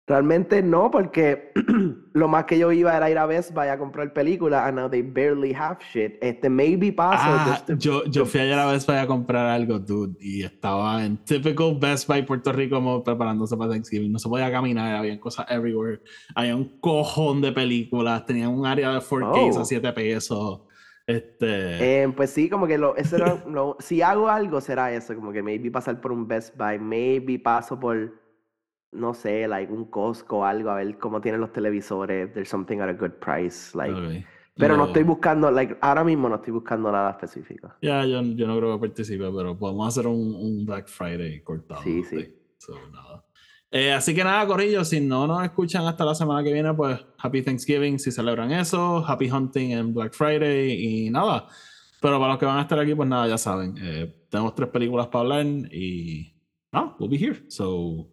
Realmente 0.08 0.62
no, 0.62 0.92
porque 0.92 1.52
lo 2.14 2.28
más 2.28 2.46
que 2.46 2.60
yo 2.60 2.72
iba 2.72 2.96
era 2.96 3.10
ir 3.10 3.18
a 3.18 3.26
Best 3.26 3.54
Buy 3.56 3.70
a 3.70 3.78
comprar 3.80 4.14
películas, 4.14 4.62
and 4.68 4.78
now 4.78 4.88
they 4.88 5.02
barely 5.02 5.52
have 5.52 5.78
shit. 5.92 6.20
Este, 6.22 6.48
maybe 6.48 6.92
paso. 6.92 7.24
Ah, 7.26 7.46
just 7.50 7.66
to- 7.68 7.74
yo, 7.78 8.04
yo 8.06 8.24
fui 8.28 8.40
ayer 8.42 8.54
a 8.60 8.68
Best 8.72 8.88
Buy 8.88 8.98
a 8.98 9.08
comprar 9.08 9.48
algo, 9.48 9.80
dude, 9.80 10.16
y 10.20 10.44
estaba 10.44 11.04
en 11.04 11.18
typical 11.26 11.76
Best 11.80 12.08
Buy 12.08 12.22
Puerto 12.22 12.52
Rico 12.54 12.76
como 12.76 13.04
preparándose 13.04 13.58
para 13.58 13.72
Thanksgiving. 13.72 14.12
No 14.12 14.20
se 14.20 14.30
podía 14.30 14.52
caminar, 14.52 14.96
había 14.96 15.20
cosas 15.20 15.48
everywhere. 15.50 16.02
Había 16.36 16.56
un 16.56 16.80
cojón 16.80 17.42
de 17.42 17.52
películas, 17.52 18.28
tenían 18.28 18.50
un 18.50 18.68
área 18.68 18.92
de 18.92 19.00
4K 19.00 19.58
a 19.58 19.62
Oh. 19.62 19.66
7 19.66 19.92
pesos. 19.94 20.62
Este, 21.08 22.04
Eh, 22.04 22.08
pues 22.16 22.30
sí, 22.30 22.48
como 22.50 22.68
que 22.68 22.78
lo, 22.78 22.96
eso 22.96 23.16
era 23.16 23.44
lo- 23.50 23.76
si 23.80 24.04
hago 24.04 24.30
algo 24.30 24.62
será 24.62 24.92
eso, 24.94 25.16
como 25.16 25.32
que 25.32 25.42
maybe 25.42 25.72
pasar 25.72 26.00
por 26.00 26.12
un 26.12 26.28
Best 26.28 26.56
Buy, 26.58 26.78
maybe 26.80 27.40
paso 27.40 27.80
por, 27.80 28.14
no 28.96 29.14
sé, 29.14 29.48
like 29.48 29.72
un 29.72 29.86
Costco 29.86 30.38
o 30.40 30.44
algo, 30.46 30.70
a 30.72 30.76
ver 30.76 30.98
cómo 30.98 31.22
tienen 31.22 31.42
los 31.42 31.52
televisores, 31.54 32.34
there's 32.34 32.50
something 32.50 32.80
at 32.80 32.90
a 32.90 32.94
good 32.94 33.12
price, 33.20 33.78
like. 33.78 33.94
ok. 33.94 34.26
Pero 34.58 34.78
no 34.78 34.84
Lo- 34.84 34.88
estoy 34.88 35.04
buscando, 35.04 35.52
like, 35.52 35.76
ahora 35.82 36.04
mismo 36.06 36.30
no 36.30 36.36
estoy 36.36 36.54
buscando 36.54 36.90
nada 36.90 37.12
específico. 37.12 37.74
Ya, 37.82 38.06
yo, 38.06 38.22
yo 38.22 38.48
no 38.48 38.58
creo 38.58 38.74
que 38.76 38.88
participe, 38.88 39.30
pero 39.36 39.58
podemos 39.58 39.86
hacer 39.90 40.08
un, 40.08 40.34
un 40.34 40.66
Black 40.66 40.88
Friday 40.88 41.42
cortado. 41.44 41.82
Sí, 41.84 42.04
sí. 42.06 42.34
So, 42.58 42.74
nada. 42.90 43.26
Eh, 43.70 43.92
así 43.92 44.16
que 44.16 44.24
nada, 44.24 44.48
Corillo, 44.48 44.86
si 44.86 45.02
no 45.02 45.28
nos 45.28 45.44
escuchan 45.44 45.86
hasta 45.86 46.06
la 46.06 46.16
semana 46.16 46.42
que 46.42 46.54
viene, 46.54 46.74
pues 46.74 46.98
Happy 47.18 47.42
Thanksgiving 47.42 48.00
si 48.00 48.10
celebran 48.14 48.50
eso, 48.54 49.04
Happy 49.06 49.30
Hunting 49.30 49.72
en 49.72 49.94
Black 49.94 50.14
Friday 50.14 50.72
y 50.72 51.10
nada. 51.10 51.48
Pero 52.02 52.18
para 52.18 52.30
los 52.34 52.40
que 52.40 52.46
van 52.46 52.60
a 52.60 52.62
estar 52.62 52.80
aquí, 52.80 52.96
pues 52.96 53.10
nada, 53.10 53.28
ya 53.28 53.38
saben. 53.38 53.76
eh, 53.82 54.28
tenemos 54.30 54.56
tres 54.56 54.70
películas 54.70 55.08
para 55.08 55.22
hablar 55.24 55.46
y 55.46 56.34
no, 56.72 56.96
we'll 57.00 57.10
be 57.10 57.18
here. 57.18 57.44
So, 57.50 58.10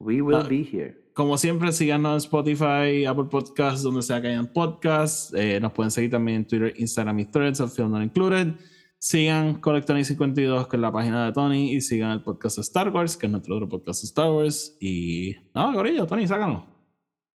We 0.00 0.20
will 0.22 0.36
Ah, 0.36 0.46
be 0.48 0.62
here. 0.62 0.96
como 1.14 1.38
siempre, 1.38 1.72
síganos 1.72 2.12
en 2.12 2.16
Spotify, 2.18 3.04
Apple 3.06 3.24
Podcasts, 3.30 3.82
donde 3.82 4.02
sea 4.02 4.20
que 4.20 4.28
hayan 4.28 4.46
podcasts. 4.52 5.32
Eh, 5.34 5.58
nos 5.60 5.72
pueden 5.72 5.90
seguir 5.90 6.10
también 6.10 6.38
en 6.38 6.46
Twitter, 6.46 6.74
Instagram 6.76 7.18
y 7.20 7.24
Threads, 7.26 7.60
of 7.60 7.74
Film 7.74 7.90
Not 7.90 8.02
Included. 8.02 8.54
Sigan 8.98 9.60
Colectony 9.60 10.04
52, 10.04 10.68
que 10.68 10.76
es 10.76 10.80
la 10.80 10.90
página 10.90 11.26
de 11.26 11.32
Tony, 11.32 11.72
y 11.74 11.80
sigan 11.80 12.12
el 12.12 12.22
podcast 12.22 12.56
de 12.56 12.62
Star 12.62 12.88
Wars, 12.90 13.16
que 13.16 13.26
es 13.26 13.32
nuestro 13.32 13.56
otro 13.56 13.68
podcast 13.68 14.02
de 14.02 14.06
Star 14.06 14.30
Wars. 14.30 14.76
Y 14.80 15.34
nada, 15.54 15.72
Corillo, 15.74 16.06
Tony, 16.06 16.26
sácanos. 16.26 16.64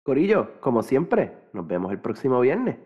Corillo, 0.04 0.60
como 0.60 0.82
siempre, 0.84 1.32
nos 1.54 1.68
vemos 1.68 1.92
el 1.92 2.00
próximo 2.00 2.40
viernes. 2.42 2.78